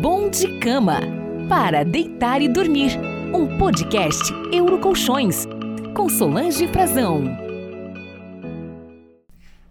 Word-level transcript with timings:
Bom 0.00 0.30
de 0.30 0.60
Cama 0.60 1.00
para 1.48 1.84
deitar 1.84 2.40
e 2.40 2.48
dormir. 2.48 2.92
Um 3.34 3.58
podcast 3.58 4.32
Eurocolchões 4.52 5.44
com 5.92 6.08
Solange 6.08 6.68
Frazão. 6.68 7.24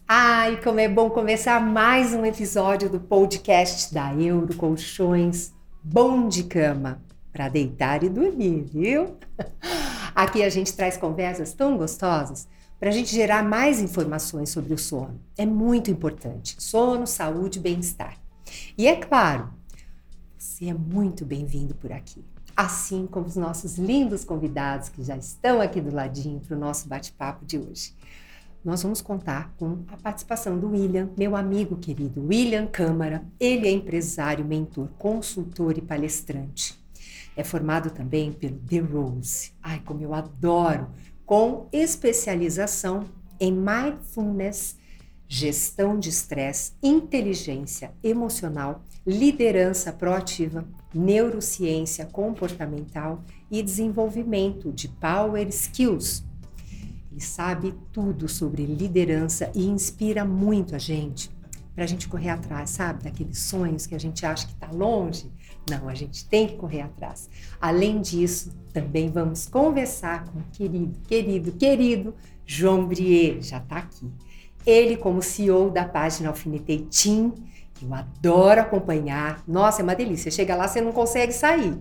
Ai, 0.06 0.60
como 0.62 0.82
é 0.82 0.90
bom 0.90 1.10
começar 1.10 1.62
mais 1.62 2.14
um 2.14 2.26
episódio 2.26 2.90
do 2.90 3.00
podcast 3.00 3.94
da 3.94 4.14
Eurocolchões 4.14 5.54
Bom 5.82 6.28
de 6.28 6.44
Cama 6.44 7.02
para 7.32 7.48
deitar 7.48 8.04
e 8.04 8.10
dormir, 8.10 8.66
viu? 8.70 9.16
Aqui 10.14 10.44
a 10.44 10.50
gente 10.50 10.76
traz 10.76 10.98
conversas 10.98 11.54
tão 11.54 11.78
gostosas 11.78 12.50
para 12.78 12.90
a 12.90 12.92
gente 12.94 13.16
gerar 13.16 13.44
mais 13.44 13.80
informações 13.80 14.50
sobre 14.50 14.74
o 14.74 14.78
sono. 14.78 15.22
É 15.38 15.46
muito 15.46 15.90
importante. 15.90 16.62
Sono, 16.62 17.08
saúde 17.08 17.62
bem-estar. 17.62 18.18
E 18.78 18.88
é 18.88 18.96
claro, 18.98 19.56
você 20.48 20.68
é 20.68 20.74
muito 20.74 21.26
bem-vindo 21.26 21.76
por 21.76 21.92
aqui. 21.92 22.24
Assim 22.56 23.06
como 23.06 23.28
os 23.28 23.36
nossos 23.36 23.78
lindos 23.78 24.24
convidados 24.24 24.88
que 24.88 25.04
já 25.04 25.18
estão 25.18 25.60
aqui 25.60 25.82
do 25.82 25.94
ladinho 25.94 26.40
para 26.40 26.56
o 26.56 26.60
nosso 26.60 26.88
bate-papo 26.88 27.46
de 27.46 27.60
hoje. 27.60 27.94
Nós 28.64 28.82
vamos 28.82 29.02
contar 29.02 29.54
com 29.58 29.84
a 29.90 29.98
participação 29.98 30.58
do 30.58 30.70
William, 30.70 31.10
meu 31.18 31.36
amigo 31.36 31.76
querido 31.76 32.26
William 32.26 32.66
Câmara. 32.66 33.26
Ele 33.38 33.68
é 33.68 33.72
empresário, 33.72 34.46
mentor, 34.46 34.88
consultor 34.98 35.78
e 35.78 35.82
palestrante. 35.82 36.82
É 37.36 37.44
formado 37.44 37.92
também 37.92 38.32
pelo 38.32 38.58
The 38.58 38.80
Rose. 38.80 39.52
Ai, 39.62 39.82
como 39.86 40.02
eu 40.02 40.14
adoro 40.14 40.88
com 41.26 41.68
especialização 41.74 43.06
em 43.38 43.52
mindfulness, 43.52 44.78
gestão 45.28 46.00
de 46.00 46.10
estresse, 46.10 46.74
inteligência 46.82 47.92
emocional, 48.04 48.84
liderança 49.06 49.92
proativa, 49.92 50.66
neurociência 50.94 52.06
comportamental 52.06 53.24
e 53.52 53.62
desenvolvimento 53.62 54.72
de 54.72 54.88
power 54.88 55.48
skills. 55.50 56.24
Ele 57.12 57.22
sabe 57.22 57.74
tudo 57.92 58.30
sobre 58.30 58.66
liderança 58.66 59.52
e 59.54 59.66
inspira 59.66 60.24
muito 60.24 60.76
a 60.76 60.80
gente 60.80 61.36
para 61.78 61.84
a 61.84 61.88
gente 61.88 62.08
correr 62.08 62.30
atrás, 62.30 62.72
sabe? 62.72 63.04
Daqueles 63.04 63.38
sonhos 63.38 63.86
que 63.86 63.94
a 63.94 64.00
gente 64.00 64.26
acha 64.26 64.48
que 64.48 64.54
está 64.54 64.72
longe. 64.72 65.32
Não, 65.70 65.88
a 65.88 65.94
gente 65.94 66.26
tem 66.26 66.48
que 66.48 66.56
correr 66.56 66.82
atrás. 66.82 67.30
Além 67.62 68.02
disso, 68.02 68.52
também 68.74 69.12
vamos 69.12 69.46
conversar 69.46 70.26
com 70.26 70.40
o 70.40 70.44
querido, 70.52 71.00
querido, 71.08 71.52
querido 71.52 72.16
João 72.48 72.88
Brier, 72.88 73.44
já 73.44 73.60
está 73.60 73.78
aqui. 73.78 74.10
Ele, 74.68 74.98
como 74.98 75.22
CEO 75.22 75.70
da 75.70 75.86
página 75.86 76.28
Alfinetei 76.28 76.86
Team, 76.92 77.34
eu 77.82 77.94
adoro 77.94 78.60
acompanhar. 78.60 79.42
Nossa, 79.48 79.82
é 79.82 79.84
uma 79.84 79.96
delícia. 79.96 80.30
Chega 80.30 80.56
lá, 80.56 80.68
você 80.68 80.82
não 80.82 80.92
consegue 80.92 81.32
sair. 81.32 81.74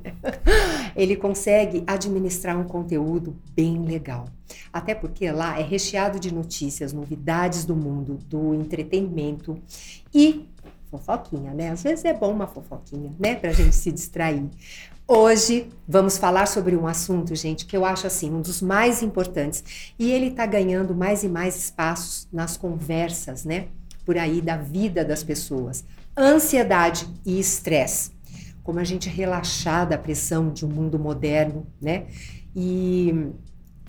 Ele 0.94 1.16
consegue 1.16 1.82
administrar 1.84 2.56
um 2.56 2.62
conteúdo 2.62 3.36
bem 3.56 3.82
legal. 3.82 4.26
Até 4.72 4.94
porque 4.94 5.28
lá 5.32 5.58
é 5.58 5.64
recheado 5.64 6.20
de 6.20 6.32
notícias, 6.32 6.92
novidades 6.92 7.64
do 7.64 7.74
mundo 7.74 8.18
do 8.28 8.54
entretenimento 8.54 9.58
e 10.14 10.46
fofoquinha, 10.88 11.52
né? 11.52 11.70
Às 11.70 11.82
vezes 11.82 12.04
é 12.04 12.12
bom 12.12 12.30
uma 12.30 12.46
fofoquinha, 12.46 13.12
né? 13.18 13.34
Pra 13.34 13.50
gente 13.52 13.74
se 13.74 13.90
distrair. 13.90 14.48
Hoje 15.08 15.70
vamos 15.86 16.18
falar 16.18 16.46
sobre 16.46 16.76
um 16.76 16.86
assunto, 16.86 17.34
gente, 17.34 17.64
que 17.64 17.76
eu 17.76 17.84
acho 17.84 18.06
assim 18.06 18.32
um 18.32 18.40
dos 18.40 18.60
mais 18.60 19.02
importantes 19.02 19.92
e 19.98 20.10
ele 20.10 20.28
está 20.28 20.44
ganhando 20.46 20.94
mais 20.94 21.22
e 21.22 21.28
mais 21.28 21.56
espaços 21.56 22.26
nas 22.32 22.56
conversas, 22.56 23.44
né? 23.44 23.68
por 24.06 24.16
aí 24.16 24.40
da 24.40 24.56
vida 24.56 25.04
das 25.04 25.24
pessoas. 25.24 25.84
Ansiedade 26.16 27.06
e 27.26 27.38
estresse. 27.40 28.12
Como 28.62 28.78
a 28.78 28.84
gente 28.84 29.08
relaxar 29.08 29.86
da 29.86 29.98
pressão 29.98 30.50
de 30.50 30.64
um 30.64 30.68
mundo 30.68 30.98
moderno, 30.98 31.66
né? 31.82 32.06
E, 32.54 33.12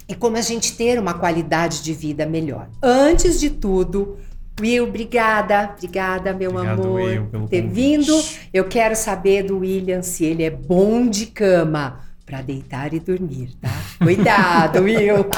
e 0.09 0.15
como 0.15 0.35
a 0.35 0.41
gente 0.41 0.75
ter 0.75 0.99
uma 0.99 1.13
qualidade 1.13 1.83
de 1.83 1.93
vida 1.93 2.25
melhor. 2.25 2.67
Antes 2.81 3.39
de 3.39 3.49
tudo, 3.49 4.17
Will, 4.59 4.85
obrigada, 4.85 5.71
obrigada, 5.77 6.33
meu 6.33 6.49
Obrigado, 6.49 6.81
amor, 6.81 7.01
Will, 7.01 7.25
por 7.27 7.47
ter 7.47 7.61
convite. 7.61 7.73
vindo. 7.73 8.23
Eu 8.51 8.65
quero 8.65 8.95
saber 8.95 9.43
do 9.43 9.59
William 9.59 10.01
se 10.01 10.25
ele 10.25 10.43
é 10.43 10.49
bom 10.49 11.07
de 11.07 11.27
cama 11.27 11.99
para 12.25 12.41
deitar 12.41 12.91
e 12.91 12.99
dormir, 12.99 13.51
tá? 13.61 13.69
Cuidado, 14.03 14.79
Will. 14.81 15.25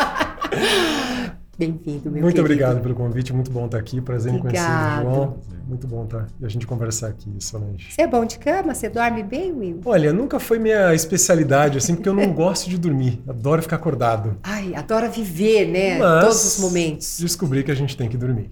Bem-vindo, 1.59 2.09
meu 2.09 2.21
Muito 2.21 2.35
querido. 2.35 2.39
obrigado 2.39 2.81
pelo 2.81 2.95
convite, 2.95 3.33
muito 3.33 3.51
bom 3.51 3.65
estar 3.65 3.77
aqui. 3.77 3.99
Prazer 3.99 4.33
em 4.33 4.39
conhecer 4.39 4.61
Obrigado. 4.63 5.05
o 5.07 5.13
João. 5.13 5.37
Muito 5.67 5.85
bom 5.85 6.05
estar 6.05 6.25
e 6.39 6.45
a 6.45 6.47
gente 6.47 6.65
conversar 6.65 7.07
aqui, 7.09 7.29
Solange. 7.39 7.91
Você 7.91 8.01
é 8.03 8.07
bom 8.07 8.23
de 8.23 8.39
cama? 8.39 8.73
Você 8.73 8.87
dorme 8.87 9.21
bem, 9.21 9.51
Will? 9.51 9.81
Olha, 9.83 10.13
nunca 10.13 10.39
foi 10.39 10.57
minha 10.57 10.95
especialidade, 10.95 11.77
assim, 11.77 11.95
porque 11.95 12.07
eu 12.07 12.13
não 12.13 12.31
gosto 12.31 12.69
de 12.69 12.77
dormir. 12.77 13.21
Adoro 13.27 13.61
ficar 13.61 13.75
acordado. 13.75 14.37
Ai, 14.41 14.73
adora 14.73 15.09
viver, 15.09 15.67
né? 15.67 15.97
Mas 15.99 16.23
Todos 16.23 16.45
os 16.45 16.59
momentos. 16.61 17.19
Descobri 17.19 17.61
que 17.61 17.71
a 17.71 17.75
gente 17.75 17.97
tem 17.97 18.07
que 18.07 18.15
dormir. 18.15 18.49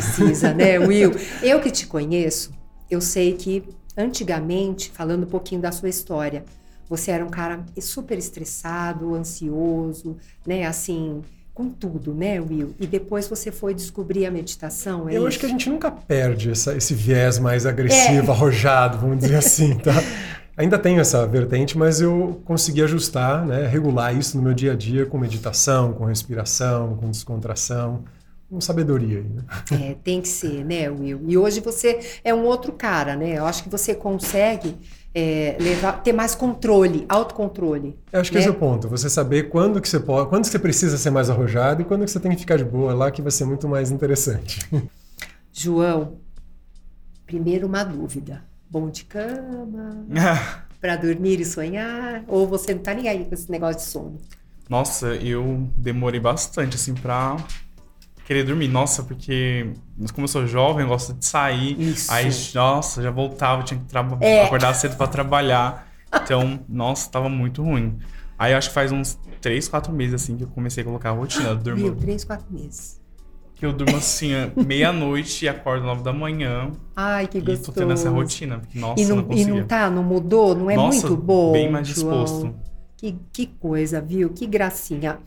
Precisa, 0.00 0.52
né, 0.52 0.78
Will? 0.78 1.12
Eu 1.42 1.60
que 1.60 1.70
te 1.70 1.86
conheço, 1.86 2.50
eu 2.90 3.00
sei 3.00 3.34
que 3.34 3.62
antigamente, 3.96 4.90
falando 4.90 5.24
um 5.24 5.28
pouquinho 5.28 5.60
da 5.60 5.70
sua 5.72 5.88
história, 5.88 6.44
você 6.88 7.10
era 7.10 7.24
um 7.24 7.30
cara 7.30 7.64
super 7.80 8.18
estressado, 8.18 9.14
ansioso, 9.14 10.16
né? 10.46 10.66
Assim, 10.66 11.22
com 11.54 11.68
tudo, 11.70 12.12
né, 12.14 12.40
Will? 12.40 12.74
E 12.80 12.86
depois 12.86 13.28
você 13.28 13.52
foi 13.52 13.72
descobrir 13.74 14.26
a 14.26 14.30
meditação, 14.30 15.08
é 15.08 15.12
eu 15.12 15.18
isso? 15.18 15.28
acho 15.28 15.38
que 15.40 15.46
a 15.46 15.48
gente 15.48 15.70
nunca 15.70 15.90
perde 15.90 16.50
essa- 16.50 16.76
esse 16.76 16.92
viés 16.94 17.38
mais 17.38 17.64
agressivo, 17.64 18.32
arrojado, 18.32 18.98
vamos 18.98 19.18
dizer 19.18 19.36
assim, 19.36 19.76
tá? 19.78 19.92
Ainda 20.56 20.78
tenho 20.78 21.00
essa 21.00 21.26
vertente, 21.26 21.76
mas 21.76 22.00
eu 22.00 22.40
consegui 22.44 22.80
ajustar, 22.82 23.44
né, 23.44 23.66
regular 23.66 24.16
isso 24.16 24.36
no 24.36 24.42
meu 24.42 24.54
dia 24.54 24.72
a 24.72 24.76
dia 24.76 25.04
com 25.06 25.18
meditação, 25.18 25.92
com 25.92 26.04
respiração, 26.04 26.96
com 26.96 27.10
descontração, 27.10 28.04
com 28.54 28.60
sabedoria. 28.60 29.18
aí, 29.18 29.24
Né? 29.24 29.90
É, 29.90 29.96
tem 30.02 30.20
que 30.20 30.28
ser, 30.28 30.64
né, 30.64 30.88
Will? 30.88 31.20
E 31.26 31.36
hoje 31.36 31.60
você 31.60 31.98
é 32.22 32.32
um 32.32 32.44
outro 32.44 32.72
cara, 32.72 33.16
né? 33.16 33.38
Eu 33.38 33.46
acho 33.46 33.64
que 33.64 33.68
você 33.68 33.94
consegue 33.94 34.76
é, 35.12 35.56
levar, 35.60 36.02
ter 36.02 36.12
mais 36.12 36.34
controle, 36.34 37.04
autocontrole. 37.08 37.98
Eu 38.12 38.20
acho 38.20 38.30
que 38.30 38.36
né? 38.36 38.40
esse 38.40 38.48
é 38.48 38.52
o 38.52 38.54
ponto. 38.54 38.88
Você 38.88 39.10
saber 39.10 39.48
quando 39.48 39.80
que 39.80 39.88
você 39.88 39.98
pode, 39.98 40.28
quando 40.28 40.42
que 40.42 40.50
você 40.50 40.58
precisa 40.58 40.96
ser 40.96 41.10
mais 41.10 41.28
arrojado 41.28 41.82
e 41.82 41.84
quando 41.84 42.04
que 42.04 42.10
você 42.10 42.20
tem 42.20 42.30
que 42.30 42.38
ficar 42.38 42.56
de 42.56 42.64
boa 42.64 42.94
lá, 42.94 43.10
que 43.10 43.20
vai 43.20 43.32
ser 43.32 43.44
muito 43.44 43.68
mais 43.68 43.90
interessante. 43.90 44.60
João, 45.52 46.18
primeiro 47.26 47.66
uma 47.66 47.82
dúvida. 47.82 48.44
Bom 48.70 48.88
de 48.88 49.04
cama, 49.04 50.04
para 50.80 50.96
dormir 50.96 51.40
e 51.40 51.44
sonhar? 51.44 52.24
Ou 52.26 52.46
você 52.46 52.74
não 52.74 52.82
tá 52.82 52.92
nem 52.92 53.08
aí 53.08 53.24
com 53.24 53.34
esse 53.34 53.50
negócio 53.50 53.76
de 53.76 53.86
sono? 53.86 54.18
Nossa, 54.68 55.14
eu 55.14 55.68
demorei 55.76 56.18
bastante, 56.18 56.76
assim, 56.76 56.94
pra 56.94 57.36
querer 58.24 58.44
dormir. 58.44 58.68
Nossa, 58.68 59.02
porque 59.02 59.72
como 60.12 60.24
eu 60.24 60.28
sou 60.28 60.46
jovem, 60.46 60.82
eu 60.82 60.88
gosto 60.88 61.12
de 61.14 61.24
sair. 61.24 61.80
Isso. 61.80 62.12
Aí, 62.12 62.28
nossa, 62.54 63.02
já 63.02 63.10
voltava, 63.10 63.62
tinha 63.62 63.78
que 63.80 63.96
É. 64.24 64.44
acordar 64.44 64.74
cedo 64.74 64.96
pra 64.96 65.06
trabalhar. 65.06 65.88
Então, 66.22 66.60
nossa, 66.68 67.10
tava 67.10 67.28
muito 67.28 67.62
ruim. 67.62 67.98
Aí 68.38 68.52
eu 68.52 68.58
acho 68.58 68.68
que 68.68 68.74
faz 68.74 68.90
uns 68.92 69.18
3, 69.40 69.68
4 69.68 69.92
meses, 69.92 70.14
assim, 70.14 70.36
que 70.36 70.44
eu 70.44 70.48
comecei 70.48 70.82
a 70.82 70.86
colocar 70.86 71.10
a 71.10 71.12
rotina. 71.12 71.50
Eu 71.50 71.56
durmo, 71.56 71.82
Viu? 71.82 71.94
Três, 71.96 72.24
quatro 72.24 72.46
meses. 72.50 73.00
que 73.56 73.64
eu 73.64 73.72
durmo 73.72 73.96
assim, 73.96 74.30
meia-noite 74.66 75.44
e 75.44 75.48
acordo 75.48 75.86
9 75.86 76.02
da 76.02 76.12
manhã. 76.12 76.72
Ai, 76.96 77.28
que 77.28 77.38
e 77.38 77.40
gostoso. 77.40 77.72
tô 77.72 77.80
tendo 77.80 77.92
essa 77.92 78.10
rotina, 78.10 78.58
porque, 78.58 78.78
nossa, 78.78 79.00
E 79.00 79.06
não, 79.06 79.16
não 79.16 79.32
e 79.32 79.44
não 79.44 79.64
tá, 79.64 79.88
não 79.88 80.02
mudou? 80.02 80.54
Não 80.56 80.68
é 80.70 80.74
Nossa, 80.76 81.06
muito 81.06 81.16
bom, 81.22 81.52
bem 81.52 81.70
mais 81.70 81.86
disposto. 81.86 82.54
Que, 82.96 83.16
que 83.32 83.46
coisa, 83.46 84.00
viu? 84.00 84.30
Que 84.30 84.46
gracinha. 84.46 85.18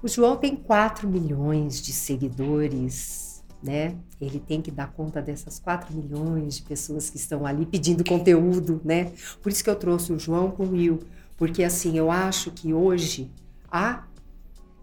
O 0.00 0.06
João 0.06 0.36
tem 0.36 0.54
4 0.54 1.08
milhões 1.08 1.82
de 1.82 1.92
seguidores, 1.92 3.42
né? 3.60 3.96
Ele 4.20 4.38
tem 4.38 4.62
que 4.62 4.70
dar 4.70 4.92
conta 4.92 5.20
dessas 5.20 5.58
4 5.58 5.92
milhões 5.92 6.56
de 6.56 6.62
pessoas 6.62 7.10
que 7.10 7.16
estão 7.16 7.44
ali 7.44 7.66
pedindo 7.66 8.04
conteúdo, 8.04 8.80
né? 8.84 9.12
Por 9.42 9.50
isso 9.50 9.64
que 9.64 9.68
eu 9.68 9.74
trouxe 9.74 10.12
o 10.12 10.18
João 10.18 10.52
com 10.52 10.64
o 10.66 10.70
Will, 10.70 11.00
porque 11.36 11.64
assim, 11.64 11.98
eu 11.98 12.12
acho 12.12 12.52
que 12.52 12.72
hoje 12.72 13.28
a 13.68 14.06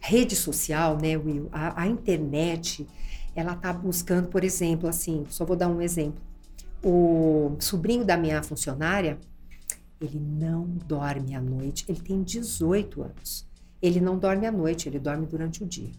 rede 0.02 0.36
social, 0.36 0.98
né, 0.98 1.18
Will, 1.18 1.48
a, 1.52 1.84
a 1.84 1.88
internet, 1.88 2.86
ela 3.34 3.56
tá 3.56 3.72
buscando, 3.72 4.28
por 4.28 4.44
exemplo, 4.44 4.88
assim, 4.90 5.26
só 5.30 5.46
vou 5.46 5.56
dar 5.56 5.70
um 5.70 5.82
exemplo. 5.82 6.22
O 6.84 7.56
sobrinho 7.60 8.04
da 8.04 8.18
minha 8.18 8.44
funcionária, 8.44 9.18
ele 10.00 10.20
não 10.20 10.66
dorme 10.86 11.34
à 11.34 11.42
noite. 11.42 11.86
Ele 11.88 12.00
tem 12.00 12.22
18 12.22 13.02
anos. 13.02 13.48
Ele 13.82 14.00
não 14.00 14.18
dorme 14.18 14.46
à 14.46 14.52
noite, 14.52 14.88
ele 14.90 15.00
dorme 15.00 15.26
durante 15.26 15.64
o 15.64 15.66
dia. 15.66 15.92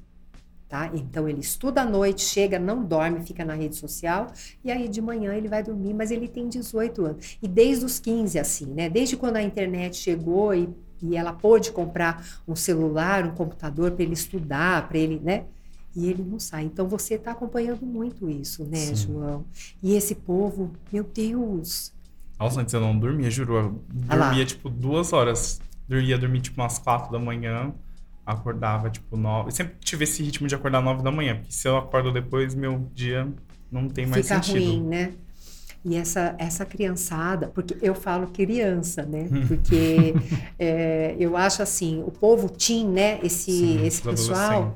Tá? 0.69 0.91
Então 0.93 1.29
ele 1.29 1.41
estuda 1.41 1.83
à 1.83 1.85
noite, 1.85 2.23
chega, 2.23 2.59
não 2.59 2.83
dorme, 2.83 3.25
fica 3.25 3.45
na 3.45 3.55
rede 3.55 3.77
social 3.77 4.27
e 4.65 4.73
aí 4.73 4.89
de 4.89 5.01
manhã 5.01 5.33
ele 5.33 5.47
vai 5.47 5.63
dormir, 5.63 5.95
mas 5.95 6.11
ele 6.11 6.27
tem 6.27 6.49
18 6.49 7.05
anos. 7.05 7.39
E 7.41 7.47
desde 7.47 7.85
os 7.85 8.01
15 8.01 8.37
assim, 8.37 8.67
né? 8.67 8.91
Desde 8.91 9.17
quando 9.17 9.37
a 9.37 9.43
internet 9.43 9.97
chegou 9.97 10.53
e, 10.53 10.69
e 11.01 11.17
ela 11.17 11.33
pôde 11.33 11.71
comprar 11.71 12.27
um 12.49 12.57
celular, 12.57 13.25
um 13.25 13.31
computador 13.31 13.93
para 13.93 14.03
ele 14.03 14.15
estudar, 14.15 14.89
para 14.89 14.99
ele, 14.99 15.21
né? 15.23 15.45
E 15.95 16.11
ele 16.11 16.25
não 16.25 16.41
sai. 16.41 16.65
Então 16.65 16.89
você 16.89 17.15
está 17.15 17.31
acompanhando 17.31 17.87
muito 17.87 18.29
isso, 18.29 18.65
né, 18.65 18.77
Sim. 18.77 18.97
João? 18.97 19.45
E 19.81 19.95
esse 19.95 20.17
povo, 20.17 20.73
meu 20.93 21.05
Deus, 21.05 21.93
Nossa, 22.41 22.61
antes 22.61 22.75
eu 22.75 22.81
não 22.81 22.99
dormia, 22.99 23.31
juro. 23.31 23.55
Eu 23.55 23.81
Ah 24.09 24.17
dormia, 24.17 24.45
tipo, 24.45 24.69
duas 24.69 25.13
horas. 25.13 25.61
Dormia 25.89 26.19
dormir, 26.19 26.41
tipo, 26.41 26.61
umas 26.61 26.79
quatro 26.79 27.13
da 27.13 27.19
manhã. 27.19 27.73
Acordava, 28.25 28.91
tipo, 28.91 29.17
nove. 29.17 29.49
Eu 29.49 29.53
sempre 29.53 29.77
tive 29.81 30.05
esse 30.05 30.23
ritmo 30.23 30.49
de 30.49 30.55
acordar 30.55 30.83
nove 30.83 31.03
da 31.03 31.13
manhã. 31.13 31.37
Porque 31.37 31.53
se 31.53 31.69
eu 31.69 31.77
acordo 31.77 32.13
depois, 32.13 32.55
meu 32.55 32.91
dia 32.93 33.29
não 33.71 33.89
tem 33.89 34.07
mais 34.07 34.27
Fica 34.27 34.43
sentido. 34.43 34.65
ruim, 34.65 34.83
né? 34.83 35.13
E 35.85 35.95
essa, 35.95 36.35
essa 36.37 36.67
criançada, 36.67 37.47
porque 37.47 37.77
eu 37.81 37.95
falo 37.95 38.27
criança, 38.27 39.05
né? 39.05 39.29
Porque 39.47 40.15
é, 40.59 41.15
eu 41.19 41.37
acho 41.37 41.63
assim, 41.63 42.03
o 42.05 42.11
povo 42.11 42.49
teen, 42.49 42.89
né? 42.89 43.21
Esse, 43.23 43.53
Sim, 43.53 43.87
esse 43.87 44.03
pessoal, 44.03 44.75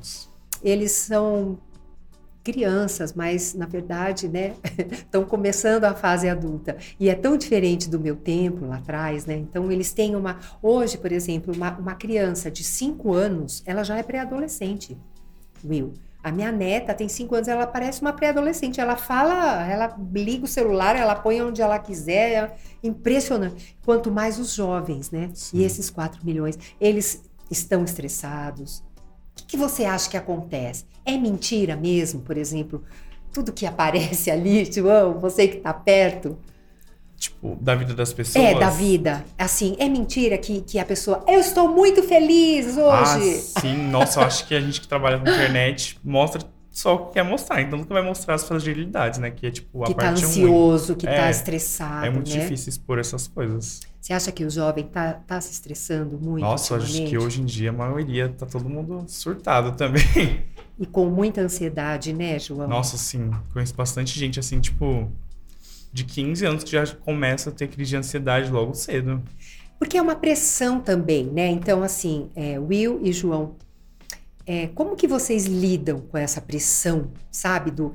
eles 0.62 0.92
são 0.92 1.58
crianças, 2.50 3.12
mas 3.12 3.54
na 3.54 3.66
verdade, 3.66 4.28
né, 4.28 4.54
estão 4.90 5.24
começando 5.24 5.84
a 5.84 5.94
fase 5.94 6.28
adulta. 6.28 6.76
E 6.98 7.08
é 7.08 7.14
tão 7.14 7.36
diferente 7.36 7.88
do 7.88 8.00
meu 8.00 8.16
tempo 8.16 8.66
lá 8.66 8.76
atrás, 8.76 9.26
né? 9.26 9.36
Então 9.36 9.70
eles 9.70 9.92
têm 9.92 10.16
uma. 10.16 10.38
Hoje, 10.60 10.98
por 10.98 11.12
exemplo, 11.12 11.54
uma, 11.54 11.76
uma 11.78 11.94
criança 11.94 12.50
de 12.50 12.64
5 12.64 13.12
anos, 13.12 13.62
ela 13.64 13.84
já 13.84 13.96
é 13.96 14.02
pré-adolescente, 14.02 14.98
Will. 15.64 15.92
A 16.22 16.30
minha 16.30 16.52
neta 16.52 16.92
tem 16.92 17.08
5 17.08 17.34
anos, 17.34 17.48
ela 17.48 17.66
parece 17.66 18.02
uma 18.02 18.12
pré-adolescente. 18.12 18.80
Ela 18.80 18.96
fala, 18.96 19.66
ela 19.66 19.96
liga 20.12 20.44
o 20.44 20.48
celular, 20.48 20.94
ela 20.94 21.14
põe 21.14 21.40
onde 21.40 21.62
ela 21.62 21.78
quiser. 21.78 22.32
É 22.32 22.56
impressionante. 22.82 23.76
Quanto 23.84 24.10
mais 24.10 24.38
os 24.38 24.52
jovens, 24.52 25.10
né? 25.10 25.30
Sim. 25.32 25.58
E 25.58 25.64
esses 25.64 25.88
4 25.88 26.24
milhões, 26.24 26.58
eles 26.78 27.22
estão 27.50 27.82
estressados, 27.84 28.82
que, 29.40 29.44
que 29.46 29.56
você 29.56 29.84
acha 29.84 30.08
que 30.10 30.16
acontece? 30.16 30.84
É 31.04 31.16
mentira 31.16 31.76
mesmo, 31.76 32.20
por 32.20 32.36
exemplo, 32.36 32.82
tudo 33.32 33.52
que 33.52 33.66
aparece 33.66 34.30
ali, 34.32 34.64
João, 34.70 35.18
você 35.18 35.48
que 35.48 35.56
está 35.58 35.72
perto, 35.74 36.38
Tipo, 37.16 37.54
da 37.60 37.74
vida 37.74 37.92
das 37.92 38.14
pessoas. 38.14 38.42
é 38.42 38.58
da 38.58 38.70
vida. 38.70 39.22
Assim, 39.36 39.76
é 39.78 39.86
mentira 39.90 40.38
que, 40.38 40.62
que 40.62 40.78
a 40.78 40.86
pessoa, 40.86 41.22
eu 41.28 41.38
estou 41.38 41.68
muito 41.68 42.02
feliz 42.02 42.78
Ah, 42.78 43.14
hoje. 43.14 43.34
sim. 43.60 43.76
Nossa, 43.90 44.20
eu 44.20 44.24
acho 44.24 44.46
que 44.48 44.54
a 44.54 44.60
gente 44.60 44.80
que 44.80 44.88
trabalha 44.88 45.18
com 45.18 45.28
internet 45.28 45.98
mostra 46.02 46.42
só 46.70 46.94
o 46.94 47.06
que 47.06 47.14
quer 47.14 47.22
mostrar. 47.24 47.60
Então 47.60 47.78
nunca 47.78 47.92
vai 47.94 48.02
mostrar 48.02 48.34
as 48.34 48.44
fragilidades, 48.46 49.18
né? 49.18 49.30
Que 49.30 49.46
é, 49.46 49.50
tipo, 49.50 49.82
a 49.82 49.86
que 49.86 49.92
está 49.92 50.04
parte 50.04 50.24
ruim. 50.24 50.30
ansioso, 50.44 50.96
que 50.96 51.06
está 51.06 51.26
É, 51.26 51.30
estressado, 51.30 52.06
É 52.06 52.10
muito 52.10 52.30
né? 52.30 52.38
difícil 52.40 52.68
expor 52.70 52.98
essas 52.98 53.26
coisas. 53.28 53.80
Você 54.00 54.12
acha 54.12 54.32
que 54.32 54.44
o 54.44 54.50
jovem 54.50 54.84
tá, 54.86 55.14
tá 55.26 55.40
se 55.40 55.52
estressando 55.52 56.18
muito 56.18 56.42
Nossa, 56.42 56.76
acho 56.76 57.04
que 57.04 57.18
hoje 57.18 57.42
em 57.42 57.44
dia 57.44 57.70
a 57.70 57.72
maioria 57.72 58.28
tá 58.30 58.46
todo 58.46 58.68
mundo 58.68 59.04
surtado 59.08 59.76
também. 59.76 60.02
E 60.78 60.86
com 60.86 61.10
muita 61.10 61.42
ansiedade, 61.42 62.12
né, 62.12 62.38
João? 62.38 62.66
Nossa, 62.66 62.96
sim. 62.96 63.30
Conheço 63.52 63.74
bastante 63.74 64.18
gente, 64.18 64.40
assim, 64.40 64.58
tipo, 64.60 65.12
de 65.92 66.04
15 66.04 66.46
anos 66.46 66.64
que 66.64 66.70
já 66.70 66.86
começa 66.86 67.50
a 67.50 67.52
ter 67.52 67.68
crise 67.68 67.90
de 67.90 67.96
ansiedade 67.96 68.50
logo 68.50 68.72
cedo. 68.74 69.22
Porque 69.78 69.98
é 69.98 70.02
uma 70.02 70.14
pressão 70.14 70.80
também, 70.80 71.24
né? 71.26 71.48
Então, 71.48 71.82
assim, 71.82 72.30
é, 72.34 72.58
Will 72.58 73.00
e 73.02 73.12
João, 73.12 73.56
é, 74.50 74.66
como 74.74 74.96
que 74.96 75.06
vocês 75.06 75.46
lidam 75.46 76.00
com 76.00 76.18
essa 76.18 76.40
pressão, 76.40 77.12
sabe? 77.30 77.70
Do, 77.70 77.92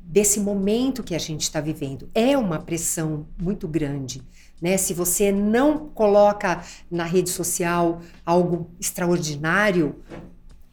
desse 0.00 0.40
momento 0.40 1.02
que 1.02 1.14
a 1.14 1.18
gente 1.18 1.42
está 1.42 1.60
vivendo. 1.60 2.08
É 2.14 2.38
uma 2.38 2.58
pressão 2.58 3.26
muito 3.38 3.68
grande, 3.68 4.22
né? 4.62 4.78
Se 4.78 4.94
você 4.94 5.30
não 5.30 5.90
coloca 5.90 6.64
na 6.90 7.04
rede 7.04 7.28
social 7.28 8.00
algo 8.24 8.70
extraordinário, 8.80 9.96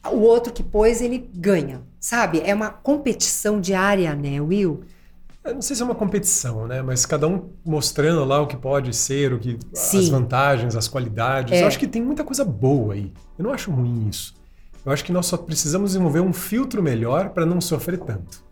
o 0.10 0.20
outro 0.20 0.54
que 0.54 0.64
pôs, 0.64 1.02
ele 1.02 1.30
ganha, 1.36 1.82
sabe? 2.00 2.42
É 2.46 2.56
uma 2.56 2.70
competição 2.70 3.60
diária, 3.60 4.16
né, 4.16 4.40
Will? 4.40 4.80
Eu 5.44 5.56
não 5.56 5.62
sei 5.62 5.76
se 5.76 5.82
é 5.82 5.86
uma 5.86 5.96
competição, 5.96 6.68
né? 6.68 6.82
Mas 6.82 7.06
cada 7.06 7.28
um 7.28 7.50
mostrando 7.66 8.24
lá 8.24 8.42
o 8.42 8.48
que 8.48 8.56
pode 8.56 8.96
ser, 8.96 9.34
o 9.34 9.40
que 9.40 9.60
as 9.74 9.80
Sim. 9.80 10.10
vantagens, 10.10 10.74
as 10.74 10.88
qualidades. 10.88 11.52
É. 11.52 11.64
Eu 11.64 11.68
acho 11.68 11.78
que 11.78 11.88
tem 11.88 12.02
muita 12.02 12.24
coisa 12.24 12.46
boa 12.46 12.94
aí. 12.94 13.12
Eu 13.38 13.44
não 13.44 13.52
acho 13.52 13.70
ruim 13.72 14.08
isso. 14.08 14.37
Eu 14.86 14.92
acho 14.92 15.04
que 15.04 15.12
nós 15.12 15.26
só 15.26 15.38
precisamos 15.38 15.92
desenvolver 15.92 16.22
um 16.22 16.32
filtro 16.34 16.82
melhor 16.82 17.30
para 17.30 17.46
não 17.46 17.60
sofrer 17.60 17.98
tanto. 18.00 18.46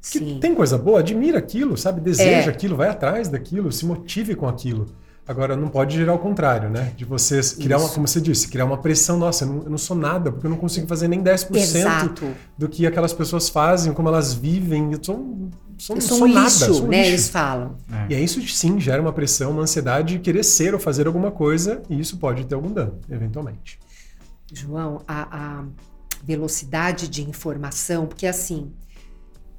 Que 0.00 0.18
Sim. 0.18 0.38
tem 0.40 0.54
coisa 0.54 0.76
boa, 0.76 0.98
admira 1.00 1.38
aquilo, 1.38 1.76
sabe? 1.76 2.00
Deseja 2.00 2.30
É. 2.30 2.48
aquilo, 2.48 2.76
vai 2.76 2.88
atrás 2.88 3.28
daquilo, 3.28 3.70
se 3.70 3.86
motive 3.86 4.34
com 4.34 4.48
aquilo. 4.48 4.86
Agora, 5.28 5.54
não 5.54 5.68
pode 5.68 5.96
gerar 5.96 6.14
o 6.14 6.18
contrário, 6.18 6.68
né? 6.68 6.92
De 6.96 7.04
você 7.04 7.40
criar 7.56 7.76
uma, 7.78 7.84
Isso. 7.84 7.94
como 7.94 8.08
você 8.08 8.20
disse, 8.20 8.48
criar 8.48 8.64
uma 8.64 8.78
pressão. 8.78 9.16
Nossa, 9.16 9.44
eu 9.44 9.48
não, 9.48 9.62
eu 9.62 9.70
não 9.70 9.78
sou 9.78 9.96
nada, 9.96 10.32
porque 10.32 10.44
eu 10.44 10.50
não 10.50 10.56
consigo 10.56 10.88
fazer 10.88 11.06
nem 11.06 11.22
10% 11.22 11.54
Exato. 11.56 12.26
do 12.58 12.68
que 12.68 12.84
aquelas 12.84 13.12
pessoas 13.12 13.48
fazem, 13.48 13.92
como 13.92 14.08
elas 14.08 14.34
vivem. 14.34 14.90
Eu 14.92 14.98
sou, 15.00 15.48
sou, 15.78 15.94
Eu 15.96 16.02
sou 16.02 16.18
sou 16.18 16.26
um 16.26 16.32
nada, 16.32 16.46
lixo, 16.48 16.74
sou 16.74 16.84
um 16.86 16.88
né? 16.88 16.96
lixo. 16.98 17.10
Eles 17.12 17.28
falam. 17.28 17.76
É. 17.92 18.12
E 18.12 18.16
aí 18.16 18.24
isso 18.24 18.42
sim 18.48 18.80
gera 18.80 19.00
uma 19.00 19.12
pressão, 19.12 19.52
uma 19.52 19.62
ansiedade 19.62 20.14
de 20.14 20.18
querer 20.18 20.42
ser 20.42 20.74
ou 20.74 20.80
fazer 20.80 21.06
alguma 21.06 21.30
coisa, 21.30 21.80
e 21.88 22.00
isso 22.00 22.16
pode 22.16 22.44
ter 22.44 22.56
algum 22.56 22.72
dano, 22.72 22.98
eventualmente. 23.08 23.78
João, 24.52 25.00
a, 25.08 25.60
a 25.60 25.64
velocidade 26.22 27.08
de 27.08 27.22
informação, 27.28 28.06
porque 28.06 28.26
assim, 28.26 28.72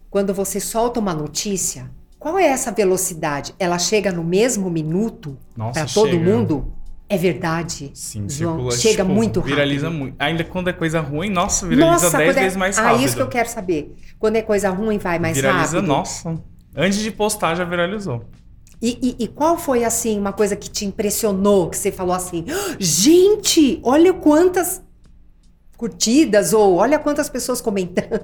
quando 0.09 0.33
você 0.33 0.59
solta 0.59 0.99
uma 0.99 1.13
notícia, 1.13 1.89
qual 2.19 2.37
é 2.39 2.45
essa 2.45 2.71
velocidade? 2.71 3.53
Ela 3.59 3.77
chega 3.79 4.11
no 4.11 4.23
mesmo 4.23 4.69
minuto 4.69 5.37
para 5.73 5.85
todo 5.85 6.11
chega. 6.11 6.23
mundo? 6.23 6.73
É 7.09 7.17
verdade. 7.17 7.91
Sim, 7.93 8.27
João, 8.29 8.53
circula, 8.55 8.77
chega 8.77 9.03
tipo, 9.03 9.13
muito 9.15 9.39
rápido. 9.39 9.55
Viraliza 9.55 9.89
muito. 9.89 10.15
Ainda 10.19 10.43
quando 10.43 10.69
é 10.69 10.73
coisa 10.73 11.01
ruim, 11.01 11.29
nossa, 11.29 11.67
viraliza 11.67 12.09
10 12.09 12.11
quando 12.29 12.37
é- 12.37 12.41
vezes 12.43 12.57
mais 12.57 12.77
Ah, 12.79 12.83
rápido. 12.83 13.03
isso 13.05 13.15
que 13.15 13.21
eu 13.21 13.27
quero 13.27 13.49
saber. 13.49 13.95
Quando 14.17 14.37
é 14.37 14.41
coisa 14.41 14.69
ruim, 14.69 14.97
vai 14.97 15.19
mais 15.19 15.35
viraliza, 15.35 15.75
rápido. 15.77 15.87
nossa. 15.87 16.41
Antes 16.75 16.99
de 16.99 17.11
postar, 17.11 17.55
já 17.55 17.65
viralizou. 17.65 18.23
E, 18.81 18.97
e- 19.19 19.23
e 19.25 19.27
qual 19.27 19.57
foi, 19.57 19.83
assim, 19.83 20.17
uma 20.19 20.33
coisa 20.33 20.55
que 20.55 20.69
te 20.69 20.85
impressionou, 20.85 21.69
que 21.69 21.77
você 21.77 21.91
falou 21.91 22.13
assim, 22.15 22.45
"Ah, 22.49 22.75
gente, 22.79 23.79
olha 23.83 24.13
quantas 24.13 24.81
curtidas, 25.87 26.53
ou 26.53 26.75
olha 26.75 26.97
quantas 26.97 27.27
pessoas 27.29 27.59
comentando, 27.59 28.21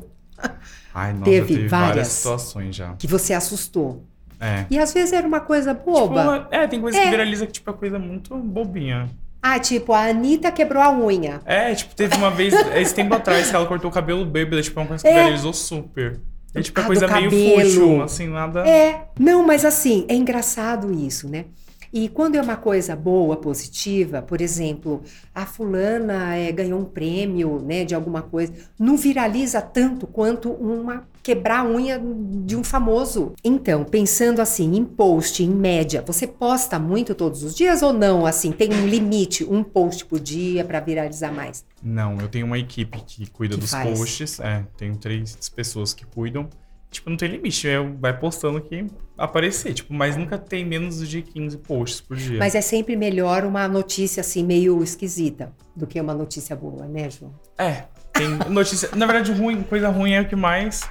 Ai, 0.96 1.12
nossa, 1.12 1.26
Teve 1.26 1.56
teve, 1.56 1.68
várias 1.68 1.88
várias. 1.90 2.08
situações 2.08 2.76
já. 2.76 2.94
que 2.98 3.06
você 3.06 3.34
assustou. 3.34 4.06
É. 4.40 4.66
E 4.70 4.80
às 4.80 4.94
vezes 4.94 5.12
era 5.12 5.28
uma 5.28 5.42
coisa 5.42 5.74
boba. 5.74 6.40
Tipo, 6.40 6.56
é, 6.56 6.68
tem 6.68 6.80
coisa 6.80 6.98
É. 6.98 7.04
que 7.04 7.10
viraliza 7.10 7.46
que, 7.46 7.52
tipo, 7.52 7.70
é 7.70 7.74
coisa 7.74 8.00
muito 8.00 8.34
bobinha. 8.38 9.10
Ah, 9.42 9.60
tipo, 9.60 9.92
a 9.92 10.06
Anitta 10.06 10.50
quebrou 10.54 10.82
a 10.82 10.90
unha. 10.98 11.42
É, 11.46 11.76
tipo, 11.76 11.94
teve 11.94 12.16
uma 12.16 12.32
vez, 12.32 12.54
esse 12.76 12.96
tempo 12.96 13.14
atrás, 13.14 13.50
que 13.50 13.56
ela 13.56 13.66
cortou 13.66 13.90
o 13.90 13.94
cabelo 13.94 14.26
bêbada, 14.26 14.62
tipo, 14.62 14.80
é 14.80 14.84
uma 14.84 14.88
coisa 14.88 15.04
que 15.04 15.10
É. 15.10 15.14
viralizou 15.24 15.52
super. 15.54 16.20
É 16.56 16.62
tipo, 16.62 16.80
é 16.80 16.84
Ah, 16.84 16.86
coisa 16.88 17.08
meio 17.08 17.30
fútil, 17.30 18.02
assim, 18.02 18.28
nada... 18.30 18.66
É, 18.68 19.10
não, 19.20 19.46
mas 19.46 19.66
assim, 19.66 20.06
é 20.08 20.16
engraçado 20.16 20.92
isso, 20.94 21.28
né? 21.30 21.46
E 21.92 22.08
quando 22.08 22.36
é 22.36 22.42
uma 22.42 22.56
coisa 22.56 22.96
boa, 22.96 23.36
positiva, 23.38 24.22
por 24.22 24.42
exemplo, 24.42 25.02
a 25.34 25.46
fulana 25.46 26.36
é, 26.36 26.52
ganhou 26.52 26.80
um 26.80 26.86
prêmio, 26.86 27.60
né, 27.62 27.84
de 27.84 27.96
alguma 27.96 28.22
coisa, 28.22 28.54
não 28.78 28.96
viraliza 28.96 29.62
tanto 29.62 30.06
quanto 30.06 30.52
uma 30.52 31.08
quebrar 31.22 31.60
a 31.60 31.68
unha 31.68 32.02
de 32.44 32.56
um 32.56 32.64
famoso. 32.64 33.34
Então, 33.44 33.84
pensando 33.84 34.40
assim, 34.42 34.76
em 34.76 34.86
post, 34.86 35.44
em 35.44 35.50
média, 35.50 36.04
você 36.06 36.26
posta 36.26 36.80
muito 36.80 37.14
todos 37.14 37.44
os 37.44 37.56
dias 37.56 37.82
ou 37.82 37.94
não? 37.94 38.26
Assim, 38.26 38.52
tem 38.52 38.72
um 38.74 38.88
limite, 38.88 39.44
um 39.44 39.64
post 39.64 40.06
por 40.06 40.20
dia 40.20 40.64
para 40.64 40.80
viralizar 40.80 41.32
mais? 41.32 41.66
Não, 41.84 42.20
eu 42.20 42.28
tenho 42.28 42.46
uma 42.46 42.58
equipe 42.58 43.00
que 43.06 43.30
cuida 43.30 43.56
Que 43.56 43.62
dos 43.62 43.72
faz. 43.72 43.98
posts. 43.98 44.40
É, 44.40 44.66
tenho 44.78 44.96
três 44.98 45.38
pessoas 45.50 45.94
que 45.94 46.06
cuidam. 46.06 46.50
Tipo, 46.92 47.10
não 47.10 47.18
tem 47.18 47.30
limite. 47.30 47.68
É, 47.68 47.80
vai 47.82 48.18
postando 48.18 48.60
que 48.62 48.86
aparecer. 49.18 49.74
Tipo, 49.74 49.94
mas 49.94 50.18
nunca 50.18 50.38
tem 50.38 50.66
menos 50.66 51.08
de 51.08 51.22
15 51.22 51.58
posts 51.60 52.02
por 52.02 52.18
dia. 52.18 52.40
Mas 52.40 52.56
é 52.56 52.62
sempre 52.62 52.96
melhor 52.96 53.44
uma 53.46 53.68
notícia 53.68 54.22
assim 54.22 54.44
meio 54.44 54.82
esquisita 54.84 55.54
do 55.76 55.86
que 55.86 56.00
uma 56.02 56.14
notícia 56.14 56.56
boa, 56.56 56.88
né, 56.88 57.10
João? 57.10 57.34
É, 57.58 57.84
tem 58.14 58.28
notícia. 58.50 58.90
Na 58.96 59.06
verdade, 59.06 59.32
ruim, 59.32 59.62
coisa 59.64 59.90
ruim 59.90 60.12
é 60.14 60.22
o 60.22 60.28
que 60.28 60.36
mais 60.36 60.82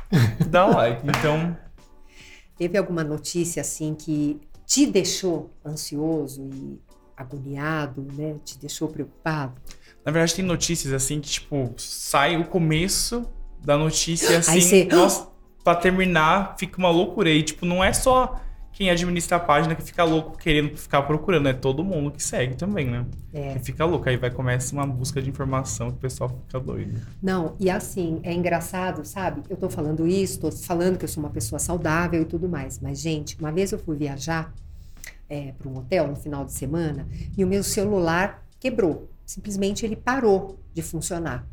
dá 0.49 0.67
like. 0.67 1.03
Então, 1.09 1.57
Teve 2.57 2.77
alguma 2.77 3.05
notícia 3.05 3.61
assim 3.61 3.95
que 3.95 4.41
te 4.67 4.85
deixou 4.85 5.51
ansioso 5.65 6.43
e 6.53 6.81
agoniado, 7.17 8.07
né? 8.17 8.37
Te 8.45 8.59
deixou 8.59 8.89
preocupado? 8.89 9.55
na 10.05 10.13
verdade, 10.13 10.35
tem 10.37 10.45
notícias 10.45 10.93
assim 10.95 11.21
que, 11.21 11.29
tipo, 11.29 11.75
sai 11.77 12.37
o 12.39 12.45
começo 12.47 13.25
da 13.63 13.77
notícia 13.77 14.39
assim. 14.39 14.53
Aí 14.53 14.61
você- 14.63 14.85
Nossa, 14.87 15.29
pra 15.63 15.75
terminar, 15.75 16.57
fica 16.59 16.79
uma 16.79 16.91
loucura. 16.91 17.31
E, 17.31 17.43
tipo, 17.43 17.67
não 17.67 17.83
é 17.83 17.93
só 17.93 18.41
quem 18.79 18.91
administra 18.91 19.39
a 19.39 19.41
página 19.41 19.75
que 19.75 19.83
fica 19.83 20.05
louco 20.05 20.39
querendo 20.39 20.77
ficar 20.77 21.03
procurando, 21.03 21.49
é 21.49 21.53
todo 21.53 21.83
mundo 21.83 22.13
que 22.13 22.23
segue 22.23 22.55
também, 22.55 22.87
né? 22.87 23.05
É. 23.35 23.55
Que 23.55 23.59
fica 23.59 23.85
louco. 23.85 24.09
Aí 24.09 24.17
vai 24.17 24.31
começa 24.31 24.73
uma 24.73 24.87
busca 24.87 25.21
de 25.21 25.29
informação 25.29 25.91
que 25.91 25.97
o 25.97 26.01
pessoal 26.01 26.31
fica 26.47 26.61
doido. 26.61 27.01
Não, 27.21 27.57
e 27.59 27.69
assim, 27.69 28.21
é 28.23 28.33
engraçado, 28.33 29.05
sabe? 29.05 29.43
Eu 29.51 29.57
tô 29.57 29.69
falando 29.69 30.07
isso, 30.07 30.39
tô 30.39 30.53
falando 30.53 30.97
que 30.97 31.05
eu 31.05 31.09
sou 31.09 31.21
uma 31.21 31.31
pessoa 31.31 31.59
saudável 31.59 32.23
e 32.23 32.25
tudo 32.25 32.49
mais. 32.49 32.79
Mas, 32.79 33.01
gente, 33.01 33.37
uma 33.41 33.51
vez 33.51 33.73
eu 33.73 33.81
fui 33.81 33.97
viajar 33.97 34.55
é, 35.29 35.53
para 35.59 35.69
um 35.69 35.77
hotel 35.79 36.07
no 36.07 36.15
final 36.15 36.45
de 36.45 36.53
semana 36.53 37.05
e 37.37 37.45
o 37.45 37.49
meu 37.49 37.65
celular 37.65 38.47
quebrou. 38.61 39.11
Simplesmente 39.27 39.85
ele 39.85 39.97
parou 39.97 40.57
de 40.73 40.83
funcionar. 40.83 41.45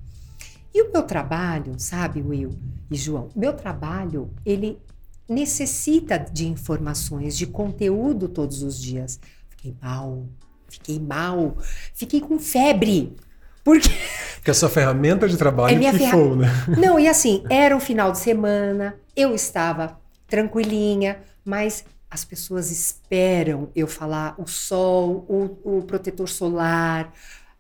E 0.72 0.84
o 0.84 0.92
meu 0.92 1.02
trabalho, 1.02 1.74
sabe, 1.80 2.22
Will 2.22 2.52
e 2.90 2.96
João? 2.96 3.30
Meu 3.36 3.54
trabalho, 3.54 4.30
ele 4.46 4.80
necessita 5.28 6.18
de 6.18 6.48
informações, 6.48 7.38
de 7.38 7.48
conteúdo 7.48 8.30
todos 8.30 8.62
os 8.62 8.82
dias. 8.82 9.20
Fiquei 9.50 9.76
mal, 9.82 10.26
fiquei 10.70 11.00
mal, 11.00 11.58
fiquei 11.94 12.22
com 12.22 12.38
febre. 12.40 13.16
Porque 13.64 13.90
Porque 14.46 14.52
a 14.52 14.54
sua 14.54 14.70
ferramenta 14.70 15.28
de 15.28 15.38
trabalho 15.38 15.74
É 15.74 15.76
minha 15.76 15.92
pifou, 15.92 16.36
né? 16.36 16.48
Não, 16.78 17.00
e 17.00 17.08
assim, 17.08 17.44
era 17.50 17.76
um 17.76 17.80
final 17.80 18.12
de 18.12 18.20
semana, 18.20 18.96
eu 19.16 19.34
estava 19.34 20.00
tranquilinha, 20.28 21.18
mas 21.44 21.84
as 22.08 22.24
pessoas 22.24 22.70
esperam 22.70 23.72
eu 23.76 23.88
falar 23.88 24.36
o 24.38 24.46
sol, 24.46 25.26
o, 25.28 25.78
o 25.78 25.82
protetor 25.82 26.30
solar, 26.30 27.12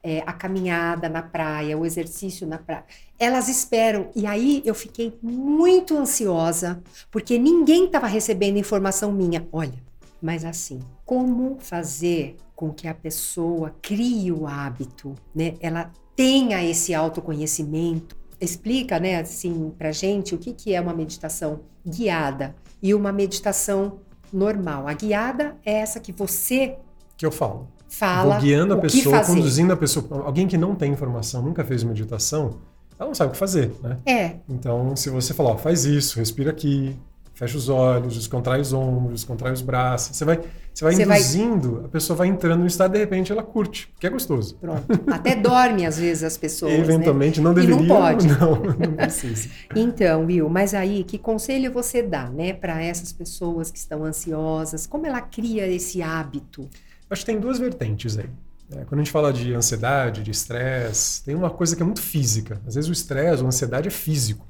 é, 0.05 0.21
a 0.23 0.31
caminhada 0.31 1.09
na 1.09 1.23
praia, 1.23 1.75
o 1.75 1.83
exercício 1.83 2.45
na 2.45 2.59
praia. 2.59 2.85
Elas 3.17 3.49
esperam. 3.49 4.11
E 4.15 4.27
aí 4.27 4.61
eu 4.63 4.75
fiquei 4.75 5.17
muito 5.19 5.97
ansiosa, 5.97 6.79
porque 7.09 7.39
ninguém 7.39 7.85
estava 7.85 8.05
recebendo 8.05 8.57
informação 8.57 9.11
minha. 9.11 9.47
Olha, 9.51 9.83
mas 10.21 10.45
assim, 10.45 10.79
como 11.03 11.57
fazer 11.59 12.35
com 12.55 12.71
que 12.71 12.87
a 12.87 12.93
pessoa 12.93 13.75
crie 13.81 14.31
o 14.31 14.45
hábito, 14.45 15.15
né? 15.33 15.55
Ela 15.59 15.91
tenha 16.15 16.63
esse 16.63 16.93
autoconhecimento. 16.93 18.15
Explica, 18.39 18.99
né, 18.99 19.19
assim, 19.19 19.73
pra 19.75 19.91
gente 19.91 20.35
o 20.35 20.37
que, 20.37 20.53
que 20.53 20.75
é 20.75 20.79
uma 20.79 20.93
meditação 20.93 21.61
guiada 21.85 22.55
e 22.81 22.93
uma 22.93 23.11
meditação 23.11 23.99
normal. 24.31 24.87
A 24.87 24.93
guiada 24.93 25.57
é 25.65 25.73
essa 25.73 25.99
que 25.99 26.11
você 26.11 26.77
Que 27.17 27.25
eu 27.25 27.31
falo. 27.31 27.74
Fala 27.97 28.33
Vou 28.35 28.41
guiando 28.41 28.73
a 28.73 28.77
que 28.77 28.81
pessoa, 28.83 29.21
conduzindo 29.23 29.71
a 29.73 29.77
pessoa. 29.77 30.05
Alguém 30.25 30.47
que 30.47 30.57
não 30.57 30.75
tem 30.75 30.91
informação, 30.91 31.41
nunca 31.41 31.63
fez 31.63 31.83
meditação, 31.83 32.57
ela 32.99 33.07
não 33.09 33.15
sabe 33.15 33.29
o 33.29 33.31
que 33.33 33.37
fazer, 33.39 33.71
né? 33.83 33.97
É, 34.05 34.35
Então, 34.49 34.95
se 34.95 35.09
você 35.09 35.33
falar, 35.33 35.51
ó, 35.51 35.57
faz 35.57 35.85
isso, 35.85 36.17
respira 36.19 36.49
aqui, 36.51 36.95
fecha 37.33 37.57
os 37.57 37.67
olhos, 37.67 38.15
descontrai 38.15 38.61
os 38.61 38.71
ombros, 38.71 39.15
descontrai 39.21 39.51
os 39.51 39.61
braços, 39.61 40.15
você 40.15 40.23
vai, 40.23 40.39
você 40.73 40.83
vai 40.85 40.93
Você 40.95 41.05
vai- 41.05 41.19
induzindo, 41.19 41.81
a 41.85 41.89
pessoa 41.89 42.15
vai 42.15 42.27
entrando 42.29 42.61
no 42.61 42.67
estado, 42.67 42.93
de 42.93 42.99
repente 42.99 43.29
ela 43.33 43.43
curte, 43.43 43.87
porque 43.87 44.07
é 44.07 44.09
gostoso. 44.09 44.55
pronto. 44.55 44.85
Até 45.11 45.35
dorme 45.35 45.85
às 45.85 45.97
vezes 45.99 46.23
as 46.23 46.37
pessoas, 46.37 46.71
né? 46.71 46.79
Eventualmente 46.79 47.41
não 47.41 47.51
E 47.51 47.55
deveria, 47.55 47.75
não 47.75 47.87
pode. 47.87 48.27
não, 48.27 48.51
não 48.55 48.93
precisa. 48.95 49.49
Então, 49.75 50.25
Will, 50.25 50.47
mas 50.47 50.73
aí 50.73 51.03
que 51.03 51.17
conselho 51.17 51.73
você 51.73 52.01
dá, 52.01 52.29
né, 52.29 52.53
para 52.53 52.81
essas 52.81 53.11
pessoas 53.11 53.69
que 53.69 53.77
estão 53.79 54.05
ansiosas? 54.05 54.87
Como 54.87 55.05
ela 55.05 55.19
cria 55.19 55.67
esse 55.67 56.01
hábito? 56.01 56.69
Acho 57.09 57.21
que 57.21 57.25
tem 57.31 57.39
duas 57.39 57.59
vertentes 57.59 58.17
aí. 58.17 58.29
né? 58.69 58.83
Quando 58.87 59.01
a 59.01 59.03
gente 59.03 59.11
fala 59.11 59.31
de 59.31 59.53
ansiedade, 59.53 60.23
de 60.23 60.31
estresse, 60.31 61.23
tem 61.23 61.35
uma 61.35 61.49
coisa 61.49 61.75
que 61.75 61.81
é 61.81 61.85
muito 61.85 62.01
física. 62.01 62.59
Às 62.67 62.75
vezes 62.75 62.89
o 62.89 62.93
estresse 62.93 63.43
a 63.43 63.45
ansiedade 63.45 63.87
é 63.87 63.91
físico. 63.91 64.45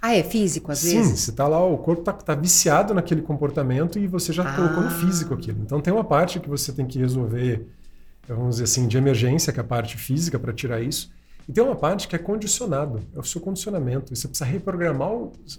Ah, 0.00 0.14
é 0.14 0.22
físico 0.22 0.70
às 0.70 0.78
Sim, 0.78 0.98
vezes? 1.02 1.20
você 1.20 1.32
tá 1.32 1.48
lá, 1.48 1.62
o 1.64 1.76
corpo 1.78 2.02
tá, 2.02 2.12
tá 2.12 2.34
viciado 2.34 2.94
naquele 2.94 3.20
comportamento 3.20 3.98
e 3.98 4.06
você 4.06 4.32
já 4.32 4.44
Ah. 4.48 4.54
colocou 4.54 4.82
no 4.84 4.90
físico 4.90 5.34
aquilo. 5.34 5.58
Então 5.62 5.80
tem 5.80 5.92
uma 5.92 6.04
parte 6.04 6.38
que 6.38 6.48
você 6.48 6.72
tem 6.72 6.86
que 6.86 6.98
resolver, 7.00 7.66
vamos 8.28 8.50
dizer 8.56 8.64
assim, 8.64 8.86
de 8.86 8.96
emergência, 8.96 9.52
que 9.52 9.58
é 9.58 9.62
a 9.62 9.66
parte 9.66 9.96
física 9.96 10.38
para 10.38 10.52
tirar 10.52 10.80
isso. 10.80 11.10
E 11.48 11.52
tem 11.52 11.64
uma 11.64 11.74
parte 11.74 12.06
que 12.06 12.14
é 12.14 12.18
condicionado, 12.18 13.02
é 13.14 13.18
o 13.18 13.24
seu 13.24 13.40
condicionamento. 13.40 14.14
Você 14.14 14.28
precisa 14.28 14.44
reprogramar 14.48 15.10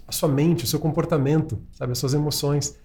a 0.08 0.12
sua 0.12 0.28
mente, 0.28 0.64
o 0.64 0.66
seu 0.66 0.78
comportamento, 0.80 1.58
sabe, 1.72 1.92
as 1.92 1.98
suas 1.98 2.14
emoções. 2.14 2.76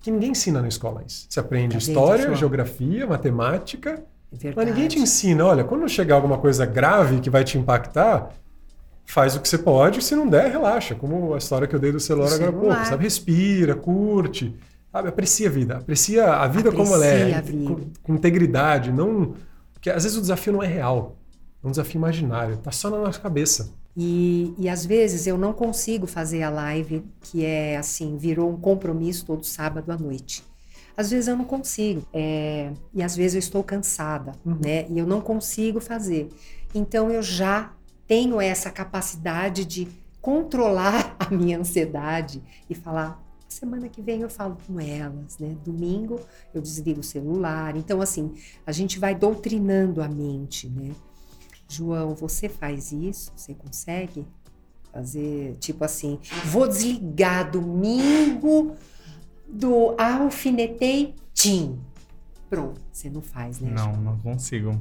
Que 0.00 0.10
ninguém 0.10 0.30
ensina 0.30 0.62
na 0.62 0.68
escola 0.68 1.02
isso. 1.06 1.26
Você 1.28 1.38
aprende 1.40 1.76
história, 1.76 2.34
geografia, 2.34 3.06
matemática, 3.06 4.02
É 4.42 4.52
mas 4.54 4.66
ninguém 4.66 4.88
te 4.88 4.98
ensina, 4.98 5.44
olha, 5.44 5.62
quando 5.64 5.86
chegar 5.88 6.14
alguma 6.14 6.38
coisa 6.38 6.64
grave 6.64 7.20
que 7.20 7.28
vai 7.28 7.44
te 7.44 7.58
impactar, 7.58 8.30
faz 9.04 9.36
o 9.36 9.40
que 9.40 9.48
você 9.48 9.58
pode, 9.58 10.02
se 10.02 10.14
não 10.14 10.26
der, 10.26 10.50
relaxa. 10.50 10.94
Como 10.94 11.34
a 11.34 11.38
história 11.38 11.66
que 11.68 11.74
eu 11.74 11.80
dei 11.80 11.92
do 11.92 12.00
celular 12.00 12.28
Do 12.28 12.34
agora 12.36 12.48
há 12.48 12.52
pouco, 12.52 12.66
celular. 12.68 12.86
sabe? 12.86 13.02
Respira, 13.04 13.74
curte, 13.74 14.56
sabe? 14.90 15.08
Aprecia 15.08 15.48
a 15.48 15.52
vida, 15.52 15.76
aprecia 15.78 16.32
a 16.32 16.46
vida 16.48 16.72
como 16.72 16.94
ela 16.94 17.04
é, 17.06 17.34
Aprecia 17.36 17.66
com, 17.68 17.90
com 18.02 18.14
integridade, 18.14 18.90
não... 18.92 19.34
Porque 19.72 19.90
às 19.90 20.02
vezes 20.04 20.16
o 20.16 20.20
desafio 20.20 20.52
não 20.52 20.62
é 20.62 20.66
real, 20.66 21.16
é 21.62 21.66
um 21.66 21.70
desafio 21.70 21.98
imaginário, 21.98 22.56
tá 22.58 22.70
só 22.70 22.88
na 22.90 22.98
nossa 22.98 23.18
cabeça. 23.18 23.72
E, 24.02 24.54
e 24.58 24.66
às 24.68 24.86
vezes 24.86 25.26
eu 25.26 25.36
não 25.36 25.52
consigo 25.52 26.06
fazer 26.06 26.42
a 26.42 26.48
live 26.48 27.04
que 27.20 27.44
é 27.44 27.76
assim, 27.76 28.16
virou 28.16 28.48
um 28.50 28.56
compromisso 28.56 29.26
todo 29.26 29.44
sábado 29.44 29.90
à 29.92 29.98
noite. 29.98 30.42
Às 30.96 31.10
vezes 31.10 31.28
eu 31.28 31.36
não 31.36 31.44
consigo. 31.44 32.02
é, 32.12 32.72
e 32.94 33.02
às 33.02 33.14
vezes 33.14 33.34
eu 33.34 33.38
estou 33.40 33.62
cansada, 33.62 34.32
Uhum. 34.44 34.58
né? 34.64 34.86
E 34.88 34.98
eu 34.98 35.06
não 35.06 35.20
consigo 35.20 35.80
fazer. 35.80 36.28
Então 36.74 37.10
eu 37.10 37.22
já 37.22 37.72
tenho 38.06 38.40
essa 38.40 38.70
capacidade 38.70 39.64
de 39.66 39.86
controlar 40.20 41.14
a 41.20 41.30
minha 41.30 41.58
ansiedade 41.58 42.42
e 42.70 42.74
falar. 42.74 43.20
Semana 43.48 43.88
que 43.88 44.00
vem 44.00 44.20
eu 44.22 44.30
falo 44.30 44.56
com 44.66 44.78
elas, 44.80 45.36
né? 45.38 45.56
Domingo 45.64 46.20
eu 46.54 46.62
desligo 46.62 47.00
o 47.00 47.04
celular. 47.04 47.76
Então, 47.76 48.00
assim, 48.00 48.32
a 48.64 48.70
gente 48.72 48.98
vai 48.98 49.12
doutrinando 49.14 50.00
a 50.00 50.08
mente, 50.08 50.68
né? 50.68 50.90
João, 51.70 52.14
você 52.14 52.48
faz 52.48 52.90
isso? 52.90 53.32
Você 53.36 53.54
consegue 53.54 54.26
fazer, 54.92 55.56
tipo 55.60 55.84
assim, 55.84 56.18
vou 56.46 56.66
desligar 56.66 57.48
domingo 57.50 58.74
do 59.48 59.94
alfinetei, 59.96 61.14
tim. 61.32 61.78
Pronto, 62.48 62.80
você 62.92 63.08
não 63.08 63.22
faz, 63.22 63.60
né? 63.60 63.70
João? 63.76 63.92
Não, 63.92 64.02
não 64.02 64.18
consigo. 64.18 64.72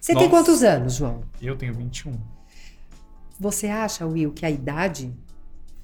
Você 0.00 0.12
tem 0.12 0.28
Nossa. 0.28 0.30
quantos 0.30 0.62
anos, 0.62 0.94
João? 0.94 1.22
Eu 1.40 1.56
tenho 1.56 1.72
21. 1.72 2.12
Você 3.38 3.68
acha, 3.68 4.04
Will, 4.04 4.32
que 4.32 4.44
a 4.44 4.50
idade 4.50 5.14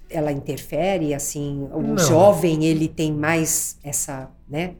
ela 0.08 0.32
interfere, 0.32 1.14
assim, 1.14 1.68
o 1.72 1.80
Não. 1.80 1.98
jovem 1.98 2.64
ele 2.64 2.88
tem 2.88 3.12
mais 3.12 3.78
essa, 3.82 4.28
né? 4.48 4.74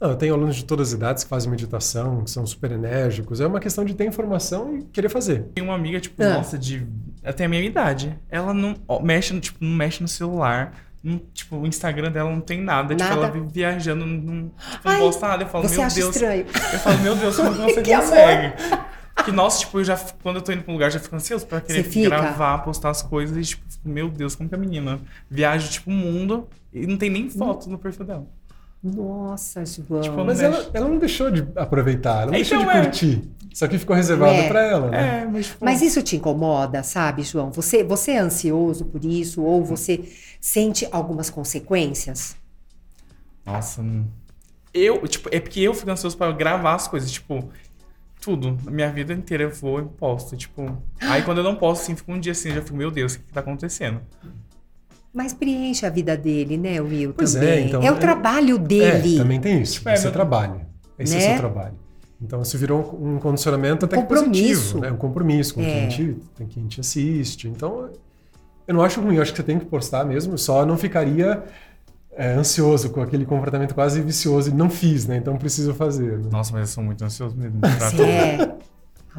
Não, 0.00 0.10
eu 0.10 0.16
tenho 0.16 0.32
alunos 0.34 0.54
de 0.56 0.64
todas 0.64 0.88
as 0.88 0.94
idades 0.94 1.24
que 1.24 1.30
fazem 1.30 1.50
meditação, 1.50 2.22
que 2.22 2.30
são 2.30 2.46
super 2.46 2.70
enérgicos. 2.70 3.40
É 3.40 3.46
uma 3.46 3.58
questão 3.58 3.84
de 3.84 3.94
ter 3.94 4.04
informação 4.06 4.76
e 4.78 4.82
querer 4.84 5.08
fazer. 5.08 5.44
Tem 5.54 5.64
uma 5.64 5.74
amiga, 5.74 5.98
tipo, 5.98 6.22
Ah. 6.22 6.34
nossa, 6.34 6.56
de. 6.56 6.86
Até 7.24 7.46
a 7.46 7.48
minha 7.48 7.62
idade. 7.62 8.16
Ela 8.30 8.54
não 8.54 8.76
ó, 8.86 9.00
mexe, 9.00 9.34
no- 9.34 9.40
tipo, 9.40 9.58
não 9.60 9.74
mexe 9.74 10.00
no 10.00 10.08
celular. 10.08 10.72
Não, 11.02 11.18
tipo, 11.34 11.56
o 11.56 11.66
Instagram 11.66 12.10
dela 12.12 12.30
não 12.30 12.40
tem 12.40 12.60
nada. 12.60 12.94
Tipo, 12.94 13.08
Nada? 13.08 13.20
ela 13.22 13.30
vive 13.30 13.48
viajando, 13.52 14.04
não, 14.06 14.16
não, 14.34 14.48
tipo, 14.48 14.80
Ai, 14.88 14.94
não 14.98 15.06
posta 15.06 15.28
nada. 15.28 15.42
Eu 15.44 15.48
falo, 15.48 15.68
Você 15.68 15.76
meu 15.76 15.84
acha 15.86 15.96
Deus. 15.96 16.14
estranho? 16.14 16.46
Eu 16.72 16.78
falo, 16.80 16.98
meu 16.98 17.16
Deus, 17.16 17.36
como 17.36 17.50
que 17.54 17.62
você 17.74 17.82
Que 17.82 17.94
consegue? 17.96 18.52
Que, 19.24 19.32
nossa, 19.32 19.58
tipo, 19.60 19.78
eu 19.80 19.84
já, 19.84 19.96
quando 20.22 20.36
eu 20.36 20.42
tô 20.42 20.52
indo 20.52 20.62
pra 20.62 20.70
um 20.70 20.74
lugar, 20.74 20.90
já 20.92 21.00
fico 21.00 21.14
ansioso 21.16 21.44
pra 21.46 21.60
querer 21.60 21.82
gravar, 22.08 22.58
postar 22.58 22.90
as 22.90 23.02
coisas 23.02 23.36
e, 23.36 23.42
tipo, 23.42 23.64
meu 23.84 24.08
Deus, 24.08 24.36
como 24.36 24.48
que 24.48 24.54
a 24.54 24.58
menina 24.58 25.00
viaja, 25.28 25.68
tipo, 25.68 25.90
o 25.90 25.92
mundo 25.92 26.48
e 26.72 26.86
não 26.86 26.96
tem 26.96 27.10
nem 27.10 27.28
foto 27.28 27.68
no 27.68 27.78
perfil 27.78 28.04
dela. 28.06 28.26
Nossa, 28.82 29.64
João. 29.66 30.00
Tipo, 30.02 30.24
Mas 30.24 30.40
mexe. 30.40 30.44
ela, 30.44 30.70
ela 30.72 30.88
não 30.88 30.98
deixou 30.98 31.30
de 31.30 31.46
aproveitar, 31.56 32.22
ela 32.22 32.32
não 32.32 32.38
Então, 32.38 32.58
deixou 32.58 32.58
de 32.58 32.78
é. 32.78 32.82
curtir. 32.82 33.28
Só 33.52 33.66
que 33.66 33.76
ficou 33.78 33.96
reservado 33.96 34.34
É. 34.34 34.48
pra 34.48 34.62
ela, 34.62 34.88
né? 34.90 35.22
É, 35.22 35.26
mas, 35.26 35.46
tipo, 35.46 35.64
Mas 35.64 35.82
isso 35.82 36.00
te 36.02 36.16
incomoda, 36.16 36.82
sabe, 36.84 37.22
João? 37.22 37.50
Você, 37.52 37.82
você 37.82 38.12
é 38.12 38.18
ansioso 38.18 38.84
por 38.84 39.04
isso 39.04 39.42
ou 39.42 39.64
você 39.64 40.04
sente 40.40 40.86
algumas 40.92 41.28
consequências? 41.28 42.36
Nossa, 43.44 43.84
eu, 44.72 45.06
tipo, 45.08 45.28
é 45.32 45.40
porque 45.40 45.60
eu 45.60 45.74
fico 45.74 45.90
ansioso 45.90 46.16
pra 46.16 46.30
gravar 46.30 46.74
as 46.74 46.86
coisas, 46.86 47.10
tipo, 47.10 47.50
tudo. 48.20 48.56
A 48.66 48.70
minha 48.70 48.92
vida 48.92 49.12
inteira 49.12 49.44
eu 49.44 49.50
vou 49.50 49.80
e 49.80 49.84
posto, 49.86 50.36
tipo. 50.36 50.80
Aí 51.00 51.22
quando 51.22 51.38
eu 51.38 51.44
não 51.44 51.56
posto, 51.56 51.82
assim, 51.82 51.96
fico 51.96 52.12
um 52.12 52.20
dia 52.20 52.32
assim, 52.32 52.50
eu 52.50 52.56
já 52.56 52.62
fico, 52.62 52.76
meu 52.76 52.90
Deus, 52.92 53.14
o 53.14 53.18
que, 53.18 53.24
que 53.24 53.32
tá 53.32 53.40
acontecendo? 53.40 54.00
Mas 55.12 55.32
preenche 55.32 55.84
a 55.86 55.90
vida 55.90 56.16
dele, 56.16 56.56
né, 56.56 56.80
Will? 56.80 57.12
Pois 57.14 57.34
é, 57.34 57.40
também. 57.40 57.66
então, 57.66 57.82
é 57.82 57.90
o 57.90 57.94
é- 57.94 57.98
trabalho 57.98 58.58
dele. 58.58 59.14
É, 59.16 59.18
também 59.18 59.40
tem 59.40 59.62
isso. 59.62 59.74
Tipo, 59.74 59.88
é, 59.88 59.94
Esse 59.94 60.06
é 60.06 60.10
o 60.10 60.12
trabalho. 60.12 60.60
Esse 60.98 61.14
é 61.14 61.16
o 61.16 61.20
Né? 61.20 61.28
seu 61.30 61.36
trabalho. 61.38 61.74
Então, 62.20 62.42
isso 62.42 62.58
virou 62.58 62.98
um 63.00 63.14
um 63.14 63.18
condicionamento 63.18 63.84
até 63.84 63.96
que 63.96 64.02
compromisso. 64.02 64.60
positivo, 64.60 64.80
né? 64.80 64.90
Um 64.92 64.96
compromisso 64.96 65.54
com 65.54 65.60
É. 65.62 65.64
quem, 65.64 65.88
te, 65.88 66.16
com 66.36 66.46
quem 66.46 66.66
te 66.66 66.80
assiste. 66.80 67.48
Então, 67.48 67.90
eu 68.66 68.74
não 68.74 68.82
acho 68.82 69.00
ruim, 69.00 69.16
eu 69.16 69.22
acho 69.22 69.30
que 69.32 69.36
você 69.38 69.42
tem 69.44 69.58
que 69.58 69.64
postar 69.66 70.04
mesmo, 70.04 70.36
só 70.36 70.66
não 70.66 70.76
ficaria 70.76 71.42
é, 72.16 72.32
ansioso 72.32 72.90
com 72.90 73.00
aquele 73.00 73.24
comportamento 73.24 73.74
quase 73.74 74.00
vicioso 74.02 74.50
e 74.50 74.52
não 74.52 74.68
fiz, 74.68 75.06
né? 75.06 75.16
Então, 75.16 75.36
preciso 75.36 75.72
fazer. 75.74 76.18
né? 76.18 76.28
Nossa, 76.32 76.52
mas 76.52 76.62
eu 76.62 76.74
sou 76.74 76.82
muito 76.84 77.04
ansioso 77.04 77.36
mesmo. 77.36 77.58
pra 77.60 77.70
Você 77.78 77.90
tudo. 77.96 78.02
é. 78.02 78.54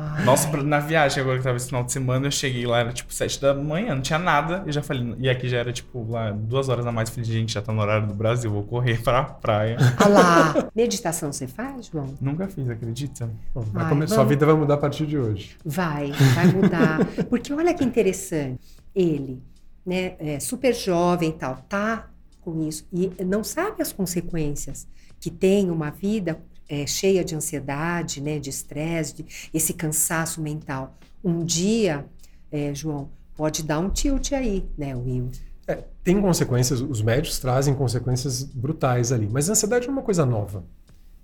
Ai, 0.02 0.24
Nossa, 0.24 0.50
na 0.64 0.80
viagem 0.80 1.22
agora 1.22 1.38
que 1.38 1.44
tava 1.44 1.58
esse 1.58 1.66
final 1.68 1.84
de 1.84 1.92
semana, 1.92 2.28
eu 2.28 2.32
cheguei 2.32 2.66
lá, 2.66 2.80
era 2.80 2.94
tipo 2.94 3.14
sete 3.14 3.42
da 3.42 3.54
manhã, 3.54 3.94
não 3.96 4.02
tinha 4.02 4.18
nada. 4.18 4.64
Eu 4.66 4.72
já 4.72 4.82
falei, 4.82 5.14
e 5.20 5.30
aqui 5.30 5.50
já 5.50 5.58
era 5.58 5.74
tipo 5.74 6.10
lá 6.10 6.32
duas 6.32 6.70
horas 6.70 6.86
a 6.86 6.92
mais. 6.92 7.10
Falei, 7.10 7.26
gente, 7.26 7.54
já 7.54 7.62
tá 7.62 7.74
no 7.74 7.82
horário 7.82 8.08
do 8.08 8.14
Brasil, 8.14 8.50
vou 8.50 8.64
correr 8.64 9.02
pra 9.04 9.24
praia. 9.26 9.78
ah 9.98 10.08
lá. 10.08 10.70
Meditação 10.74 11.34
você 11.34 11.48
faz, 11.48 11.88
João? 11.88 12.14
Nunca 12.22 12.48
fiz, 12.48 12.70
acredita? 12.70 13.30
Bom, 13.54 13.62
vai 13.62 13.84
Ai, 13.84 13.90
come- 13.90 14.08
Sua 14.08 14.24
vida 14.24 14.46
vai 14.46 14.56
mudar 14.56 14.76
a 14.76 14.78
partir 14.78 15.06
de 15.06 15.18
hoje. 15.18 15.58
Vai, 15.66 16.12
vai 16.34 16.48
mudar. 16.48 17.00
Porque 17.30 17.52
olha 17.54 17.74
que 17.74 17.84
interessante. 17.84 18.60
Ele, 18.96 19.42
né, 19.86 20.14
é 20.20 20.40
super 20.40 20.74
jovem 20.74 21.30
e 21.30 21.34
tal, 21.34 21.58
tá 21.68 22.08
com 22.42 22.66
isso 22.68 22.88
e 22.92 23.12
não 23.26 23.44
sabe 23.44 23.82
as 23.82 23.92
consequências 23.92 24.88
que 25.20 25.30
tem 25.30 25.70
uma 25.70 25.90
vida 25.92 26.40
é, 26.70 26.86
cheia 26.86 27.24
de 27.26 27.36
ansiedade, 27.36 28.22
né, 28.22 28.38
de 28.40 28.50
estresse, 28.50 29.26
esse 29.54 29.74
cansaço 29.74 30.40
mental. 30.42 30.96
Um 31.24 31.44
dia, 31.44 32.06
é, 32.52 32.74
João, 32.74 33.10
pode 33.36 33.64
dar 33.64 33.80
um 33.80 33.90
tilt 33.90 34.32
aí, 34.32 34.64
né, 34.78 34.96
Will? 34.96 35.30
É, 35.68 35.84
tem 36.04 36.22
consequências, 36.22 36.80
os 36.82 37.02
médicos 37.02 37.40
trazem 37.40 37.74
consequências 37.74 38.44
brutais 38.44 39.12
ali, 39.12 39.28
mas 39.32 39.50
a 39.50 39.54
ansiedade 39.54 39.88
é 39.88 39.92
uma 39.92 40.02
coisa 40.02 40.26
nova. 40.26 40.64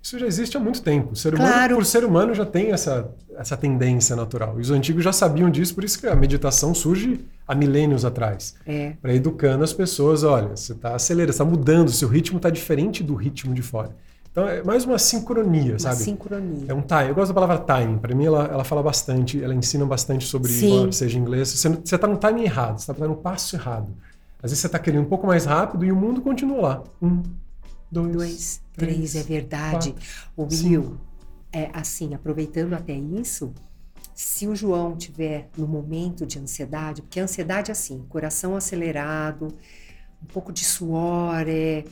Isso 0.02 0.20
já 0.20 0.26
existe 0.26 0.56
há 0.56 0.60
muito 0.60 0.82
tempo. 0.82 1.14
O 1.14 1.16
ser 1.16 1.34
humano, 1.34 1.52
Claro. 1.52 1.74
por 1.74 1.84
ser 1.84 2.04
humano, 2.04 2.32
já 2.32 2.46
tem 2.46 2.70
essa, 2.70 3.12
essa 3.36 3.56
tendência 3.56 4.14
natural. 4.14 4.56
E 4.56 4.60
os 4.60 4.70
antigos 4.70 5.02
já 5.02 5.12
sabiam 5.12 5.50
disso, 5.50 5.74
por 5.74 5.82
isso 5.82 5.98
que 5.98 6.06
a 6.06 6.14
meditação 6.14 6.72
surge 6.72 7.24
há 7.44 7.56
milênios 7.56 8.04
atrás. 8.04 8.54
É. 8.64 8.92
Para 9.02 9.12
educando 9.12 9.64
as 9.64 9.72
pessoas, 9.72 10.22
olha, 10.22 10.50
você 10.56 10.74
está 10.74 10.94
acelerando, 10.94 11.32
está 11.32 11.44
mudando, 11.44 11.90
seu 11.90 12.08
ritmo 12.08 12.36
está 12.36 12.50
diferente 12.50 13.02
do 13.02 13.16
ritmo 13.16 13.52
de 13.52 13.62
fora. 13.62 13.96
Então 14.36 14.46
é 14.46 14.62
mais 14.62 14.84
uma 14.84 14.98
sincronia, 14.98 15.72
Uma 15.72 15.78
sabe? 15.78 15.96
sincronia. 15.96 16.66
É 16.68 16.74
um 16.74 16.82
time. 16.82 17.08
Eu 17.08 17.14
gosto 17.14 17.32
da 17.32 17.40
palavra 17.40 17.80
time. 17.80 17.98
Para 17.98 18.14
mim, 18.14 18.26
ela, 18.26 18.44
ela 18.44 18.64
fala 18.64 18.82
bastante, 18.82 19.42
ela 19.42 19.54
ensina 19.54 19.86
bastante 19.86 20.26
sobre, 20.26 20.52
Sim. 20.52 20.92
seja 20.92 21.18
inglês. 21.18 21.48
Você 21.48 21.68
está 21.94 22.06
no 22.06 22.18
time 22.18 22.42
errado, 22.44 22.78
você 22.78 22.92
está 22.92 23.08
no 23.08 23.16
passo 23.16 23.56
errado. 23.56 23.90
Às 24.42 24.50
vezes 24.50 24.58
você 24.58 24.66
está 24.66 24.78
querendo 24.78 25.04
um 25.04 25.08
pouco 25.08 25.26
mais 25.26 25.46
rápido 25.46 25.86
e 25.86 25.90
o 25.90 25.96
mundo 25.96 26.20
continua 26.20 26.60
lá. 26.60 26.84
Um, 27.00 27.22
dois, 27.90 28.12
Dois, 28.12 28.62
três, 28.76 29.16
é 29.16 29.22
verdade. 29.22 29.94
O 30.36 30.42
Will, 30.42 30.98
é 31.50 31.70
assim, 31.72 32.12
aproveitando 32.12 32.74
até 32.74 32.92
isso, 32.92 33.54
se 34.14 34.46
o 34.46 34.54
João 34.54 34.94
tiver 34.94 35.48
no 35.56 35.66
momento 35.66 36.26
de 36.26 36.38
ansiedade, 36.38 37.00
porque 37.00 37.20
a 37.20 37.22
ansiedade 37.22 37.70
é 37.70 37.72
assim, 37.72 38.04
coração 38.10 38.54
acelerado, 38.54 39.48
um 40.22 40.26
pouco 40.26 40.52
de 40.52 40.62
suor, 40.62 41.46
é... 41.48 41.84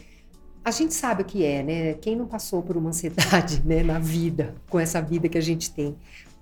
A 0.64 0.70
gente 0.70 0.94
sabe 0.94 1.22
o 1.22 1.24
que 1.26 1.44
é, 1.44 1.62
né? 1.62 1.94
Quem 1.94 2.16
não 2.16 2.26
passou 2.26 2.62
por 2.62 2.76
uma 2.76 2.88
ansiedade, 2.88 3.62
né, 3.66 3.82
na 3.82 3.98
vida, 3.98 4.54
com 4.70 4.80
essa 4.80 5.00
vida 5.02 5.28
que 5.28 5.36
a 5.36 5.42
gente 5.42 5.70
tem. 5.70 5.94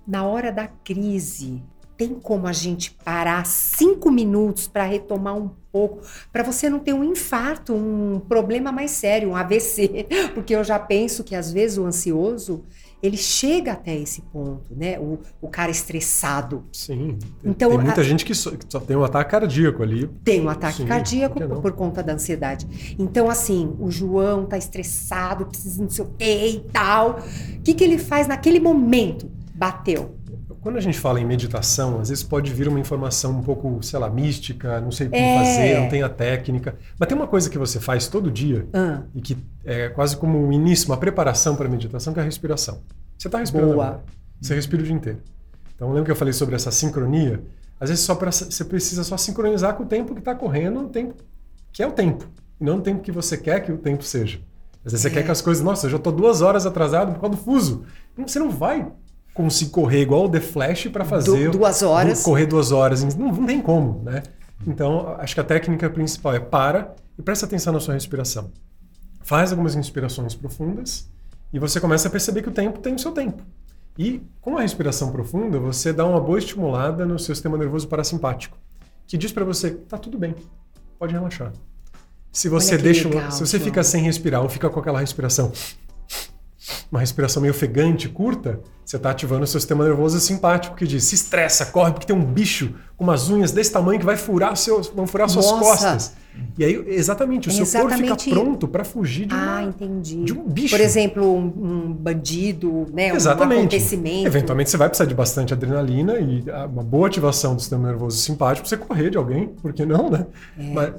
Na 0.07 0.25
hora 0.25 0.51
da 0.51 0.67
crise, 0.67 1.61
tem 1.97 2.15
como 2.15 2.47
a 2.47 2.53
gente 2.53 2.91
parar 3.03 3.45
cinco 3.45 4.09
minutos 4.09 4.67
para 4.67 4.85
retomar 4.85 5.37
um 5.37 5.49
pouco, 5.71 6.01
para 6.31 6.43
você 6.43 6.69
não 6.69 6.79
ter 6.79 6.93
um 6.93 7.03
infarto, 7.03 7.73
um 7.73 8.19
problema 8.19 8.71
mais 8.71 8.91
sério, 8.91 9.29
um 9.29 9.35
AVC, 9.35 10.07
porque 10.33 10.55
eu 10.55 10.63
já 10.63 10.79
penso 10.79 11.23
que 11.23 11.35
às 11.35 11.51
vezes 11.51 11.77
o 11.77 11.85
ansioso 11.85 12.63
ele 13.03 13.17
chega 13.17 13.73
até 13.73 13.95
esse 13.95 14.21
ponto, 14.21 14.73
né? 14.73 14.97
O, 14.97 15.19
o 15.41 15.49
cara 15.49 15.69
estressado 15.69 16.63
Sim. 16.71 17.17
Tem, 17.41 17.51
Então, 17.51 17.69
tem 17.71 17.79
muita 17.79 17.99
a- 18.01 18.03
gente 18.03 18.23
que 18.23 18.33
só, 18.33 18.51
que 18.51 18.65
só 18.69 18.79
tem 18.79 18.95
um 18.95 19.03
ataque 19.03 19.29
cardíaco 19.31 19.83
ali. 19.83 20.07
tem 20.23 20.41
um 20.41 20.47
ataque 20.49 20.77
Sim, 20.77 20.85
cardíaco 20.85 21.39
por 21.39 21.61
por 21.61 21.71
conta 21.73 22.01
da 22.01 22.13
ansiedade. 22.13 22.95
Então, 22.97 23.29
assim, 23.29 23.75
o 23.79 23.91
João 23.91 24.45
tá 24.45 24.57
estressado, 24.57 25.45
precisa 25.45 25.81
não 25.83 25.89
sei 25.89 26.05
o 26.05 26.09
quê 26.17 26.47
e 26.55 26.59
tal. 26.71 27.19
O 27.57 27.61
que, 27.61 27.73
que 27.73 27.83
ele 27.83 27.97
faz 27.97 28.27
naquele 28.27 28.59
momento? 28.59 29.29
Bateu. 29.53 30.15
Quando 30.63 30.77
a 30.77 30.81
gente 30.81 30.97
fala 30.97 31.19
em 31.19 31.25
meditação, 31.25 31.99
às 31.99 32.07
vezes 32.07 32.23
pode 32.23 32.53
vir 32.53 32.69
uma 32.69 32.79
informação 32.79 33.31
um 33.31 33.43
pouco, 33.43 33.83
sei 33.83 33.99
lá, 33.99 34.09
mística, 34.09 34.79
não 34.79 34.91
sei 34.91 35.09
como 35.09 35.21
É. 35.21 35.33
fazer, 35.35 35.77
não 35.77 35.89
tem 35.89 36.01
a 36.03 36.07
técnica. 36.09 36.75
Mas 36.97 37.07
tem 37.09 37.17
uma 37.17 37.27
coisa 37.27 37.49
que 37.49 37.57
você 37.57 37.81
faz 37.81 38.07
todo 38.07 38.31
dia 38.31 38.65
Ah, 38.73 39.01
e 39.13 39.19
que 39.21 39.37
é 39.65 39.89
quase 39.89 40.15
como 40.15 40.37
um 40.41 40.53
início, 40.53 40.87
uma 40.89 40.95
preparação 40.95 41.55
para 41.57 41.67
a 41.67 41.69
meditação, 41.69 42.13
que 42.13 42.19
é 42.19 42.23
a 42.23 42.25
respiração. 42.25 42.79
Você 43.17 43.27
está 43.27 43.39
respirando 43.39 43.73
Boa. 43.73 43.85
agora. 43.87 44.03
Você 44.41 44.55
respira 44.55 44.81
o 44.81 44.85
dia 44.85 44.95
inteiro. 44.95 45.19
Então, 45.75 45.89
lembra 45.89 46.05
que 46.05 46.11
eu 46.11 46.15
falei 46.15 46.33
sobre 46.33 46.55
essa 46.55 46.71
sincronia? 46.71 47.43
Às 47.77 47.89
vezes 47.89 48.05
só 48.05 48.15
pra, 48.15 48.31
você 48.31 48.63
precisa 48.63 49.03
só 49.03 49.17
sincronizar 49.17 49.73
com 49.75 49.83
o 49.83 49.85
tempo 49.85 50.13
que 50.13 50.19
está 50.19 50.33
correndo, 50.33 50.79
o 50.85 50.87
tempo 50.89 51.15
que 51.73 51.83
é 51.83 51.87
o 51.87 51.91
tempo, 51.91 52.25
e 52.61 52.63
não 52.63 52.77
o 52.77 52.81
tempo 52.81 53.01
que 53.01 53.11
você 53.11 53.35
quer 53.37 53.59
que 53.61 53.71
o 53.71 53.77
tempo 53.77 54.03
seja. 54.03 54.39
Às 54.85 54.93
vezes 54.93 55.01
você 55.01 55.07
É. 55.09 55.11
quer 55.11 55.23
que 55.25 55.31
as 55.31 55.41
coisas, 55.41 55.61
nossa, 55.63 55.87
eu 55.87 55.91
já 55.91 55.97
estou 55.97 56.13
duas 56.13 56.41
horas 56.41 56.65
atrasado 56.65 57.13
por 57.13 57.19
causa 57.19 57.35
do 57.35 57.41
fuso. 57.41 57.83
Você 58.17 58.37
não 58.39 58.49
vai 58.49 58.89
conseguir 59.33 59.71
correr 59.71 60.01
igual 60.01 60.25
o 60.25 60.29
The 60.29 60.39
Flash 60.39 60.87
para 60.87 61.03
fazer 61.03 61.49
Du- 61.49 61.57
duas 61.57 61.81
horas. 61.81 62.21
correr 62.23 62.45
duas 62.45 62.71
horas. 62.71 63.03
Não, 63.15 63.31
não 63.31 63.45
tem 63.45 63.61
como, 63.61 64.01
né? 64.03 64.23
Então, 64.65 65.15
acho 65.19 65.33
que 65.33 65.39
a 65.41 65.43
técnica 65.43 65.89
principal 65.89 66.33
é 66.35 66.39
para 66.39 66.93
e 67.17 67.21
presta 67.21 67.45
atenção 67.45 67.73
na 67.73 67.79
sua 67.79 67.93
respiração. 67.95 68.51
Faz 69.21 69.51
algumas 69.51 69.75
inspirações 69.75 70.35
profundas 70.35 71.09
e 71.51 71.59
você 71.59 71.79
começa 71.79 72.07
a 72.07 72.11
perceber 72.11 72.41
que 72.41 72.49
o 72.49 72.51
tempo 72.51 72.79
tem 72.79 72.93
o 72.95 72.99
seu 72.99 73.11
tempo. 73.11 73.41
E 73.97 74.21
com 74.41 74.57
a 74.57 74.61
respiração 74.61 75.11
profunda, 75.11 75.59
você 75.59 75.93
dá 75.93 76.05
uma 76.05 76.19
boa 76.19 76.39
estimulada 76.39 77.05
no 77.05 77.19
seu 77.19 77.35
sistema 77.35 77.57
nervoso 77.57 77.87
parasimpático, 77.87 78.57
que 79.07 79.17
diz 79.17 79.31
para 79.31 79.45
você, 79.45 79.71
tá 79.71 79.97
tudo 79.97 80.17
bem, 80.17 80.33
pode 80.97 81.13
relaxar. 81.13 81.51
Se 82.31 82.49
você 82.49 82.75
deixa, 82.77 83.07
legal, 83.07 83.31
se 83.31 83.39
você 83.45 83.57
João. 83.57 83.65
fica 83.69 83.83
sem 83.83 84.01
respirar 84.03 84.41
ou 84.41 84.49
fica 84.49 84.67
com 84.69 84.79
aquela 84.79 84.99
respiração 84.99 85.51
uma 86.91 86.99
respiração 86.99 87.41
meio 87.41 87.53
ofegante, 87.53 88.07
curta, 88.09 88.59
você 88.85 88.97
está 88.97 89.11
ativando 89.11 89.43
o 89.43 89.47
seu 89.47 89.59
sistema 89.59 89.83
nervoso 89.83 90.19
simpático 90.19 90.75
que 90.75 90.85
diz: 90.85 91.03
se 91.05 91.15
estressa, 91.15 91.65
corre, 91.67 91.91
porque 91.93 92.05
tem 92.07 92.15
um 92.15 92.23
bicho 92.25 92.73
com 92.97 93.03
umas 93.03 93.29
unhas 93.29 93.51
desse 93.51 93.71
tamanho 93.71 93.99
que 93.99 94.05
vai 94.05 94.17
furar, 94.17 94.53
vão 94.95 95.07
furar 95.07 95.29
suas 95.29 95.45
Nossa! 95.45 95.59
costas. 95.63 96.13
E 96.57 96.65
aí, 96.65 96.83
exatamente, 96.87 97.47
o 97.47 97.51
É 97.51 97.53
seu 97.53 97.65
corpo 97.81 97.93
exatamente- 97.93 98.23
fica 98.23 98.35
pronto 98.35 98.67
para 98.67 98.83
fugir 98.83 99.27
de 99.27 99.35
uma. 99.35 99.59
ah, 99.59 99.73
de 100.01 100.33
um 100.33 100.47
bicho. 100.47 100.75
Por 100.75 100.81
exemplo, 100.83 101.23
um, 101.31 101.45
um 101.45 101.93
bandido, 101.93 102.87
né? 102.91 103.13
Um 103.13 103.15
Exatamente. 103.15 103.59
acontecimento. 103.59 104.25
Eventualmente 104.27 104.69
você 104.71 104.77
vai 104.77 104.89
precisar 104.89 105.05
de 105.07 105.13
bastante 105.13 105.53
adrenalina 105.53 106.17
e 106.19 106.43
ah, 106.51 106.65
uma 106.65 106.81
boa 106.83 107.05
ativação 107.07 107.53
do 107.55 107.61
sistema 107.61 107.87
nervoso 107.87 108.17
simpático 108.17 108.67
pra 108.67 108.77
você 108.77 108.83
correr 108.83 109.11
de 109.11 109.17
alguém, 109.17 109.47
por 109.61 109.73
que 109.73 109.85
não, 109.85 110.09
né? 110.09 110.25
É. 110.57 110.73
Mas 110.73 110.93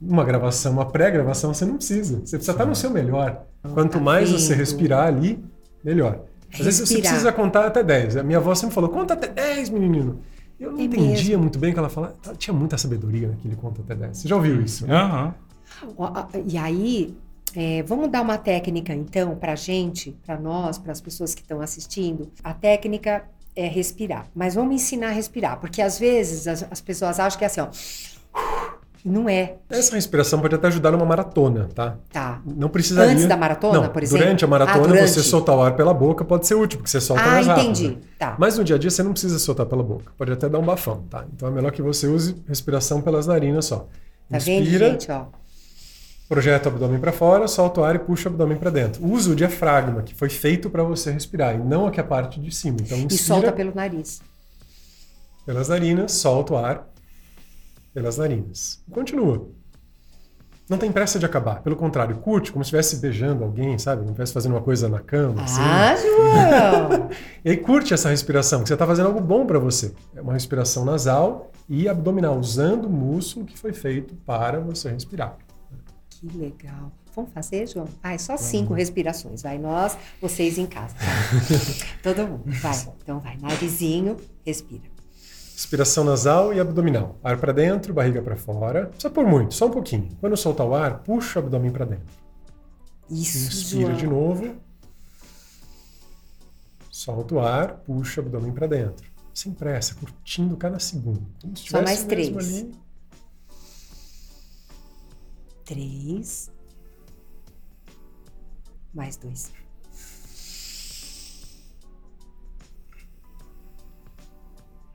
uma 0.00 0.24
gravação, 0.24 0.72
uma 0.72 0.86
pré-gravação, 0.86 1.52
você 1.52 1.66
não 1.66 1.76
precisa. 1.76 2.20
Você 2.24 2.36
precisa 2.36 2.52
estar 2.52 2.64
no 2.64 2.74
seu 2.74 2.90
melhor. 2.90 3.42
Quanto 3.74 3.92
tá 3.92 4.00
mais 4.00 4.30
você 4.30 4.54
respirar 4.54 5.06
ali, 5.06 5.42
melhor. 5.84 6.20
Às 6.52 6.60
vezes 6.60 6.88
você 6.88 6.98
precisa 6.98 7.32
contar 7.32 7.66
até 7.66 7.82
10. 7.82 8.16
A 8.16 8.22
minha 8.22 8.38
avó 8.38 8.54
sempre 8.54 8.74
falou, 8.74 8.90
conta 8.90 9.14
até 9.14 9.28
10, 9.28 9.70
menino. 9.70 10.20
Eu 10.58 10.72
não 10.72 10.80
É 10.80 10.82
entendia 10.84 11.30
mesmo. 11.30 11.42
muito 11.42 11.58
bem 11.58 11.70
o 11.70 11.72
que 11.74 11.78
ela 11.78 11.88
falava. 11.88 12.14
Ela 12.24 12.34
Tinha 12.34 12.54
muita 12.54 12.78
sabedoria 12.78 13.28
naquele 13.28 13.54
conta 13.56 13.82
até 13.82 13.94
10. 13.94 14.16
Você 14.16 14.28
já 14.28 14.36
ouviu 14.36 14.60
isso? 14.62 14.86
né? 14.86 15.34
Ó, 15.96 16.10
E 16.46 16.56
aí, 16.56 17.14
é, 17.54 17.82
vamos 17.82 18.10
dar 18.10 18.22
uma 18.22 18.38
técnica 18.38 18.92
então 18.94 19.36
para 19.36 19.54
gente, 19.54 20.16
para 20.24 20.38
nós, 20.38 20.78
para 20.78 20.92
as 20.92 21.00
pessoas 21.00 21.34
que 21.34 21.42
estão 21.42 21.60
assistindo. 21.60 22.30
A 22.42 22.54
técnica 22.54 23.24
é 23.54 23.66
respirar, 23.66 24.26
mas 24.34 24.54
vamos 24.54 24.74
ensinar 24.74 25.08
a 25.08 25.12
respirar, 25.12 25.58
porque 25.60 25.82
às 25.82 25.98
vezes 25.98 26.46
as, 26.46 26.66
as 26.70 26.80
pessoas 26.80 27.18
acham 27.20 27.38
que 27.38 27.44
é 27.44 27.46
assim, 27.48 27.60
ó. 27.60 27.68
Não 29.04 29.28
é, 29.28 29.54
Essa 29.70 29.94
respiração 29.94 30.40
pode 30.40 30.54
até 30.54 30.66
ajudar 30.66 30.90
numa 30.90 31.04
maratona, 31.06 31.68
tá? 31.74 31.96
tá? 32.12 32.42
Não 32.44 32.68
precisaria. 32.68 33.12
Antes 33.12 33.26
da 33.26 33.36
maratona, 33.36 33.80
não, 33.82 33.88
por 33.90 34.02
exemplo? 34.02 34.24
Durante 34.24 34.44
a 34.44 34.48
maratona, 34.48 34.78
Ah, 34.84 34.88
durante. 34.88 35.08
você 35.10 35.22
soltar 35.22 35.56
o 35.56 35.62
ar 35.62 35.76
pela 35.76 35.94
boca 35.94 36.24
pode 36.24 36.46
ser 36.46 36.54
útil, 36.56 36.78
porque 36.78 36.90
você 36.90 37.00
solta 37.00 37.22
Ah, 37.22 37.26
mais 37.28 37.46
rápido. 37.46 37.64
entendi. 37.64 37.88
né? 37.90 37.96
Tá. 38.18 38.36
Mas 38.38 38.58
no 38.58 38.64
dia 38.64 38.76
a 38.76 38.78
dia 38.78 38.90
você 38.90 39.02
não 39.02 39.12
precisa 39.12 39.38
soltar 39.38 39.66
pela 39.66 39.82
boca. 39.82 40.12
Pode 40.18 40.32
até 40.32 40.48
dar 40.48 40.58
um 40.58 40.64
bafão, 40.64 41.02
tá? 41.08 41.24
Então 41.34 41.48
é 41.48 41.50
melhor 41.52 41.70
que 41.72 41.80
você 41.80 42.06
use 42.06 42.36
respiração 42.48 43.00
pelas 43.00 43.26
narinas 43.26 43.66
só. 43.66 43.86
Tá 44.30 44.38
vendo, 44.38 44.62
Inspira, 44.64 44.90
gente? 44.90 45.10
Ó. 45.10 45.24
projeta 46.28 46.68
o 46.68 46.72
abdômen 46.72 46.98
para 47.00 47.12
fora, 47.12 47.48
solta 47.48 47.80
o 47.80 47.84
ar 47.84 47.94
e 47.94 47.98
puxa 48.00 48.28
o 48.28 48.32
abdômen 48.32 48.58
para 48.58 48.68
dentro. 48.70 49.02
Usa 49.06 49.30
o 49.30 49.34
diafragma, 49.34 50.02
que 50.02 50.14
foi 50.14 50.28
feito 50.28 50.68
para 50.68 50.82
você 50.82 51.10
respirar, 51.10 51.54
e 51.54 51.58
não 51.58 51.86
aqui 51.86 52.00
a 52.00 52.04
parte 52.04 52.38
de 52.40 52.54
cima. 52.54 52.76
Então 52.82 52.98
E 52.98 53.04
inspira 53.04 53.22
solta 53.22 53.52
pelo 53.52 53.74
nariz. 53.74 54.20
pelas 55.46 55.68
narinas, 55.68 56.12
solta 56.12 56.52
o 56.52 56.56
ar 56.58 56.86
pelas 57.92 58.18
narinas. 58.18 58.82
Continua. 58.90 59.48
Não 60.68 60.76
tem 60.76 60.92
pressa 60.92 61.18
de 61.18 61.24
acabar. 61.24 61.62
Pelo 61.62 61.76
contrário, 61.76 62.16
curte 62.18 62.52
como 62.52 62.62
se 62.62 62.68
estivesse 62.68 62.96
beijando 62.96 63.42
alguém, 63.42 63.78
sabe? 63.78 64.02
Não 64.02 64.08
estivesse 64.08 64.34
fazendo 64.34 64.52
uma 64.52 64.60
coisa 64.60 64.86
na 64.86 65.00
cama. 65.00 65.42
assim. 65.42 65.60
Ah, 65.62 65.96
João! 66.90 67.08
E 67.42 67.56
curte 67.56 67.94
essa 67.94 68.10
respiração, 68.10 68.60
que 68.62 68.68
você 68.68 68.74
está 68.74 68.86
fazendo 68.86 69.06
algo 69.06 69.20
bom 69.20 69.46
para 69.46 69.58
você. 69.58 69.94
É 70.14 70.20
uma 70.20 70.34
respiração 70.34 70.84
nasal 70.84 71.50
e 71.70 71.88
abdominal, 71.88 72.38
usando 72.38 72.84
o 72.84 72.90
músculo 72.90 73.46
que 73.46 73.56
foi 73.58 73.72
feito 73.72 74.14
para 74.26 74.60
você 74.60 74.90
respirar. 74.90 75.38
que 76.10 76.26
legal. 76.36 76.92
Vamos 77.16 77.32
fazer, 77.32 77.66
João? 77.66 77.88
Ah, 78.02 78.12
é 78.12 78.18
só 78.18 78.36
cinco 78.36 78.74
respirações. 78.74 79.42
Vai 79.42 79.56
nós, 79.58 79.96
vocês 80.20 80.58
em 80.58 80.66
casa. 80.66 80.94
Todo 82.02 82.26
mundo. 82.28 82.42
Vai. 82.46 82.76
Então 83.02 83.18
vai. 83.20 83.38
Narizinho, 83.38 84.18
respira. 84.44 84.82
Respiração 85.58 86.04
nasal 86.04 86.54
e 86.54 86.60
abdominal. 86.60 87.18
Ar 87.20 87.36
para 87.36 87.52
dentro, 87.52 87.92
barriga 87.92 88.22
para 88.22 88.36
fora. 88.36 88.82
Não 88.82 88.90
precisa 88.90 89.10
por 89.10 89.26
muito, 89.26 89.54
só 89.54 89.66
um 89.66 89.72
pouquinho. 89.72 90.08
Quando 90.20 90.36
soltar 90.36 90.64
o 90.64 90.72
ar, 90.72 91.02
puxa 91.02 91.40
o 91.40 91.42
abdômen 91.42 91.72
para 91.72 91.84
dentro. 91.84 92.06
Isso, 93.10 93.48
Inspira 93.48 93.92
de 93.92 94.06
novo. 94.06 94.54
Solta 96.92 97.34
o 97.34 97.40
ar, 97.40 97.78
puxa 97.78 98.20
o 98.20 98.24
abdômen 98.24 98.52
para 98.52 98.68
dentro. 98.68 99.10
Sem 99.34 99.52
pressa, 99.52 99.96
curtindo 99.96 100.56
cada 100.56 100.78
segundo. 100.78 101.26
Como 101.42 101.56
se 101.56 101.68
Só 101.68 101.82
mais 101.82 102.04
três. 102.04 102.36
ali. 102.36 102.72
Três. 105.64 106.52
Mais 108.94 109.16
dois. 109.16 109.50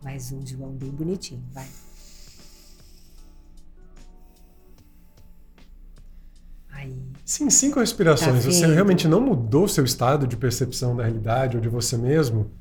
Mais 0.04 0.32
um, 0.34 0.46
João, 0.46 0.72
bem 0.72 0.92
bonitinho. 0.92 1.42
Vai. 1.54 1.68
Aí. 6.72 6.94
Sim, 7.24 7.50
cinco 7.50 7.80
respirações. 7.80 8.44
Tá 8.44 8.52
você 8.52 8.66
realmente 8.68 9.08
não 9.08 9.22
mudou 9.22 9.68
seu 9.68 9.86
estado 9.86 10.28
de 10.28 10.36
percepção 10.36 10.96
da 10.96 11.04
realidade 11.04 11.56
ou 11.56 11.62
de 11.62 11.70
você 11.70 11.98
mesmo. 11.98 12.52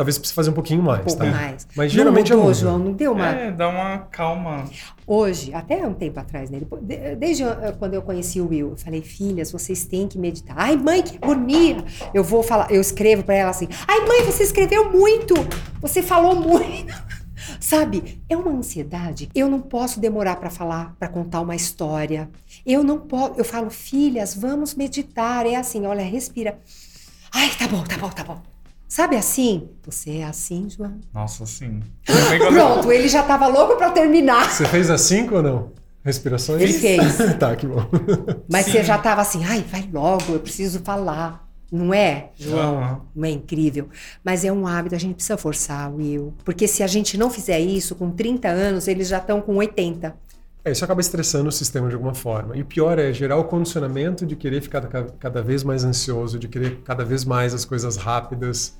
Talvez 0.00 0.16
precise 0.16 0.34
fazer 0.34 0.48
um 0.48 0.54
pouquinho 0.54 0.82
mais, 0.82 1.02
Um 1.02 1.04
pouco 1.04 1.22
tá? 1.22 1.30
mais. 1.30 1.68
Mas 1.76 1.92
geralmente 1.92 2.30
não 2.30 2.38
mudou, 2.38 2.52
é 2.52 2.54
muda. 2.54 2.58
João, 2.58 2.78
não 2.78 2.92
deu 2.94 3.12
uma. 3.12 3.28
É, 3.28 3.50
dá 3.50 3.68
uma 3.68 3.98
calma. 4.10 4.64
Hoje, 5.06 5.52
até 5.52 5.86
um 5.86 5.92
tempo 5.92 6.18
atrás, 6.18 6.48
né? 6.48 6.62
Desde 7.18 7.42
eh, 7.42 7.74
quando 7.78 7.92
eu 7.92 8.00
conheci 8.00 8.40
o 8.40 8.48
Will, 8.48 8.70
eu 8.70 8.76
falei, 8.78 9.02
filhas, 9.02 9.52
vocês 9.52 9.84
têm 9.84 10.08
que 10.08 10.18
meditar. 10.18 10.56
Ai, 10.58 10.74
mãe, 10.74 11.02
que 11.02 11.18
agonia! 11.20 11.84
Eu 12.14 12.24
vou 12.24 12.42
falar, 12.42 12.72
eu 12.72 12.80
escrevo 12.80 13.22
pra 13.22 13.34
ela 13.34 13.50
assim, 13.50 13.68
ai, 13.86 14.00
mãe, 14.06 14.22
você 14.24 14.42
escreveu 14.42 14.90
muito! 14.90 15.34
Você 15.82 16.00
falou 16.00 16.34
muito! 16.34 16.94
Sabe, 17.60 18.22
é 18.26 18.34
uma 18.34 18.52
ansiedade. 18.52 19.28
Eu 19.34 19.50
não 19.50 19.60
posso 19.60 20.00
demorar 20.00 20.36
pra 20.36 20.48
falar, 20.48 20.94
pra 20.98 21.08
contar 21.08 21.42
uma 21.42 21.54
história. 21.54 22.30
Eu 22.64 22.82
não 22.82 23.00
posso. 23.00 23.34
Eu 23.36 23.44
falo, 23.44 23.68
filhas, 23.68 24.34
vamos 24.34 24.74
meditar. 24.74 25.44
É 25.44 25.56
assim, 25.56 25.84
olha, 25.84 26.02
respira. 26.02 26.58
Ai, 27.30 27.50
tá 27.50 27.68
bom, 27.68 27.84
tá 27.84 27.98
bom, 27.98 28.08
tá 28.08 28.24
bom. 28.24 28.40
Sabe 28.90 29.14
assim? 29.14 29.68
Você 29.84 30.16
é 30.16 30.24
assim, 30.24 30.68
João? 30.68 30.98
Nossa, 31.14 31.46
sim. 31.46 31.80
Pronto, 32.52 32.90
ele 32.90 33.06
já 33.08 33.22
tava 33.22 33.46
louco 33.46 33.76
pra 33.76 33.92
terminar. 33.92 34.50
Você 34.50 34.64
fez 34.64 34.90
as 34.90 35.02
cinco 35.02 35.36
ou 35.36 35.42
não? 35.44 35.72
Respirações? 36.04 36.60
Ele 36.60 36.72
fez. 36.72 37.16
tá, 37.38 37.54
que 37.54 37.68
bom. 37.68 37.86
Mas 38.50 38.64
Sim. 38.66 38.72
você 38.72 38.82
já 38.82 38.98
tava 38.98 39.20
assim, 39.22 39.44
ai, 39.44 39.60
vai 39.70 39.88
logo, 39.92 40.32
eu 40.32 40.40
preciso 40.40 40.80
falar. 40.80 41.48
Não 41.70 41.94
é, 41.94 42.30
João? 42.36 42.78
Aham. 42.78 43.00
Não 43.14 43.28
é 43.28 43.30
incrível? 43.30 43.88
Mas 44.24 44.44
é 44.44 44.50
um 44.50 44.66
hábito, 44.66 44.96
a 44.96 44.98
gente 44.98 45.14
precisa 45.14 45.36
forçar, 45.38 45.88
Will. 45.94 46.34
Porque 46.44 46.66
se 46.66 46.82
a 46.82 46.88
gente 46.88 47.16
não 47.16 47.30
fizer 47.30 47.60
isso, 47.60 47.94
com 47.94 48.10
30 48.10 48.48
anos, 48.48 48.88
eles 48.88 49.06
já 49.06 49.18
estão 49.18 49.40
com 49.40 49.54
80. 49.54 50.16
É, 50.64 50.72
isso 50.72 50.84
acaba 50.84 51.00
estressando 51.00 51.48
o 51.48 51.52
sistema 51.52 51.88
de 51.88 51.94
alguma 51.94 52.12
forma. 52.12 52.56
E 52.56 52.62
o 52.62 52.66
pior 52.66 52.98
é 52.98 53.12
gerar 53.12 53.36
o 53.36 53.44
condicionamento 53.44 54.26
de 54.26 54.34
querer 54.34 54.60
ficar 54.60 54.80
ca- 54.88 55.06
cada 55.20 55.40
vez 55.42 55.62
mais 55.62 55.84
ansioso, 55.84 56.40
de 56.40 56.48
querer 56.48 56.80
cada 56.84 57.04
vez 57.04 57.24
mais 57.24 57.54
as 57.54 57.64
coisas 57.64 57.96
rápidas. 57.96 58.79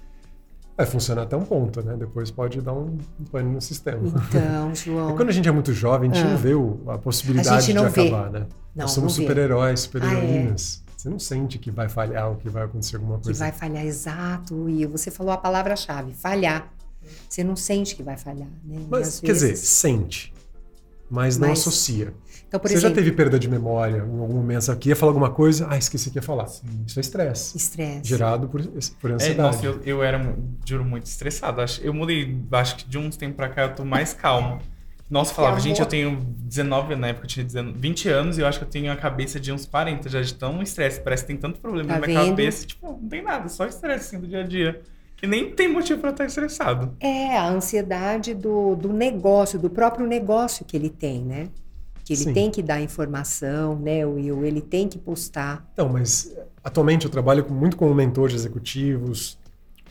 Vai 0.81 0.87
funcionar 0.87 1.23
até 1.25 1.37
um 1.37 1.43
ponto, 1.45 1.83
né? 1.83 1.95
Depois 1.95 2.31
pode 2.31 2.63
dar 2.63 2.73
um, 2.73 2.97
pane 3.31 3.51
no 3.53 3.61
sistema. 3.61 4.01
Então, 4.09 4.71
É 4.73 4.75
João. 4.75 5.15
quando 5.15 5.29
a 5.29 5.33
gente 5.33 5.47
é 5.47 5.53
muito 5.53 5.75
jovem, 5.75 6.11
a 6.11 6.15
gente 6.15 6.25
Ah. 6.27 6.31
não 6.31 6.39
vê 6.39 6.53
a 6.91 6.97
possibilidade 6.97 7.51
A 7.51 7.61
de 7.61 7.91
vê. 7.91 8.09
acabar, 8.09 8.31
né? 8.31 8.47
Não, 8.75 8.85
Nós 8.85 8.93
somos 8.93 9.13
super-heróis, 9.13 9.81
super-heroínas. 9.81 10.83
Ah, 10.87 10.93
Você 10.97 11.11
não 11.11 11.19
sente 11.19 11.59
que 11.59 11.71
vai 11.71 11.87
falhar 11.91 12.31
ou 12.31 12.37
que 12.37 12.49
vai 12.49 12.63
acontecer 12.65 12.97
alguma 12.97 13.19
Que 13.19 13.25
coisa. 13.25 13.39
vai 13.45 13.53
falhar, 13.53 13.85
exato, 13.85 14.55
Will. 14.55 14.89
Você 14.91 15.11
falou 15.11 15.33
a 15.35 15.37
palavra-chave, 15.37 16.15
falhar. 16.15 16.73
Você 17.29 17.45
não 17.45 17.57
sente 17.57 17.95
que 17.95 18.03
vai 18.03 18.17
falhar, 18.17 18.49
né? 18.65 18.77
E 18.81 18.87
Mas, 18.89 19.09
às 19.09 19.21
quer 19.21 19.33
dizer, 19.33 19.49
vezes- 19.49 19.69
sente, 19.69 20.33
mas 21.11 21.37
não 21.37 21.49
Mas, 21.49 21.59
associa. 21.61 22.15
Então, 22.51 22.59
por 22.59 22.67
Você 22.69 22.75
exemplo, 22.79 22.97
já 22.97 23.03
teve 23.03 23.13
perda 23.17 23.39
de 23.39 23.49
memória 23.49 23.99
em 23.99 24.01
algum 24.01 24.35
momento? 24.35 24.63
Você 24.63 24.77
ia 24.89 24.97
falar 24.97 25.11
alguma 25.11 25.31
coisa, 25.31 25.69
ah, 25.71 25.79
esqueci 25.79 26.11
que 26.11 26.19
ia 26.19 26.23
falar. 26.23 26.47
Isso 26.85 26.99
é 26.99 27.01
estresse. 27.01 27.57
estresse. 27.57 28.01
Gerado 28.09 28.49
por, 28.49 28.61
por 29.01 29.11
É, 29.13 29.15
ansiedade. 29.15 29.39
nossa, 29.57 29.65
eu, 29.65 29.81
eu 29.85 30.03
era, 30.03 30.21
juro, 30.67 30.85
muito 30.85 31.07
estressado. 31.07 31.63
Eu 31.81 31.95
mudei, 31.95 32.37
acho 32.51 32.75
que 32.79 32.89
de 32.89 32.99
uns 32.99 33.17
tempos 33.17 33.37
pra 33.37 33.49
cá 33.49 33.63
eu 33.63 33.75
tô 33.77 33.85
mais 33.85 34.13
calmo. 34.13 34.59
Nossa, 35.09 35.31
eu 35.31 35.37
falava, 35.37 35.57
Que 35.59 35.63
gente, 35.63 35.77
amor. 35.77 35.87
eu 35.87 35.91
tenho 35.91 36.17
19, 36.41 36.97
na 36.97 37.07
época 37.09 37.27
eu 37.27 37.29
tinha 37.29 37.45
19, 37.47 37.79
20 37.79 38.09
anos 38.09 38.37
e 38.37 38.41
eu 38.41 38.47
acho 38.49 38.59
que 38.59 38.65
eu 38.65 38.69
tenho 38.69 38.91
a 38.93 38.97
cabeça 38.97 39.39
de 39.39 39.53
uns 39.53 39.65
40 39.65 40.09
já 40.09 40.21
de 40.21 40.35
tão 40.35 40.61
estresse. 40.61 41.01
Parece 41.01 41.23
que 41.23 41.29
tem 41.29 41.37
tanto 41.37 41.61
problema 41.61 41.89
Tá 41.95 42.01
na 42.01 42.07
minha 42.09 42.19
vendo? 42.21 42.31
cabeça. 42.31 42.67
Tipo, 42.67 42.89
não 43.01 43.09
tem 43.09 43.23
nada, 43.23 43.49
só 43.49 43.65
estresse 43.65 44.07
assim, 44.17 44.21
do 44.21 44.27
dia 44.27 44.41
a 44.41 44.45
dia. 44.45 44.81
Que 45.17 45.27
nem 45.27 45.53
tem 45.53 45.69
motivo 45.69 46.01
pra 46.01 46.11
estar 46.11 46.25
estressado. 46.25 46.97
É 46.99 47.37
a 47.37 47.47
ansiedade 47.49 48.35
do, 48.35 48.75
do 48.75 48.93
negócio, 48.93 49.57
do 49.59 49.71
próprio 49.71 50.05
negócio 50.07 50.65
que 50.65 50.77
ele 50.77 50.89
tem, 50.91 51.21
né? 51.23 51.49
Que 52.11 52.15
ele 52.15 52.25
Sim. 52.25 52.33
tem 52.33 52.51
que 52.51 52.61
dar 52.61 52.81
informação, 52.81 53.79
né, 53.79 54.05
Will? 54.05 54.45
Ele 54.45 54.61
tem 54.61 54.89
que 54.89 54.99
postar. 54.99 55.65
Então, 55.73 55.89
mas 55.89 56.37
atualmente 56.65 57.05
eu 57.05 57.11
trabalho 57.11 57.47
muito 57.49 57.77
como 57.77 57.95
mentor 57.95 58.29
de 58.29 58.35
executivos, 58.35 59.39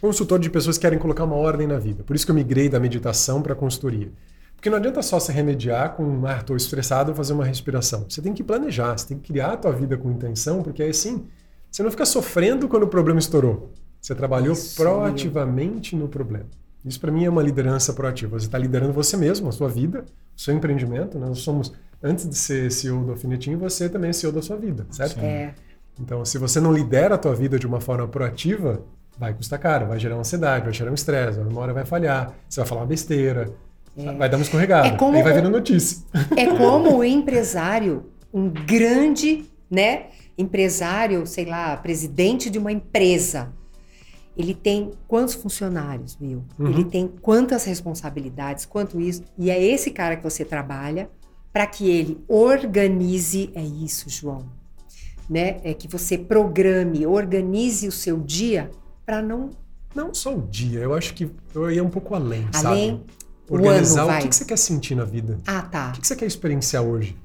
consultor 0.01 0.37
de 0.37 0.49
pessoas 0.49 0.77
que 0.77 0.81
querem 0.81 0.99
colocar 0.99 1.23
uma 1.23 1.37
ordem 1.37 1.65
na 1.65 1.79
vida. 1.79 2.03
Por 2.03 2.17
isso 2.17 2.25
que 2.25 2.31
eu 2.31 2.35
migrei 2.35 2.67
da 2.67 2.77
meditação 2.77 3.41
para 3.41 3.53
a 3.53 3.55
consultoria. 3.55 4.11
Porque 4.53 4.69
não 4.69 4.75
adianta 4.75 5.01
só 5.01 5.17
se 5.17 5.31
remediar 5.31 5.95
com, 5.95 6.25
ah, 6.25 6.39
estou 6.39 6.57
estressado, 6.57 7.15
fazer 7.15 7.31
uma 7.31 7.45
respiração. 7.45 8.05
Você 8.09 8.21
tem 8.21 8.33
que 8.33 8.43
planejar, 8.43 8.97
você 8.97 9.07
tem 9.07 9.17
que 9.17 9.31
criar 9.31 9.53
a 9.53 9.57
tua 9.57 9.71
vida 9.71 9.97
com 9.97 10.11
intenção, 10.11 10.61
porque 10.61 10.83
aí 10.83 10.93
sim, 10.93 11.25
você 11.71 11.81
não 11.81 11.89
fica 11.89 12.05
sofrendo 12.05 12.67
quando 12.67 12.83
o 12.83 12.87
problema 12.89 13.21
estourou. 13.21 13.71
Você 14.01 14.13
trabalhou 14.13 14.51
Isso, 14.51 14.75
proativamente 14.75 15.95
no 15.95 16.09
problema. 16.09 16.47
Isso 16.83 16.99
para 16.99 17.13
mim 17.13 17.23
é 17.23 17.29
uma 17.29 17.41
liderança 17.41 17.93
proativa. 17.93 18.37
Você 18.37 18.47
está 18.47 18.57
liderando 18.57 18.91
você 18.91 19.15
mesmo, 19.15 19.47
a 19.47 19.53
sua 19.53 19.69
vida, 19.69 20.03
o 20.35 20.41
seu 20.41 20.53
empreendimento. 20.53 21.17
né? 21.17 21.27
Nós 21.27 21.39
somos, 21.39 21.73
antes 22.01 22.27
de 22.29 22.35
ser 22.37 22.71
CEO 22.71 23.03
do 23.03 23.11
Alfinetinho, 23.11 23.57
você 23.57 23.89
também 23.89 24.09
é 24.09 24.13
CEO 24.13 24.31
da 24.31 24.41
sua 24.41 24.55
vida, 24.57 24.85
certo? 24.91 25.19
Sim. 25.19 25.25
É, 25.25 25.53
Então, 25.99 26.23
se 26.23 26.37
você 26.37 26.59
não 26.61 26.71
lidera 26.71 27.15
a 27.15 27.17
tua 27.17 27.35
vida 27.35 27.59
de 27.59 27.67
uma 27.67 27.81
forma 27.81 28.07
proativa, 28.07 28.81
vai 29.17 29.33
custar 29.33 29.59
caro, 29.59 29.87
vai 29.87 29.99
gerar 29.99 30.15
uma 30.15 30.21
ansiedade, 30.21 30.63
vai 30.65 30.73
gerar 30.73 30.91
um 30.91 30.93
estresse, 30.95 31.39
a 31.39 31.43
memória 31.43 31.73
vai 31.73 31.85
falhar, 31.85 32.33
você 32.47 32.61
vai 32.61 32.67
falar 32.67 32.81
uma 32.81 32.87
besteira, 32.87 33.53
vai 34.17 34.29
dar 34.29 34.37
uma 34.37 34.43
escorregada, 34.43 34.87
É 34.87 34.91
como 34.97 35.17
aí 35.17 35.23
vai 35.23 35.33
o- 35.33 35.35
virar 35.35 35.49
notícia. 35.49 36.05
é 36.37 36.45
como 36.55 36.97
o 36.97 37.03
empresário, 37.03 38.05
um 38.33 38.49
grande, 38.49 39.43
né, 39.69 40.05
empresário, 40.37 41.27
sei 41.27 41.43
lá, 41.45 41.75
presidente 41.75 42.49
de 42.49 42.57
uma 42.57 42.71
empresa. 42.71 43.51
Ele 44.37 44.53
tem 44.53 44.91
quantos 45.05 45.33
funcionários, 45.33 46.15
viu? 46.15 46.45
Uhum. 46.57 46.67
Ele 46.69 46.85
tem 46.85 47.09
quantas 47.21 47.65
responsabilidades, 47.65 48.65
quanto 48.65 49.01
isso. 49.01 49.21
E 49.37 49.51
é 49.51 49.61
esse 49.61 49.91
cara 49.91 50.15
que 50.15 50.23
você 50.23 50.45
trabalha 50.45 51.09
para 51.51 51.65
que 51.67 51.89
ele 51.89 52.23
organize, 52.27 53.49
é 53.55 53.63
isso, 53.63 54.09
João, 54.09 54.45
né? 55.29 55.59
É 55.63 55.73
que 55.73 55.87
você 55.87 56.17
programe, 56.17 57.05
organize 57.05 57.87
o 57.87 57.91
seu 57.91 58.17
dia 58.19 58.69
para 59.05 59.21
não 59.21 59.49
Não 59.95 60.13
só 60.13 60.35
o 60.35 60.41
dia, 60.41 60.79
eu 60.79 60.93
acho 60.93 61.13
que 61.15 61.29
eu 61.55 61.71
ia 61.71 61.83
um 61.83 61.89
pouco 61.89 62.13
além, 62.13 62.47
além 62.53 62.91
sabe? 62.91 63.03
o 63.49 63.53
Organizar 63.55 64.03
ano 64.03 64.11
o 64.13 64.21
que 64.21 64.27
que 64.27 64.35
você 64.35 64.45
quer 64.45 64.57
sentir 64.57 64.93
na 64.95 65.03
vida. 65.03 65.39
Ah, 65.47 65.63
tá. 65.63 65.89
O 65.89 65.91
que 65.93 66.01
que 66.01 66.07
você 66.07 66.15
quer 66.15 66.27
experienciar 66.27 66.83
hoje? 66.83 67.17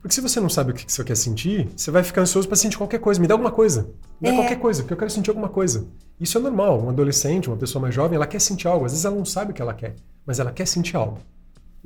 Porque 0.00 0.14
se 0.14 0.20
você 0.20 0.38
não 0.40 0.48
sabe 0.48 0.70
o 0.70 0.74
que 0.74 0.86
que 0.86 0.92
você 0.92 1.02
quer 1.04 1.16
sentir, 1.16 1.68
você 1.76 1.90
vai 1.90 2.02
ficar 2.02 2.22
ansioso 2.22 2.46
para 2.48 2.56
sentir 2.56 2.78
qualquer 2.78 3.00
coisa. 3.00 3.20
Me 3.20 3.26
dá 3.26 3.34
alguma 3.34 3.50
coisa. 3.50 3.90
Me 4.20 4.28
dá 4.28 4.34
É. 4.34 4.36
qualquer 4.36 4.58
coisa, 4.60 4.82
porque 4.82 4.94
eu 4.94 4.96
quero 4.96 5.10
sentir 5.10 5.30
alguma 5.30 5.48
coisa. 5.48 5.86
Isso 6.20 6.38
é 6.38 6.40
normal. 6.40 6.80
Um 6.84 6.88
adolescente, 6.90 7.48
uma 7.48 7.56
pessoa 7.56 7.82
mais 7.82 7.94
jovem, 7.94 8.14
ela 8.16 8.26
quer 8.26 8.40
sentir 8.40 8.68
algo. 8.68 8.86
Às 8.86 8.92
vezes 8.92 9.04
ela 9.04 9.16
não 9.16 9.24
sabe 9.24 9.50
o 9.50 9.54
que 9.54 9.60
ela 9.60 9.74
quer, 9.74 9.96
mas 10.24 10.38
ela 10.38 10.52
quer 10.52 10.66
sentir 10.66 10.96
algo. 10.96 11.18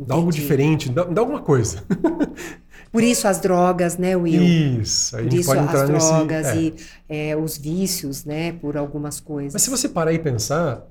Dá 0.07 0.15
algo 0.15 0.31
diferente, 0.33 0.89
dá, 0.89 1.05
dá 1.05 1.21
alguma 1.21 1.43
coisa. 1.43 1.85
Por 2.91 3.03
isso 3.05 3.29
as 3.29 3.41
drogas, 3.41 3.97
né, 3.99 4.17
Will? 4.17 4.43
Isso. 4.43 5.15
Aí 5.17 5.23
a 5.23 5.25
Por 5.25 5.31
gente 5.31 5.41
isso 5.43 5.51
pode 5.51 5.63
entrar 5.63 5.83
as 5.85 5.91
nesse. 5.91 6.09
drogas 6.09 6.47
é. 6.47 6.57
e 6.57 6.75
é, 7.09 7.37
os 7.37 7.57
vícios, 7.57 8.25
né, 8.25 8.53
por 8.53 8.77
algumas 8.77 9.21
coisas. 9.21 9.53
Mas 9.53 9.63
se 9.63 9.71
você 9.71 9.89
parar 9.89 10.13
e 10.13 10.19
pensar, 10.19 10.85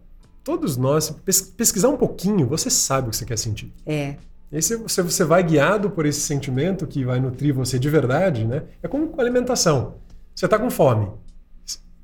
todos 0.43 0.78
nós, 0.78 1.10
pes- 1.10 1.41
pesquisar 1.41 1.89
um 1.89 1.98
pouquinho, 1.98 2.48
você 2.48 2.69
sabe 2.69 3.08
o 3.08 3.12
que 3.12 3.17
você 3.17 3.26
quer 3.26 3.38
sentir. 3.38 3.74
É, 3.86 4.15
E 4.52 4.62
se 4.62 4.78
você, 4.78 5.02
você 5.02 5.24
vai 5.26 5.43
guiado 5.43 5.89
por 5.89 6.06
esse 6.06 6.22
sentimento 6.22 6.88
que 6.88 7.04
vai 7.04 7.19
nutrir 7.19 7.54
você 7.54 7.78
de 7.78 7.89
verdade, 7.89 8.45
né? 8.45 8.63
É 8.82 8.88
como 8.88 9.08
com 9.10 9.19
alimentação. 9.19 9.95
Você 10.34 10.45
está 10.45 10.58
com 10.58 10.69
fome. 10.69 11.06
O 11.06 11.12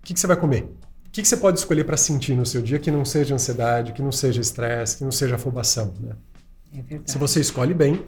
que, 0.04 0.14
que 0.14 0.20
você 0.20 0.28
vai 0.28 0.36
comer? 0.36 0.64
O 1.08 1.10
que, 1.12 1.22
que 1.22 1.28
você 1.28 1.38
pode 1.38 1.58
escolher 1.58 1.86
para 1.86 1.96
sentir 1.96 2.36
no 2.36 2.46
seu 2.46 2.62
dia 2.62 2.78
que 2.80 2.92
não 2.92 3.06
seja 3.06 3.34
ansiedade, 3.34 3.94
que 3.94 4.02
não 4.02 4.12
seja 4.12 4.42
estresse, 4.42 4.98
que 4.98 5.04
não 5.06 5.12
seja 5.12 5.36
afobação, 5.36 5.94
né? 6.02 6.12
É 6.80 6.82
verdade. 6.82 7.12
Se 7.12 7.18
você 7.18 7.40
escolhe 7.42 7.74
bem, 7.74 8.04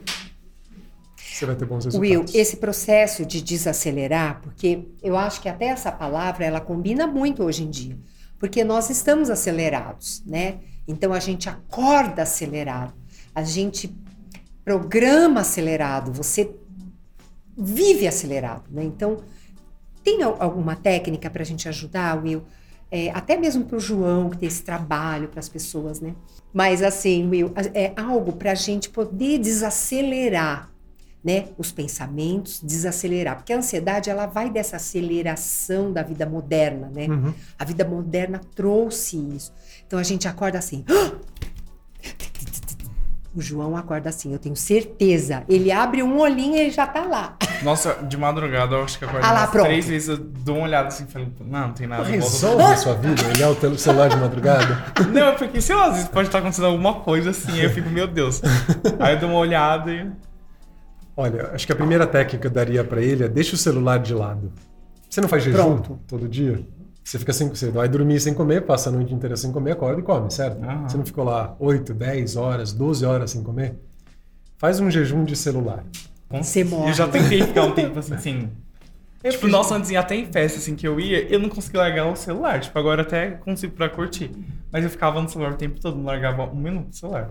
você 1.16 1.46
vai 1.46 1.54
ter 1.56 1.64
bons 1.66 1.84
resultados. 1.84 2.10
Will, 2.16 2.24
esse 2.34 2.56
processo 2.56 3.24
de 3.24 3.40
desacelerar, 3.40 4.40
porque 4.42 4.88
eu 5.02 5.16
acho 5.16 5.40
que 5.40 5.48
até 5.48 5.66
essa 5.66 5.92
palavra 5.92 6.44
ela 6.44 6.60
combina 6.60 7.06
muito 7.06 7.42
hoje 7.44 7.62
em 7.64 7.70
dia, 7.70 7.96
porque 8.38 8.64
nós 8.64 8.90
estamos 8.90 9.30
acelerados, 9.30 10.22
né? 10.26 10.58
Então 10.86 11.12
a 11.12 11.20
gente 11.20 11.48
acorda 11.48 12.22
acelerado, 12.22 12.94
a 13.34 13.42
gente 13.42 13.94
programa 14.64 15.40
acelerado, 15.40 16.12
você 16.12 16.50
vive 17.56 18.06
acelerado, 18.06 18.64
né? 18.70 18.84
Então 18.84 19.18
tem 20.02 20.22
al- 20.22 20.36
alguma 20.40 20.74
técnica 20.76 21.28
para 21.30 21.42
a 21.42 21.46
gente 21.46 21.68
ajudar, 21.68 22.22
Will? 22.22 22.42
É, 22.90 23.10
até 23.10 23.36
mesmo 23.36 23.64
para 23.64 23.76
o 23.76 23.80
João, 23.80 24.30
que 24.30 24.38
tem 24.38 24.48
esse 24.48 24.62
trabalho 24.62 25.28
para 25.28 25.40
as 25.40 25.48
pessoas, 25.48 26.00
né? 26.00 26.14
Mas 26.52 26.82
assim, 26.82 27.28
Will, 27.28 27.52
é 27.74 27.92
algo 27.96 28.32
para 28.32 28.52
a 28.52 28.54
gente 28.54 28.88
poder 28.88 29.38
desacelerar, 29.38 30.70
né? 31.22 31.48
Os 31.58 31.70
pensamentos, 31.70 32.60
desacelerar. 32.62 33.36
Porque 33.36 33.52
a 33.52 33.58
ansiedade, 33.58 34.08
ela 34.08 34.24
vai 34.24 34.48
dessa 34.48 34.76
aceleração 34.76 35.92
da 35.92 36.02
vida 36.02 36.24
moderna, 36.24 36.90
né? 36.94 37.06
Uhum. 37.08 37.34
A 37.58 37.64
vida 37.64 37.84
moderna 37.84 38.40
trouxe 38.54 39.18
isso. 39.34 39.52
Então 39.86 39.98
a 39.98 40.02
gente 40.02 40.26
acorda 40.26 40.58
assim. 40.58 40.84
O 43.38 43.40
João 43.40 43.76
acorda 43.76 44.08
assim, 44.08 44.32
eu 44.32 44.38
tenho 44.40 44.56
certeza. 44.56 45.44
Ele 45.48 45.70
abre 45.70 46.02
um 46.02 46.18
olhinho 46.18 46.56
e 46.56 46.58
ele 46.58 46.70
já 46.70 46.84
tá 46.88 47.04
lá. 47.04 47.36
Nossa, 47.62 47.94
de 48.02 48.16
madrugada 48.16 48.74
eu 48.74 48.82
acho 48.82 48.98
que 48.98 49.04
acordo 49.04 49.24
Ah 49.24 49.30
lá, 49.30 49.40
umas 49.42 49.50
pronto. 49.50 49.66
três 49.66 49.86
vezes, 49.86 50.08
eu 50.08 50.16
dou 50.16 50.56
uma 50.56 50.64
olhada 50.64 50.88
assim 50.88 51.04
e 51.04 51.12
falo, 51.12 51.32
não, 51.46 51.68
não 51.68 51.72
tem 51.72 51.86
nada. 51.86 52.02
Resolve 52.02 52.64
a 52.64 52.76
sua 52.76 52.94
vida, 52.94 53.22
olhar 53.28 53.50
o 53.50 53.78
celular 53.78 54.08
de 54.08 54.16
madrugada. 54.16 54.86
Não, 55.14 55.28
é 55.28 55.32
porque, 55.36 55.60
sei 55.60 55.76
lá, 55.76 55.86
às 55.86 55.92
vezes 55.94 56.08
pode 56.08 56.26
estar 56.26 56.40
acontecendo 56.40 56.66
alguma 56.66 56.94
coisa 56.94 57.30
assim, 57.30 57.52
aí 57.52 57.62
eu 57.62 57.70
fico, 57.70 57.88
meu 57.88 58.08
Deus. 58.08 58.42
Aí 58.98 59.14
eu 59.14 59.20
dou 59.20 59.28
uma 59.30 59.38
olhada 59.38 59.92
e. 59.92 60.10
Olha, 61.16 61.52
acho 61.54 61.64
que 61.64 61.72
a 61.72 61.76
primeira 61.76 62.08
técnica 62.08 62.38
que 62.38 62.46
eu 62.48 62.50
daria 62.50 62.82
para 62.82 63.00
ele 63.00 63.22
é 63.22 63.28
deixa 63.28 63.54
o 63.54 63.58
celular 63.58 64.00
de 64.00 64.14
lado. 64.14 64.52
Você 65.08 65.20
não 65.20 65.28
faz 65.28 65.44
jejum 65.44 65.56
Pronto. 65.58 66.00
todo 66.08 66.28
dia? 66.28 66.60
Você 67.08 67.18
fica 67.18 67.32
sem, 67.32 67.48
você 67.48 67.70
vai 67.70 67.88
dormir 67.88 68.20
sem 68.20 68.34
comer, 68.34 68.60
passa 68.66 68.90
a 68.90 68.92
noite 68.92 69.14
inteira 69.14 69.34
sem 69.34 69.50
comer, 69.50 69.72
acorda 69.72 69.98
e 69.98 70.04
come, 70.04 70.30
certo? 70.30 70.62
Aham. 70.62 70.86
Você 70.86 70.96
não 70.98 71.06
ficou 71.06 71.24
lá 71.24 71.56
8, 71.58 71.94
10 71.94 72.36
horas, 72.36 72.70
12 72.74 73.06
horas 73.06 73.30
sem 73.30 73.42
comer? 73.42 73.76
Faz 74.58 74.78
um 74.78 74.90
jejum 74.90 75.24
de 75.24 75.34
celular. 75.34 75.84
Você 76.30 76.62
morre. 76.64 76.90
Eu 76.90 76.94
já 76.94 77.08
tentei 77.08 77.40
ficar 77.42 77.64
um 77.64 77.72
tempo 77.72 77.98
assim, 77.98 78.12
assim. 78.14 78.48
Eu 79.24 79.30
tipo, 79.30 79.44
fiz- 79.44 79.52
nossa, 79.52 79.74
antes 79.74 79.90
até 79.96 80.16
em 80.16 80.26
festa 80.30 80.58
assim 80.58 80.76
que 80.76 80.86
eu 80.86 81.00
ia, 81.00 81.26
eu 81.32 81.38
não 81.38 81.48
conseguia 81.48 81.80
largar 81.80 82.06
o 82.12 82.14
celular. 82.14 82.60
Tipo, 82.60 82.78
agora 82.78 83.00
até 83.00 83.30
consigo 83.30 83.72
pra 83.74 83.88
curtir. 83.88 84.30
Mas 84.70 84.84
eu 84.84 84.90
ficava 84.90 85.22
no 85.22 85.30
celular 85.30 85.52
o 85.52 85.56
tempo 85.56 85.80
todo, 85.80 85.96
não 85.96 86.04
largava 86.04 86.42
um 86.44 86.56
minuto 86.56 86.88
do 86.88 86.94
celular. 86.94 87.30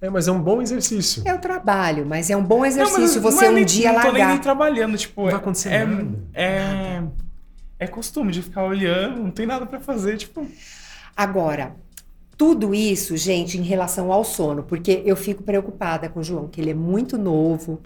É, 0.00 0.08
mas 0.08 0.26
é 0.26 0.32
um 0.32 0.40
bom 0.40 0.62
exercício. 0.62 1.22
É 1.26 1.34
o 1.34 1.38
trabalho, 1.38 2.06
mas 2.06 2.30
é 2.30 2.36
um 2.36 2.42
bom 2.42 2.60
Não, 2.60 2.64
exercício 2.64 3.20
mas 3.22 3.34
você 3.34 3.42
não 3.42 3.48
é 3.48 3.50
um 3.50 3.54
nem- 3.56 3.64
dia 3.66 3.92
não 3.92 4.00
tô 4.00 4.04
nem, 4.06 4.12
nem 4.14 4.22
largar. 4.24 4.40
trabalhando, 4.40 4.96
tipo. 4.96 5.20
Não 5.20 5.30
vai 5.30 5.38
acontecer 5.38 5.68
é, 5.68 5.84
nada. 5.84 6.18
É, 6.32 7.02
é 7.78 7.86
costume 7.86 8.32
de 8.32 8.42
ficar 8.42 8.64
olhando, 8.64 9.22
não 9.22 9.30
tem 9.30 9.46
nada 9.46 9.66
pra 9.66 9.80
fazer, 9.80 10.16
tipo. 10.16 10.46
Agora, 11.16 11.76
tudo 12.36 12.74
isso, 12.74 13.16
gente, 13.16 13.58
em 13.58 13.62
relação 13.62 14.12
ao 14.12 14.24
sono, 14.24 14.62
porque 14.62 15.02
eu 15.04 15.16
fico 15.16 15.42
preocupada 15.42 16.08
com 16.08 16.20
o 16.20 16.24
João, 16.24 16.48
que 16.48 16.60
ele 16.60 16.70
é 16.70 16.74
muito 16.74 17.18
novo 17.18 17.80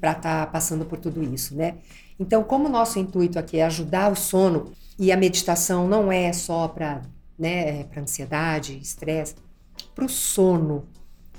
para 0.00 0.12
estar 0.12 0.50
passando 0.50 0.84
por 0.84 0.98
tudo 0.98 1.22
isso, 1.22 1.54
né? 1.54 1.76
Então, 2.18 2.42
como 2.42 2.66
o 2.66 2.70
nosso 2.70 2.98
intuito 2.98 3.38
aqui 3.38 3.58
é 3.58 3.64
ajudar 3.64 4.10
o 4.10 4.16
sono 4.16 4.72
e 4.98 5.12
a 5.12 5.16
meditação 5.16 5.86
não 5.86 6.10
é 6.10 6.32
só 6.32 6.66
para 6.66 7.02
né, 7.38 7.84
para 7.84 8.02
ansiedade, 8.02 8.76
estresse, 8.78 9.36
para 9.94 10.04
o 10.04 10.08
sono, 10.08 10.86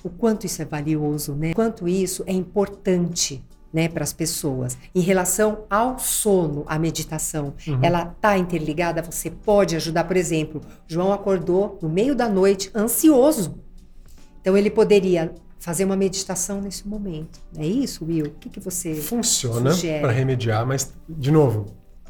o 0.01 0.09
quanto 0.09 0.45
isso 0.45 0.61
é 0.61 0.65
valioso, 0.65 1.35
né? 1.35 1.51
O 1.51 1.55
quanto 1.55 1.87
isso 1.87 2.23
é 2.25 2.31
importante, 2.31 3.43
né, 3.73 3.87
para 3.87 4.03
as 4.03 4.11
pessoas. 4.13 4.77
Em 4.95 5.01
relação 5.01 5.65
ao 5.69 5.99
sono, 5.99 6.63
a 6.67 6.79
meditação, 6.79 7.53
Uhum. 7.67 7.79
ela 7.83 8.05
tá 8.05 8.37
interligada, 8.37 9.01
você 9.01 9.29
pode 9.29 9.75
ajudar, 9.75 10.03
por 10.05 10.17
exemplo, 10.17 10.61
João 10.87 11.13
acordou 11.13 11.77
no 11.81 11.87
meio 11.89 12.15
da 12.15 12.27
noite 12.27 12.71
ansioso. 12.75 13.59
Então 14.41 14.57
ele 14.57 14.69
poderia 14.69 15.31
fazer 15.59 15.83
uma 15.85 15.95
meditação 15.95 16.61
nesse 16.61 16.87
momento. 16.87 17.39
É 17.57 17.65
isso, 17.65 18.05
Will? 18.05 18.27
O 18.27 18.29
que, 18.31 18.49
que 18.49 18.59
você 18.59 18.95
Funciona 18.95 19.71
para 20.01 20.11
remediar, 20.11 20.65
mas, 20.65 20.93
de 21.07 21.31
novo, 21.31 21.65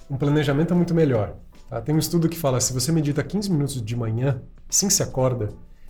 um 0.09 0.15
planejamento 0.17 0.71
é 0.73 0.77
muito 0.77 0.93
melhor. 0.93 1.35
tá? 1.69 1.81
Tem 1.81 1.93
um 1.93 1.99
estudo 1.99 2.29
que 2.29 2.37
fala 2.37 2.61
se 2.61 2.71
você 2.73 2.91
medita 2.91 3.23
15 3.23 3.51
minutos 3.51 3.81
de 3.81 3.95
manhã, 3.95 4.41
assim 4.69 4.87
que 4.87 4.93
se 4.93 5.01
acorda, 5.03 5.49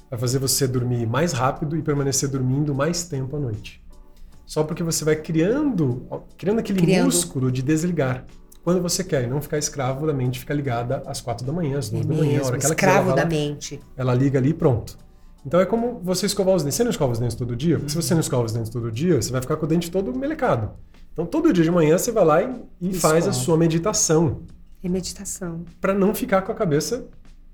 vai 0.09 0.17
fazer 0.19 0.39
você 0.39 0.67
dormir 0.67 1.05
mais 1.05 1.33
rápido 1.33 1.75
e 1.75 1.81
permanecer 1.81 2.29
dormindo 2.29 2.73
mais 2.73 3.03
tempo 3.03 3.35
à 3.35 3.39
noite. 3.39 3.83
Só 4.49 4.63
porque 4.63 4.81
você 4.81 5.05
vai 5.05 5.15
criando, 5.15 6.07
criando 6.35 6.57
aquele 6.57 6.81
Criando. 6.81 7.05
músculo 7.05 7.51
de 7.51 7.61
desligar. 7.61 8.25
Quando 8.63 8.81
você 8.81 9.03
quer, 9.03 9.25
e 9.25 9.27
não 9.27 9.39
ficar 9.39 9.59
escravo 9.59 10.07
da 10.07 10.11
mente, 10.13 10.39
ficar 10.39 10.55
ligada 10.55 11.03
às 11.05 11.21
quatro 11.21 11.45
da 11.45 11.53
manhã, 11.53 11.77
às 11.77 11.89
É 11.89 11.91
duas 11.91 12.07
da 12.07 12.15
manhã, 12.15 12.41
a 12.41 12.45
hora 12.47 12.57
que 12.57 12.65
ela 12.65 12.73
escravo 12.73 13.07
ela 13.09 13.15
da 13.15 13.21
lá, 13.21 13.29
mente. 13.29 13.79
ela 13.95 14.11
liga 14.15 14.39
ali 14.39 14.49
e 14.49 14.53
pronto. 14.55 14.97
Então 15.45 15.59
é 15.59 15.67
como 15.67 15.99
você 16.03 16.25
escovar 16.25 16.55
os 16.55 16.63
dentes. 16.63 16.77
Você 16.77 16.83
não 16.83 16.89
escova 16.89 17.13
os 17.13 17.19
dentes 17.19 17.35
todo 17.35 17.55
dia? 17.55 17.77
Porque 17.77 17.91
se 17.91 17.95
você 17.95 18.15
não 18.15 18.21
escova 18.21 18.43
os 18.43 18.51
dentes 18.51 18.71
todo 18.71 18.91
dia, 18.91 19.21
você 19.21 19.31
vai 19.31 19.39
ficar 19.39 19.55
com 19.55 19.65
o 19.65 19.69
dente 19.69 19.91
todo 19.91 20.17
melecado. 20.17 20.71
Então 21.13 21.27
todo 21.27 21.53
dia 21.53 21.63
de 21.63 21.69
manhã 21.69 21.95
você 21.95 22.11
vai 22.11 22.25
lá 22.25 22.41
e, 22.41 22.49
e 22.81 22.93
faz 22.95 23.27
a 23.27 23.31
sua 23.33 23.55
meditação. 23.55 24.41
É 24.83 24.89
meditação. 24.89 25.63
Para 25.79 25.93
não 25.93 26.15
ficar 26.15 26.41
com 26.41 26.51
a 26.51 26.55
cabeça 26.55 27.05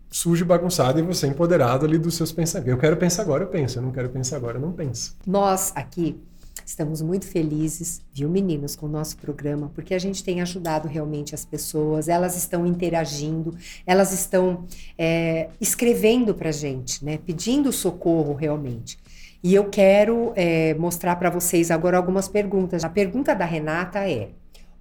suja 0.09 0.45
e 0.45 0.47
bagunçada 0.47 0.97
e 0.97 1.03
você 1.03 1.27
empoderado 1.27 1.85
ali 1.85 1.97
dos 1.97 2.15
seus 2.15 2.31
pensamentos. 2.31 2.71
Eu 2.71 2.77
quero 2.77 2.95
pensar 2.95 3.23
agora, 3.23 3.43
eu 3.43 3.47
penso. 3.47 3.79
Eu 3.79 3.83
não 3.83 3.91
quero 3.91 4.09
pensar 4.09 4.37
agora, 4.37 4.57
eu 4.57 4.61
não 4.61 4.71
penso. 4.71 5.15
Nós 5.27 5.73
aqui 5.75 6.17
estamos 6.65 7.01
muito 7.01 7.27
felizes, 7.27 8.01
viu, 8.11 8.27
meninos, 8.29 8.75
com 8.75 8.87
o 8.87 8.89
nosso 8.89 9.17
programa, 9.17 9.71
porque 9.73 9.93
a 9.93 9.99
gente 9.99 10.23
tem 10.23 10.41
ajudado 10.41 10.87
realmente 10.87 11.35
as 11.35 11.45
pessoas, 11.45 12.09
elas 12.09 12.35
estão 12.35 12.65
interagindo, 12.65 13.55
elas 13.85 14.11
estão 14.11 14.65
é, 14.97 15.49
escrevendo 15.61 16.33
para 16.33 16.51
gente, 16.51 17.05
né, 17.05 17.19
pedindo 17.25 17.71
socorro 17.71 18.33
realmente. 18.33 18.97
E 19.43 19.53
eu 19.53 19.69
quero 19.69 20.33
é, 20.35 20.73
mostrar 20.73 21.15
para 21.17 21.29
vocês 21.29 21.69
agora 21.69 21.97
algumas 21.97 22.27
perguntas. 22.27 22.83
A 22.83 22.89
pergunta 22.89 23.35
da 23.35 23.45
Renata 23.45 24.09
é: 24.09 24.29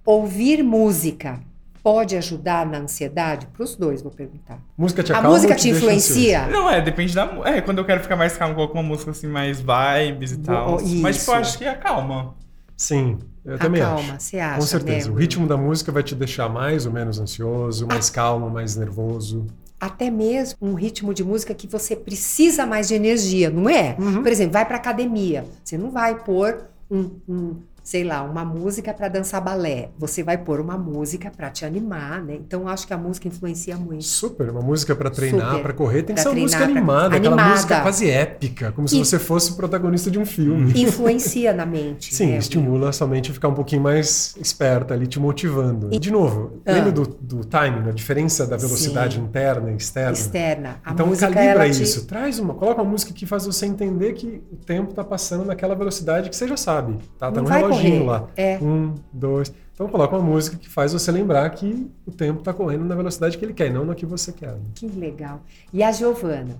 ouvir 0.03 0.63
música 0.63 1.39
pode 1.85 2.17
ajudar 2.17 2.65
na 2.65 2.79
ansiedade? 2.79 3.45
Para 3.53 3.63
os 3.63 3.75
dois, 3.75 4.01
vou 4.01 4.11
perguntar. 4.11 4.57
Música 4.75 5.03
te 5.03 5.13
A 5.13 5.19
acalma 5.19 5.35
música 5.35 5.53
ou 5.53 5.59
te 5.59 5.63
deixa 5.65 5.77
influencia? 5.77 6.47
Não, 6.47 6.67
é, 6.67 6.81
depende 6.81 7.13
da. 7.13 7.25
É, 7.45 7.61
quando 7.61 7.77
eu 7.77 7.85
quero 7.85 8.01
ficar 8.01 8.15
mais 8.15 8.35
calmo, 8.35 8.55
coloco 8.55 8.73
uma 8.73 8.81
música 8.81 9.11
assim, 9.11 9.27
mais 9.27 9.59
vibes 9.61 10.31
e 10.31 10.37
tal. 10.37 10.77
Isso. 10.81 10.95
Mas, 10.97 11.19
tipo, 11.19 11.29
eu 11.29 11.35
acho 11.35 11.57
que 11.59 11.65
acalma. 11.65 12.33
Sim, 12.75 13.19
eu 13.45 13.59
também 13.59 13.83
Acalma, 13.83 14.13
acho. 14.15 14.19
você 14.25 14.39
acha? 14.39 14.55
Com 14.59 14.65
certeza. 14.65 15.09
né, 15.09 15.15
O 15.15 15.17
ritmo 15.19 15.47
da 15.47 15.55
música 15.55 15.91
vai 15.91 16.01
te 16.01 16.15
deixar 16.15 16.49
mais 16.49 16.87
ou 16.87 16.91
menos 16.91 17.19
ansioso, 17.19 17.85
mais 17.85 18.09
calmo, 18.09 18.49
mais 18.49 18.75
nervoso. 18.75 19.45
até 19.79 20.09
mesmo 20.09 20.57
um 20.61 20.73
ritmo 20.73 21.13
de 21.13 21.23
música 21.23 21.53
que 21.53 21.67
você 21.67 21.95
precisa 21.95 22.65
mais 22.65 22.87
de 22.87 22.95
energia, 22.95 23.51
não 23.51 23.69
é? 23.69 23.95
Uhum. 23.99 24.23
Por 24.23 24.31
exemplo, 24.31 24.53
vai 24.53 24.65
pra 24.65 24.77
academia, 24.77 25.45
você 25.63 25.77
não 25.77 25.91
vai 25.91 26.15
pôr 26.15 26.65
um, 26.89 27.11
um, 27.29 27.55
sei 27.85 28.03
lá, 28.03 28.23
uma 28.23 28.43
música 28.43 28.91
para 28.95 29.07
dançar 29.07 29.39
balé, 29.39 29.89
você 29.95 30.23
vai 30.23 30.39
pôr 30.39 30.59
uma 30.59 30.75
música 30.75 31.29
para 31.29 31.51
te 31.51 31.63
animar, 31.65 32.19
né? 32.23 32.33
Então 32.33 32.67
acho 32.67 32.87
que 32.87 32.93
a 32.95 32.97
música 32.97 33.27
influencia 33.27 33.77
muito. 33.77 34.03
Super, 34.03 34.49
uma 34.49 34.61
música 34.61 34.95
pra 34.95 35.11
treinar, 35.11 35.59
pra 35.61 35.71
correr, 35.71 36.01
tem 36.01 36.15
que 36.15 36.21
ser 36.21 36.29
uma 36.29 36.39
música 36.41 36.63
treinar, 36.63 36.83
pra- 36.83 36.93
animada, 36.93 37.15
aquela 37.17 37.33
animada. 37.35 37.49
música 37.51 37.81
quase 37.81 38.09
épica, 38.09 38.71
como 38.71 38.87
se 38.87 38.95
E- 38.95 39.05
você 39.05 39.19
fosse 39.19 39.51
o 39.51 39.55
protagonista 39.55 40.09
de 40.09 40.17
um 40.17 40.25
filme. 40.25 40.73
Influencia 40.81 41.53
na 41.53 41.63
mente. 41.63 42.13
Sim, 42.15 42.31
né? 42.31 42.37
estimula 42.37 42.91
sua 42.91 43.05
mente 43.05 43.29
a 43.29 43.33
ficar 43.35 43.49
um 43.49 43.53
pouquinho 43.53 43.83
mais 43.83 44.33
esperta 44.41 44.95
ali, 44.95 45.05
te 45.05 45.19
motivando. 45.19 45.89
E- 45.93 45.99
De 45.99 46.09
novo, 46.11 46.61
Ah. 46.65 46.71
lembra 46.71 46.91
do, 46.91 47.05
do 47.05 47.45
timing, 47.45 47.87
a 47.87 47.91
diferença 47.91 48.47
da 48.47 48.57
velocidade 48.57 49.17
Sim. 49.17 49.21
interna 49.21 49.71
e 49.71 49.75
externa? 49.75 50.11
Externa. 50.11 50.75
A 50.83 50.91
então 50.91 51.15
calibra 51.15 51.43
ela 51.43 51.69
te- 51.69 51.83
isso, 51.83 52.07
traz 52.07 52.39
uma, 52.39 52.55
coloca 52.55 52.81
uma 52.81 52.89
música 52.89 53.13
que 53.13 53.27
faz 53.27 53.45
você 53.45 53.67
entender 53.67 54.13
que 54.13 54.41
o 54.51 54.55
tempo 54.55 54.91
tá 54.91 55.03
passando 55.03 55.45
naquela 55.45 55.75
velocidade 55.75 56.31
que 56.31 56.35
você 56.35 56.47
já 56.47 56.57
sabe, 56.57 56.95
tá? 57.19 57.29
Tá 57.29 57.31
Não 57.31 57.43
no 57.43 57.49
vai 57.49 57.61
reloginho 57.75 58.05
lá. 58.05 58.27
É. 58.35 58.57
Um, 58.57 58.95
dois. 59.11 59.53
Então 59.73 59.87
coloca 59.89 60.15
uma 60.15 60.23
música 60.23 60.57
que 60.57 60.69
faz 60.69 60.93
você 60.93 61.11
lembrar 61.11 61.49
que 61.49 61.91
o 62.05 62.11
tempo 62.11 62.41
tá 62.41 62.53
correndo 62.53 62.85
na 62.85 62.95
velocidade 62.95 63.37
que 63.37 63.43
ele 63.43 63.53
quer, 63.53 63.69
não 63.71 63.83
na 63.83 63.93
que 63.93 64.05
você 64.05 64.31
quer. 64.31 64.55
Que 64.73 64.87
legal. 64.87 65.41
E 65.73 65.83
a 65.83 65.91
Giovana? 65.91 66.55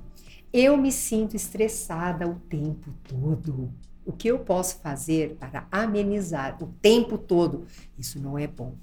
Eu 0.51 0.78
me 0.78 0.91
sinto 0.91 1.36
estressada 1.36 2.28
o 2.28 2.36
tempo 2.36 2.91
todo. 3.08 3.69
O 4.06 4.12
que 4.12 4.28
eu 4.28 4.39
posso 4.39 4.80
fazer 4.82 5.36
para 5.39 5.65
amenizar 5.71 6.58
o 6.62 6.67
tempo 6.82 7.17
todo? 7.17 7.65
Isso 7.97 8.19
não 8.19 8.38
é 8.38 8.47
bom. 8.47 8.73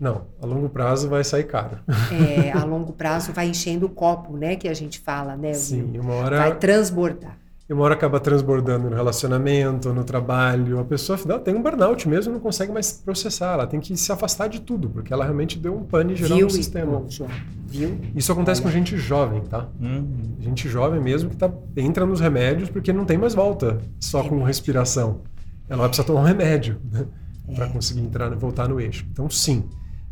Não, 0.00 0.22
a 0.40 0.46
longo 0.46 0.68
prazo 0.70 1.08
vai 1.08 1.22
sair 1.22 1.44
caro. 1.44 1.78
É, 2.10 2.52
a 2.52 2.64
longo 2.64 2.92
prazo 2.92 3.32
vai 3.32 3.48
enchendo 3.48 3.86
o 3.86 3.90
copo, 3.90 4.36
né? 4.36 4.56
Que 4.56 4.66
a 4.66 4.74
gente 4.74 4.98
fala, 4.98 5.36
né? 5.36 5.52
Sim, 5.52 5.98
uma 5.98 6.14
hora 6.14 6.38
Vai 6.38 6.58
transbordar. 6.58 7.36
E 7.70 7.72
uma 7.72 7.84
hora 7.84 7.94
acaba 7.94 8.18
transbordando 8.18 8.90
no 8.90 8.96
relacionamento, 8.96 9.92
no 9.94 10.02
trabalho. 10.02 10.80
A 10.80 10.84
pessoa 10.84 11.14
afinal, 11.14 11.38
tem 11.38 11.54
um 11.54 11.62
burnout 11.62 12.08
mesmo, 12.08 12.32
não 12.32 12.40
consegue 12.40 12.72
mais 12.72 12.90
processar. 12.94 13.52
Ela 13.52 13.64
tem 13.64 13.78
que 13.78 13.96
se 13.96 14.10
afastar 14.10 14.48
de 14.48 14.60
tudo, 14.60 14.90
porque 14.90 15.12
ela 15.12 15.22
realmente 15.22 15.56
deu 15.56 15.76
um 15.76 15.84
pane 15.84 16.16
geral 16.16 16.36
Viu, 16.38 16.46
no 16.48 16.52
sistema. 16.52 17.04
João? 17.08 17.30
Viu? 17.68 17.96
Isso 18.16 18.32
acontece 18.32 18.60
Olha. 18.60 18.68
com 18.72 18.76
gente 18.76 18.96
jovem, 18.98 19.42
tá? 19.42 19.68
Uhum. 19.80 20.34
Gente 20.40 20.68
jovem 20.68 21.00
mesmo 21.00 21.30
que 21.30 21.36
tá, 21.36 21.48
entra 21.76 22.04
nos 22.04 22.18
remédios 22.18 22.68
porque 22.68 22.92
não 22.92 23.04
tem 23.04 23.16
mais 23.16 23.36
volta 23.36 23.78
só 24.00 24.18
com 24.18 24.24
Remédio. 24.30 24.46
respiração. 24.48 25.20
Ela 25.68 25.78
vai 25.82 25.88
precisar 25.90 26.08
tomar 26.08 26.22
um 26.22 26.24
remédio 26.24 26.80
né, 26.90 27.06
É. 27.48 27.54
para 27.54 27.68
conseguir 27.68 28.00
entrar, 28.00 28.34
voltar 28.34 28.68
no 28.68 28.80
eixo. 28.80 29.06
Então, 29.12 29.30
sim. 29.30 29.62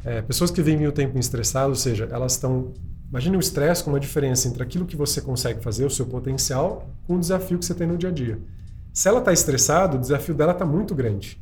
É, 0.05 0.23
pessoas 0.23 0.53
que 0.53 0.63
vivem 0.63 0.87
o 0.87 0.93
tempo 0.93 1.19
estressadas, 1.19 1.71
ou 1.71 1.75
seja, 1.75 2.09
elas 2.13 2.35
estão. 2.35 2.73
Imagine 3.11 3.37
o 3.37 3.41
estresse 3.41 3.83
como 3.83 3.97
a 3.97 3.99
diferença 3.99 4.49
entre 4.49 4.63
aquilo 4.63 4.85
que 4.85 4.97
você 4.97 5.21
consegue 5.21 5.63
fazer, 5.63 5.85
o 5.85 5.91
seu 5.91 6.05
potencial, 6.07 6.89
com 7.07 7.17
o 7.17 7.19
desafio 7.19 7.59
que 7.59 7.65
você 7.65 7.75
tem 7.75 7.87
no 7.87 7.97
dia 7.97 8.11
a 8.11 8.13
dia. 8.13 8.39
Se 8.93 9.09
ela 9.09 9.21
está 9.21 9.33
estressada, 9.33 9.97
o 9.97 10.01
desafio 10.01 10.35
dela 10.35 10.53
está 10.53 10.65
muito 10.67 10.95
grande. 10.95 11.41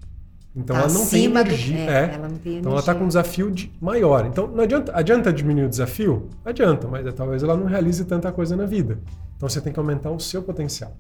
Então 0.55 0.75
Tá 0.77 0.83
ela 0.85 0.93
não 0.93 1.01
tem 1.07 1.21
acima 1.27 1.43
do- 1.43 1.49
energia. 1.51 1.77
é, 1.79 1.91
é. 2.11 2.15
ela 2.15 2.29
não 2.29 2.39
tem 2.39 2.59
Então 2.59 2.71
ela 2.73 2.81
está 2.81 2.93
energia. 2.93 2.99
com 2.99 3.05
um 3.05 3.09
desafio 3.09 3.51
de- 3.51 3.73
maior. 3.81 4.27
Então 4.27 4.47
não 4.47 4.63
adianta, 4.63 4.93
adianta 4.95 5.33
diminuir 5.33 5.65
o 5.65 5.69
desafio? 5.69 6.29
Adianta, 6.45 6.87
mas 6.89 7.13
talvez 7.15 7.43
ela 7.43 7.57
não 7.57 7.67
realize 7.67 8.05
tanta 8.05 8.31
coisa 8.33 8.57
na 8.57 8.65
vida. 8.65 8.99
Então 9.37 9.49
você 9.49 9.61
tem 9.61 9.73
que 9.73 9.79
aumentar 9.79 10.11
o 10.11 10.21
seu 10.21 10.43
potencial. 10.43 10.97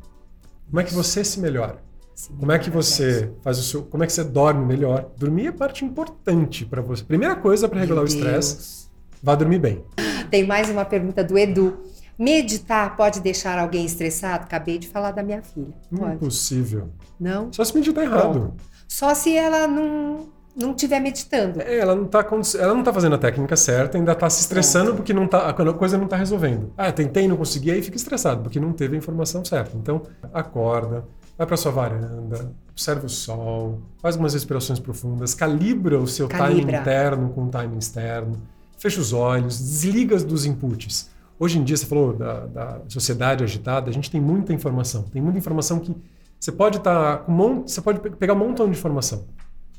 Como 0.68 0.80
é 0.80 0.84
que 0.84 0.92
você 0.92 1.24
se 1.24 1.40
melhora? 1.40 1.78
Sim, 2.14 2.34
Como 2.38 2.50
é 2.52 2.58
que 2.58 2.70
você 2.70 3.30
faz 3.42 3.58
o 3.58 3.62
seu, 3.62 3.82
como 3.82 4.02
é 4.02 4.06
que 4.06 4.12
você 4.12 4.24
dorme 4.24 4.64
melhor? 4.66 5.10
Dormir 5.16 5.46
é 5.46 5.52
parte 5.52 5.84
importante 5.84 6.64
para 6.66 6.82
você. 6.82 7.04
Primeira 7.04 7.36
coisa 7.36 7.68
para 7.68 7.78
regular 7.80 8.02
o 8.04 8.08
Meu 8.08 8.14
estresse, 8.14 8.54
Deus. 8.56 8.90
vá 9.22 9.34
dormir 9.34 9.58
bem. 9.58 9.84
Tem 10.30 10.46
mais 10.46 10.68
uma 10.70 10.84
pergunta 10.84 11.22
do 11.24 11.36
Edu. 11.38 11.78
Meditar 12.18 12.96
pode 12.96 13.20
deixar 13.20 13.58
alguém 13.58 13.84
estressado? 13.84 14.44
Acabei 14.44 14.78
de 14.78 14.88
falar 14.88 15.10
da 15.12 15.22
minha 15.22 15.42
filha. 15.42 15.74
Pode. 15.94 16.14
Impossível. 16.14 16.88
Não? 17.20 17.52
Só 17.52 17.62
se 17.64 17.74
meditar 17.74 18.04
errado. 18.04 18.32
Pronto. 18.32 18.54
Só 18.88 19.14
se 19.14 19.36
ela 19.36 19.66
não 19.66 20.34
não 20.56 20.70
estiver 20.70 20.98
meditando. 21.00 21.60
É, 21.60 21.76
ela 21.80 21.94
não 21.94 22.06
tá 22.06 22.20
aconte- 22.20 22.56
ela 22.56 22.72
não 22.72 22.82
tá 22.82 22.90
fazendo 22.90 23.14
a 23.14 23.18
técnica 23.18 23.54
certa, 23.58 23.98
ainda 23.98 24.14
tá 24.14 24.30
se 24.30 24.40
estressando 24.40 24.94
porque 24.94 25.12
não 25.12 25.28
tá, 25.28 25.50
a 25.50 25.72
coisa 25.74 25.98
não 25.98 26.06
tá 26.08 26.16
resolvendo. 26.16 26.72
Ah, 26.78 26.90
tentei 26.90 27.24
e 27.24 27.28
não 27.28 27.36
consegui, 27.36 27.70
aí 27.70 27.82
fica 27.82 27.98
estressado 27.98 28.42
porque 28.42 28.58
não 28.58 28.72
teve 28.72 28.94
a 28.94 28.98
informação 28.98 29.44
certa. 29.44 29.76
Então, 29.76 30.00
acorda, 30.32 31.04
vai 31.36 31.46
para 31.46 31.58
sua 31.58 31.70
varanda, 31.72 32.50
observa 32.70 33.04
o 33.04 33.08
sol, 33.10 33.82
faz 34.00 34.16
umas 34.16 34.32
respirações 34.32 34.78
profundas, 34.78 35.34
calibra 35.34 35.98
o 35.98 36.06
seu 36.06 36.26
timing 36.26 36.38
Calibra. 36.62 36.76
interno 36.78 37.28
com 37.34 37.44
o 37.44 37.48
timing 37.50 37.76
externo. 37.78 38.32
Fecha 38.86 39.00
os 39.00 39.12
olhos, 39.12 39.58
desliga 39.58 40.16
dos 40.18 40.46
inputs. 40.46 41.10
Hoje 41.38 41.58
em 41.58 41.64
dia, 41.64 41.76
você 41.76 41.84
falou 41.84 42.12
da, 42.12 42.46
da 42.46 42.80
sociedade 42.88 43.42
agitada, 43.42 43.90
a 43.90 43.92
gente 43.92 44.10
tem 44.10 44.20
muita 44.20 44.52
informação. 44.52 45.02
Tem 45.02 45.20
muita 45.20 45.38
informação 45.38 45.80
que 45.80 45.94
você 46.38 46.52
pode 46.52 46.78
estar 46.78 47.18
tá 47.18 47.24
com 47.24 47.32
um 47.32 47.62
você 47.62 47.80
pode 47.80 48.00
pegar 48.16 48.34
um 48.34 48.38
montão 48.38 48.66
de 48.66 48.76
informação 48.76 49.26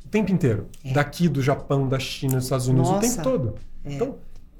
o 0.06 0.10
tempo 0.10 0.32
inteiro. 0.32 0.68
É. 0.84 0.94
Daqui, 0.94 1.28
do 1.28 1.42
Japão, 1.42 1.88
da 1.88 2.00
China, 2.00 2.36
dos 2.36 2.46
Estados 2.46 2.68
Unidos, 2.68 2.90
Nossa. 2.90 3.06
o 3.06 3.10
tempo 3.10 3.24
todo. 3.24 3.56
É. 3.84 3.94
Então, 3.94 4.16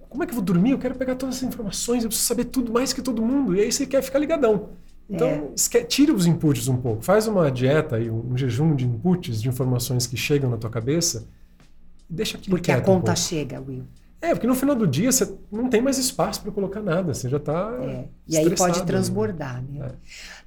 como 0.10 0.24
é 0.24 0.26
que 0.26 0.32
eu 0.32 0.36
vou 0.36 0.44
dormir? 0.44 0.72
Eu 0.72 0.78
quero 0.78 0.96
pegar 0.96 1.16
todas 1.16 1.36
essas 1.36 1.48
informações, 1.48 2.04
eu 2.04 2.10
preciso 2.10 2.28
saber 2.28 2.46
tudo 2.46 2.72
mais 2.72 2.94
que 2.94 3.02
todo 3.02 3.22
mundo. 3.22 3.56
E 3.56 3.62
aí 3.62 3.72
você 3.72 3.86
quer 3.86 4.02
ficar 4.02 4.20
ligadão. 4.20 4.70
Então, 5.10 5.54
é. 5.74 5.84
tira 5.84 6.14
os 6.14 6.26
inputs 6.26 6.68
um 6.68 6.76
pouco. 6.78 7.02
Faz 7.02 7.28
uma 7.28 7.50
dieta 7.50 7.98
e 8.00 8.10
um 8.10 8.36
jejum 8.36 8.76
de 8.76 8.86
inputs, 8.86 9.42
de 9.42 9.48
informações 9.48 10.06
que 10.06 10.18
chegam 10.18 10.50
na 10.50 10.58
tua 10.58 10.70
cabeça. 10.70 11.28
E 12.10 12.14
deixa 12.14 12.38
aquilo 12.38 12.58
Porque 12.58 12.72
a 12.72 12.82
conta 12.82 13.14
um 13.14 13.16
chega, 13.16 13.62
Will. 13.62 13.86
É, 14.22 14.34
porque 14.34 14.48
no 14.48 14.56
final 14.56 14.76
do 14.76 14.88
dia 14.88 15.12
você 15.12 15.38
não 15.52 15.70
tem 15.70 15.82
mais 15.82 15.98
espaço 15.98 16.42
para 16.42 16.52
colocar 16.52 16.82
nada, 16.82 17.14
você 17.14 17.30
já 17.30 17.38
está. 17.38 17.78
É. 17.82 18.08
E 18.28 18.38
aí 18.38 18.56
pode 18.56 18.84
transbordar, 18.86 19.64
né? 19.64 19.88
É. 19.88 19.92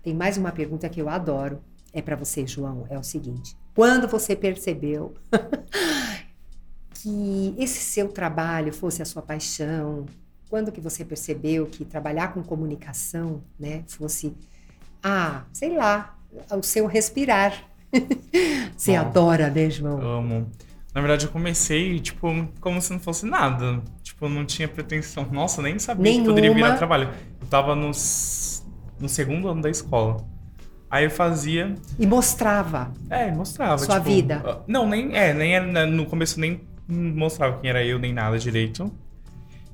Tem 0.03 0.15
mais 0.15 0.37
uma 0.37 0.51
pergunta 0.51 0.89
que 0.89 1.01
eu 1.01 1.09
adoro, 1.09 1.61
é 1.93 2.03
para 2.03 2.17
você, 2.17 2.47
João, 2.47 2.87
é 2.91 2.99
o 2.99 3.03
seguinte: 3.03 3.57
quando 3.75 4.09
você 4.09 4.35
percebeu 4.35 5.15
que 6.95 7.55
esse 7.59 7.81
seu 7.81 8.09
trabalho 8.09 8.73
fosse 8.73 9.03
a 9.03 9.05
sua 9.05 9.23
paixão, 9.23 10.07
quando 10.49 10.73
que 10.73 10.81
você 10.81 11.05
percebeu 11.05 11.67
que 11.67 11.85
trabalhar 11.85 12.35
com 12.35 12.43
comunicação, 12.43 13.41
né, 13.59 13.85
fosse, 13.87 14.35
ah, 15.03 15.45
sei 15.53 15.77
lá, 15.77 16.19
o 16.51 16.63
seu 16.63 16.87
respirar? 16.87 17.71
você 18.77 18.93
Bom, 18.93 18.99
adora, 18.99 19.49
né, 19.49 19.71
João? 19.71 20.01
Amo. 20.01 20.51
Na 20.95 21.01
verdade, 21.01 21.27
eu 21.27 21.31
comecei, 21.31 22.01
tipo, 22.01 22.49
como 22.61 22.81
se 22.81 22.93
não 22.93 22.99
fosse 22.99 23.25
nada. 23.25 23.81
Tipo, 24.03 24.27
eu 24.27 24.29
não 24.29 24.45
tinha 24.45 24.67
pretensão. 24.67 25.27
Nossa, 25.31 25.63
nem 25.63 25.79
sabia 25.79 26.03
Nenhuma. 26.03 26.25
que 26.25 26.29
poderia 26.31 26.55
virar 26.55 26.77
trabalho. 26.77 27.11
Eu 27.41 27.47
tava 27.47 27.77
no, 27.77 27.91
no 29.01 29.09
segundo 29.09 29.49
ano 29.49 29.63
da 29.63 29.71
escola. 29.71 30.25
Aí 30.91 31.05
eu 31.05 31.11
fazia. 31.11 31.75
E 31.99 32.07
mostrava. 32.07 32.93
É, 33.09 33.31
mostrava. 33.31 33.79
Sua 33.79 34.01
tipo, 34.01 34.11
vida. 34.11 34.43
Ah, 34.45 34.59
não, 34.67 34.89
nem. 34.89 35.17
É, 35.17 35.33
nem 35.33 35.61
né, 35.61 35.87
no 35.87 36.05
começo 36.05 36.41
nem 36.41 36.61
mostrava 36.89 37.61
quem 37.61 37.71
era 37.71 37.85
eu, 37.85 37.99
nem 37.99 38.13
nada 38.13 38.37
direito. 38.37 38.93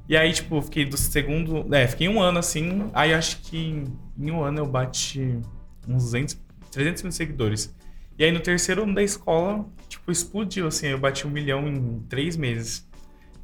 E 0.07 0.17
aí, 0.17 0.33
tipo, 0.33 0.61
fiquei 0.61 0.85
do 0.85 0.99
segundo. 0.99 1.75
É, 1.75 1.87
fiquei 1.87 2.09
um 2.09 2.21
ano 2.21 2.39
assim. 2.39 2.91
Aí 2.93 3.15
acho 3.15 3.41
que 3.41 3.85
em 4.19 4.31
um 4.31 4.45
ano 4.45 4.59
eu 4.59 4.67
bati 4.67 5.41
uns 5.89 6.05
200, 6.05 6.39
300 6.71 7.03
mil 7.03 7.13
seguidores. 7.13 7.75
E 8.19 8.25
aí 8.25 8.33
no 8.33 8.41
terceiro 8.41 8.83
ano 8.83 8.95
da 8.95 9.03
escola, 9.03 9.67
tipo, 9.89 10.11
explodiu, 10.11 10.67
assim. 10.67 10.89
Eu 10.89 10.99
bati 10.99 11.27
um 11.27 11.31
milhão 11.31 11.69
em 11.69 12.01
três 12.09 12.37
meses. 12.37 12.87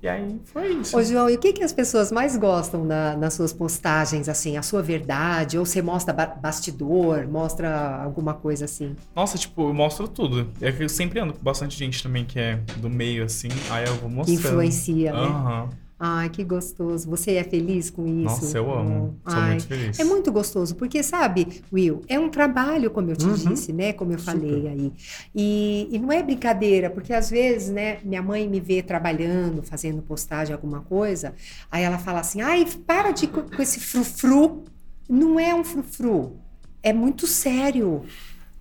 E 0.02 0.08
aí 0.08 0.40
foi 0.46 0.72
isso. 0.72 0.96
Ô, 0.96 1.02
João, 1.02 1.30
e 1.30 1.36
o 1.36 1.38
que, 1.38 1.52
que 1.52 1.62
as 1.62 1.72
pessoas 1.72 2.10
mais 2.10 2.36
gostam 2.36 2.84
na, 2.84 3.16
nas 3.16 3.34
suas 3.34 3.52
postagens, 3.52 4.28
assim, 4.28 4.56
a 4.56 4.62
sua 4.62 4.82
verdade? 4.82 5.56
Ou 5.56 5.64
você 5.64 5.80
mostra 5.80 6.12
ba 6.12 6.26
bastidor, 6.26 7.28
mostra 7.28 8.02
alguma 8.02 8.34
coisa 8.34 8.64
assim? 8.64 8.96
Nossa, 9.14 9.38
tipo, 9.38 9.68
eu 9.68 9.74
mostro 9.74 10.08
tudo. 10.08 10.50
É 10.60 10.72
que 10.72 10.82
eu 10.82 10.88
sempre 10.88 11.20
ando 11.20 11.34
com 11.34 11.42
bastante 11.44 11.78
gente 11.78 12.02
também 12.02 12.24
que 12.24 12.40
é 12.40 12.56
do 12.78 12.90
meio, 12.90 13.22
assim, 13.24 13.48
aí 13.70 13.86
eu 13.86 13.94
vou 13.96 14.10
mostrando. 14.10 14.40
Influencia, 14.40 15.12
né? 15.12 15.18
Aham. 15.18 15.62
Uhum. 15.64 15.81
Ai, 16.04 16.30
que 16.30 16.42
gostoso. 16.42 17.08
Você 17.10 17.34
é 17.34 17.44
feliz 17.44 17.88
com 17.88 18.04
isso? 18.04 18.24
Nossa, 18.24 18.58
eu 18.58 18.74
amo. 18.74 19.20
Sou 19.24 19.38
Ai, 19.38 19.50
muito 19.50 19.66
feliz. 19.68 20.00
É 20.00 20.02
muito 20.02 20.32
gostoso, 20.32 20.74
porque, 20.74 21.00
sabe, 21.00 21.62
Will, 21.72 22.02
é 22.08 22.18
um 22.18 22.28
trabalho, 22.28 22.90
como 22.90 23.08
eu 23.12 23.16
te 23.16 23.24
uhum. 23.24 23.34
disse, 23.34 23.72
né? 23.72 23.92
Como 23.92 24.12
eu 24.12 24.18
Super. 24.18 24.32
falei 24.32 24.66
aí. 24.66 24.92
E, 25.32 25.86
e 25.92 25.98
não 26.00 26.10
é 26.10 26.20
brincadeira, 26.20 26.90
porque 26.90 27.12
às 27.12 27.30
vezes, 27.30 27.70
né, 27.70 27.98
minha 28.02 28.20
mãe 28.20 28.48
me 28.48 28.58
vê 28.58 28.82
trabalhando, 28.82 29.62
fazendo 29.62 30.02
postagem, 30.02 30.52
alguma 30.52 30.80
coisa, 30.80 31.36
aí 31.70 31.84
ela 31.84 31.98
fala 31.98 32.18
assim: 32.18 32.40
ai, 32.40 32.66
para 32.84 33.12
de 33.12 33.28
com 33.28 33.62
esse 33.62 33.78
frufru. 33.78 34.64
Não 35.08 35.38
é 35.38 35.54
um 35.54 35.62
frufru. 35.62 36.36
É 36.82 36.92
muito 36.92 37.28
sério. 37.28 38.02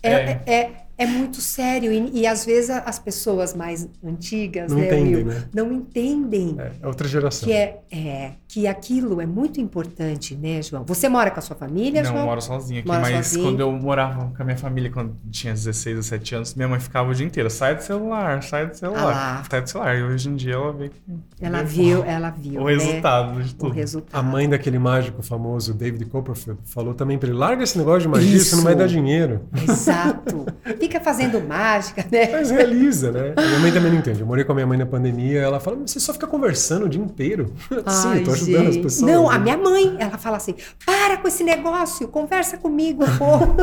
é, 0.04 0.14
é, 0.14 0.42
é 0.46 0.72
é 1.02 1.06
muito 1.08 1.42
sério 1.42 1.92
e, 1.92 2.22
e, 2.22 2.28
às 2.28 2.46
vezes 2.46 2.70
as 2.70 3.00
pessoas 3.00 3.56
mais 3.56 3.90
antigas 4.04 4.72
não 4.72 4.80
né, 4.80 4.86
entendem, 4.86 5.16
Will, 5.16 5.26
né? 5.26 5.44
não 5.54 5.72
entendem 5.72 6.56
é, 6.60 6.72
é, 6.82 6.88
outra 6.88 7.08
geração 7.08 7.48
que 7.48 7.54
é, 7.54 7.82
é, 7.92 8.32
que 8.48 8.68
aquilo 8.68 9.20
é 9.20 9.26
muito 9.26 9.60
importante 9.60 10.36
né 10.36 10.62
João 10.62 10.84
você 10.86 11.10
mora 11.10 11.32
com 11.32 11.40
a 11.40 11.42
sua 11.42 11.56
família 11.56 12.04
não 12.04 12.12
João? 12.12 12.22
eu 12.22 12.26
moro 12.28 12.42
sozinho 12.42 12.80
aqui 12.82 12.88
mora 12.88 13.02
mas 13.02 13.28
sozinho. 13.28 13.46
quando 13.46 13.60
eu 13.62 13.72
morava 13.72 14.32
com 14.36 14.42
a 14.42 14.46
minha 14.46 14.58
família 14.58 14.92
quando 14.92 15.16
tinha 15.32 15.54
16 15.54 15.96
ou 15.96 16.02
17 16.02 16.36
anos 16.36 16.54
minha 16.54 16.68
mãe 16.68 16.80
ficava 16.80 17.10
o 17.10 17.16
dia 17.16 17.26
inteiro 17.26 17.50
sai 17.50 17.76
do 17.76 17.82
celular 17.82 18.44
sai 18.44 18.68
do 18.68 18.78
celular 18.78 19.42
ah 19.42 19.44
sai 19.50 19.62
do 19.62 19.70
celular 19.70 19.98
e 19.98 20.04
hoje 20.04 20.30
em 20.30 20.36
dia 20.36 20.54
ela 20.54 20.72
vê 20.72 20.90
que 20.90 21.02
ela 21.42 21.64
viu 21.64 22.04
ela 22.04 22.30
viu 22.30 22.62
o 22.62 22.66
né? 22.66 22.74
resultado 22.74 23.42
de 23.42 23.56
tudo 23.56 23.72
o 23.72 23.74
resultado. 23.74 24.20
a 24.20 24.22
mãe 24.22 24.48
daquele 24.48 24.78
mágico 24.78 25.24
famoso 25.24 25.74
David 25.74 26.06
Copperfield 26.06 26.60
falou 26.66 26.94
também 26.94 27.18
para 27.18 27.30
ele 27.30 27.38
larga 27.38 27.64
esse 27.64 27.78
negócio 27.78 28.02
de 28.02 28.08
magia 28.08 28.38
isso 28.38 28.56
não 28.56 28.64
vai 28.64 28.76
dar 28.76 28.88
dinheiro 28.88 29.42
exato 29.68 30.46
fica 30.92 31.00
fazendo 31.00 31.42
mágica 31.42 32.06
né? 32.12 32.30
Mas 32.32 32.52
realiza, 32.52 33.12
né? 33.12 33.34
A 33.36 33.42
minha 33.42 33.60
mãe 33.60 33.72
também 33.72 33.92
não 33.92 34.00
entende. 34.00 34.22
Eu 34.22 34.28
morei 34.28 34.44
com 34.44 34.52
a 34.52 34.56
minha 34.56 34.68
mãe 34.68 34.78
na 34.78 34.86
pandemia, 34.86 35.40
ela 35.40 35.60
fala, 35.60 35.78
você 35.78 36.00
só 36.00 36.14
fica 36.14 36.28
conversando 36.28 36.86
o 36.86 36.90
dia 36.90 37.02
inteiro. 37.02 37.54
Ai, 37.86 37.94
Sim, 37.94 38.18
eu 38.18 38.24
tô 38.24 38.32
ajudando 38.32 38.66
gente. 38.66 38.78
as 38.78 38.84
pessoas. 38.84 39.12
Não, 39.12 39.30
a 39.30 39.40
minha 39.40 39.58
mãe, 39.58 39.96
ela 40.00 40.18
fala 40.18 40.38
assim, 40.38 40.56
para 40.86 41.18
com 41.18 41.28
esse 41.28 41.44
negócio, 41.44 42.08
conversa 42.08 42.58
comigo 42.58 43.04
um 43.04 43.16
pouco. 43.18 43.56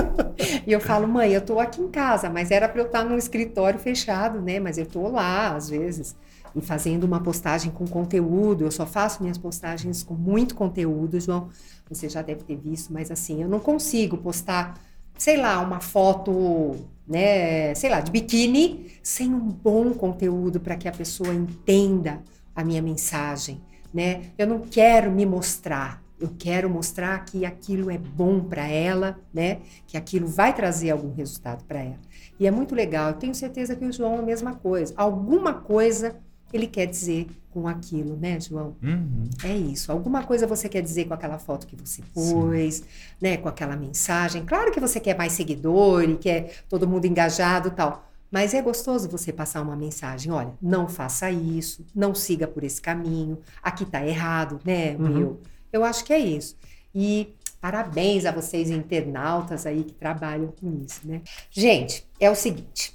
e 0.66 0.72
eu 0.72 0.80
falo, 0.80 1.06
mãe, 1.06 1.32
eu 1.32 1.40
tô 1.40 1.60
aqui 1.60 1.80
em 1.80 1.88
casa, 1.88 2.30
mas 2.30 2.50
era 2.50 2.68
para 2.68 2.80
eu 2.80 2.86
estar 2.86 3.04
num 3.04 3.16
escritório 3.16 3.78
fechado, 3.78 4.40
né? 4.40 4.58
Mas 4.58 4.78
eu 4.78 4.86
tô 4.86 5.08
lá, 5.08 5.54
às 5.54 5.68
vezes 5.68 6.16
e 6.54 6.60
fazendo 6.62 7.04
uma 7.04 7.20
postagem 7.20 7.70
com 7.70 7.86
conteúdo. 7.86 8.64
Eu 8.64 8.70
só 8.70 8.86
faço 8.86 9.22
minhas 9.22 9.38
postagens 9.38 10.02
com 10.02 10.14
muito 10.14 10.54
conteúdo, 10.54 11.20
João. 11.20 11.50
Você 11.88 12.08
já 12.08 12.22
deve 12.22 12.42
ter 12.42 12.56
visto, 12.56 12.92
mas 12.92 13.10
assim, 13.10 13.42
eu 13.42 13.48
não 13.48 13.60
consigo 13.60 14.16
postar, 14.16 14.74
sei 15.18 15.36
lá, 15.36 15.60
uma 15.60 15.80
foto 15.80 16.76
né, 17.08 17.74
sei 17.74 17.90
lá, 17.90 18.00
de 18.00 18.10
biquíni, 18.10 18.92
sem 19.02 19.32
um 19.32 19.40
bom 19.40 19.92
conteúdo 19.94 20.60
para 20.60 20.76
que 20.76 20.86
a 20.86 20.92
pessoa 20.92 21.32
entenda 21.32 22.22
a 22.54 22.62
minha 22.62 22.82
mensagem, 22.82 23.62
né? 23.92 24.30
Eu 24.36 24.46
não 24.46 24.60
quero 24.60 25.10
me 25.10 25.24
mostrar, 25.24 26.02
eu 26.20 26.30
quero 26.38 26.68
mostrar 26.68 27.24
que 27.24 27.46
aquilo 27.46 27.90
é 27.90 27.96
bom 27.96 28.40
para 28.40 28.68
ela, 28.68 29.18
né? 29.32 29.60
Que 29.86 29.96
aquilo 29.96 30.26
vai 30.26 30.54
trazer 30.54 30.90
algum 30.90 31.14
resultado 31.14 31.64
para 31.64 31.80
ela. 31.80 32.00
E 32.38 32.46
é 32.46 32.50
muito 32.50 32.74
legal. 32.74 33.10
Eu 33.10 33.14
tenho 33.14 33.34
certeza 33.34 33.74
que 33.74 33.84
o 33.84 33.92
João 33.92 34.16
é 34.16 34.18
a 34.18 34.22
mesma 34.22 34.54
coisa. 34.54 34.92
Alguma 34.96 35.54
coisa 35.54 36.16
ele 36.52 36.66
quer 36.66 36.86
dizer 36.86 37.28
com 37.50 37.66
aquilo, 37.66 38.16
né, 38.16 38.38
João? 38.40 38.76
Uhum. 38.82 39.28
É 39.42 39.54
isso. 39.54 39.90
Alguma 39.90 40.24
coisa 40.24 40.46
você 40.46 40.68
quer 40.68 40.82
dizer 40.82 41.06
com 41.06 41.14
aquela 41.14 41.38
foto 41.38 41.66
que 41.66 41.76
você 41.76 42.02
pôs, 42.14 42.76
Sim. 42.76 42.84
né, 43.20 43.36
com 43.36 43.48
aquela 43.48 43.76
mensagem. 43.76 44.44
Claro 44.44 44.72
que 44.72 44.80
você 44.80 45.00
quer 45.00 45.16
mais 45.16 45.32
seguidor 45.32 46.04
e 46.04 46.16
quer 46.16 46.62
todo 46.68 46.86
mundo 46.86 47.06
engajado, 47.06 47.70
tal. 47.70 48.08
Mas 48.30 48.52
é 48.52 48.60
gostoso 48.60 49.08
você 49.08 49.32
passar 49.32 49.62
uma 49.62 49.74
mensagem, 49.74 50.30
olha, 50.30 50.52
não 50.60 50.86
faça 50.86 51.30
isso, 51.30 51.84
não 51.94 52.14
siga 52.14 52.46
por 52.46 52.62
esse 52.62 52.80
caminho, 52.80 53.38
aqui 53.62 53.86
tá 53.86 54.06
errado, 54.06 54.60
né, 54.64 54.94
uhum. 54.96 55.14
Will? 55.14 55.40
Eu 55.72 55.82
acho 55.82 56.04
que 56.04 56.12
é 56.12 56.18
isso. 56.18 56.56
E 56.94 57.34
parabéns 57.60 58.26
a 58.26 58.30
vocês 58.30 58.70
internautas 58.70 59.66
aí 59.66 59.82
que 59.82 59.94
trabalham 59.94 60.52
com 60.60 60.80
isso, 60.84 61.00
né? 61.04 61.22
Gente, 61.50 62.06
é 62.20 62.30
o 62.30 62.34
seguinte, 62.34 62.92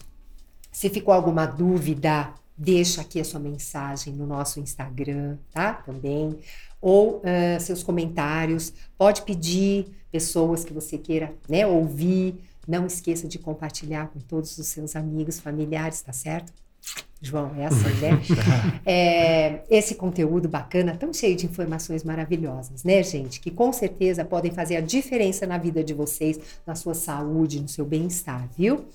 se 0.71 0.89
ficou 0.89 1.13
alguma 1.13 1.45
dúvida 1.45 2.33
Deixa 2.57 3.01
aqui 3.01 3.19
a 3.19 3.25
sua 3.25 3.39
mensagem 3.39 4.13
no 4.13 4.27
nosso 4.27 4.59
Instagram, 4.59 5.37
tá? 5.51 5.73
Também. 5.73 6.37
Ou 6.79 7.17
uh, 7.17 7.59
seus 7.59 7.81
comentários. 7.81 8.73
Pode 8.97 9.23
pedir 9.23 9.87
pessoas 10.11 10.63
que 10.63 10.73
você 10.73 10.97
queira 10.97 11.33
né, 11.49 11.65
ouvir. 11.65 12.35
Não 12.67 12.85
esqueça 12.85 13.27
de 13.27 13.39
compartilhar 13.39 14.07
com 14.07 14.19
todos 14.19 14.57
os 14.57 14.67
seus 14.67 14.95
amigos, 14.95 15.39
familiares, 15.39 16.01
tá 16.01 16.13
certo? 16.13 16.53
João, 17.21 17.55
é 17.55 17.65
assim, 17.65 17.93
né? 18.01 18.21
é, 18.85 19.63
esse 19.69 19.95
conteúdo 19.95 20.49
bacana, 20.49 20.95
tão 20.95 21.13
cheio 21.13 21.35
de 21.37 21.45
informações 21.45 22.03
maravilhosas, 22.03 22.83
né, 22.83 23.01
gente? 23.01 23.39
Que 23.39 23.49
com 23.49 23.71
certeza 23.71 24.25
podem 24.25 24.51
fazer 24.51 24.75
a 24.75 24.81
diferença 24.81 25.47
na 25.47 25.57
vida 25.57 25.81
de 25.83 25.93
vocês, 25.93 26.37
na 26.67 26.75
sua 26.75 26.93
saúde, 26.93 27.61
no 27.61 27.69
seu 27.69 27.85
bem-estar, 27.85 28.49
viu? 28.57 28.85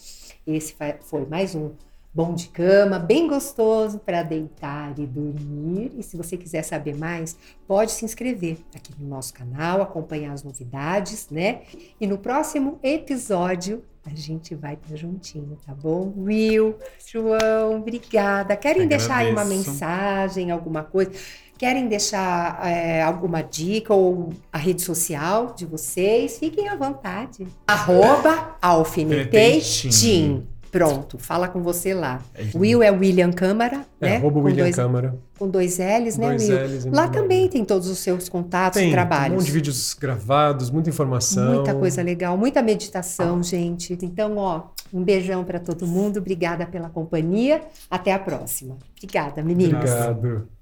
Esse 0.47 0.75
foi 1.01 1.25
mais 1.27 1.55
um 1.55 1.73
bom 2.19 2.35
de 2.35 2.49
cama, 2.49 2.99
bem 2.99 3.29
gostoso 3.29 4.01
para 4.01 4.25
deitar 4.25 4.93
e 4.99 5.07
dormir. 5.07 5.93
E 5.97 6.03
se 6.03 6.17
você 6.17 6.37
quiser 6.37 6.65
saber 6.65 6.97
mais, 6.97 7.37
pode 7.65 7.93
se 7.93 8.05
inscrever 8.05 8.59
aqui 8.75 8.93
no 8.99 9.07
nosso 9.09 9.33
canal, 9.33 9.81
acompanhar 9.81 10.33
as 10.33 10.43
novidades, 10.43 11.29
né? 11.31 11.61
E 12.01 12.09
no 12.09 12.19
próximo 12.19 12.81
episódio 12.83 13.85
a 14.05 14.13
gente 14.17 14.53
vai 14.57 14.75
estar 14.75 14.97
juntinho, 14.97 15.57
tá 15.65 15.73
bom? 15.73 16.13
Will, 16.17 16.77
João, 17.07 17.77
obrigada. 17.77 18.57
Querem 18.57 18.89
deixar 18.89 19.19
aí 19.19 19.31
uma 19.31 19.45
mensagem, 19.45 20.51
alguma 20.51 20.83
coisa? 20.83 21.13
Querem 21.57 21.87
deixar 21.87 22.67
é, 22.67 23.01
alguma 23.01 23.43
dica 23.43 23.95
ou 23.95 24.33
a 24.53 24.59
rede 24.59 24.83
social 24.83 25.55
de 25.55 25.65
vocês? 25.65 26.37
Fiquem 26.37 26.69
à 26.69 26.75
vontade. 26.75 27.47
Arroba 27.69 28.57
alfineteitim 28.61 30.49
Pronto, 30.71 31.19
fala 31.19 31.49
com 31.49 31.63
você 31.63 31.95
lá. 31.95 32.21
É. 32.35 32.47
Will 32.55 32.83
é 32.83 32.91
William 32.91 33.33
Câmara, 33.33 33.87
É, 34.01 34.11
né? 34.11 34.17
arroba 34.17 34.41
com, 34.41 34.47
William 34.47 34.65
dois, 34.65 34.77
Câmara. 34.77 35.19
com 35.39 35.49
dois 35.49 35.79
L's, 35.79 36.17
né, 36.19 36.29
Dois 36.29 36.49
Will? 36.49 36.59
L's 36.67 36.85
e 36.85 36.91
Lá 36.91 37.09
também 37.09 37.49
tem 37.49 37.65
todos 37.65 37.89
os 37.89 37.99
seus 37.99 38.29
contatos 38.29 38.79
Tem, 38.79 38.89
e 38.91 38.93
tem 38.93 38.93
um 38.93 39.07
trabalhos. 39.07 39.37
monte 39.37 39.47
de 39.47 39.53
vídeos 39.53 39.95
gravados, 39.99 40.71
muita 40.71 40.91
informação. 40.91 41.55
Muita 41.55 41.75
coisa 41.75 42.03
legal, 42.03 42.37
muita 42.37 42.61
meditação, 42.63 43.43
gente. 43.43 43.97
Então, 44.03 44.37
ó, 44.37 44.63
um 44.93 45.03
beijão 45.03 45.43
para 45.45 45.59
todo 45.59 45.87
mundo. 45.87 46.19
Obrigada 46.19 46.67
pela 46.67 46.89
companhia. 46.91 47.63
Até 47.91 48.13
a 48.13 48.19
próxima. 48.19 48.77
Obrigada, 48.97 49.43
meninas. 49.43 49.91
Obrigado. 49.91 50.58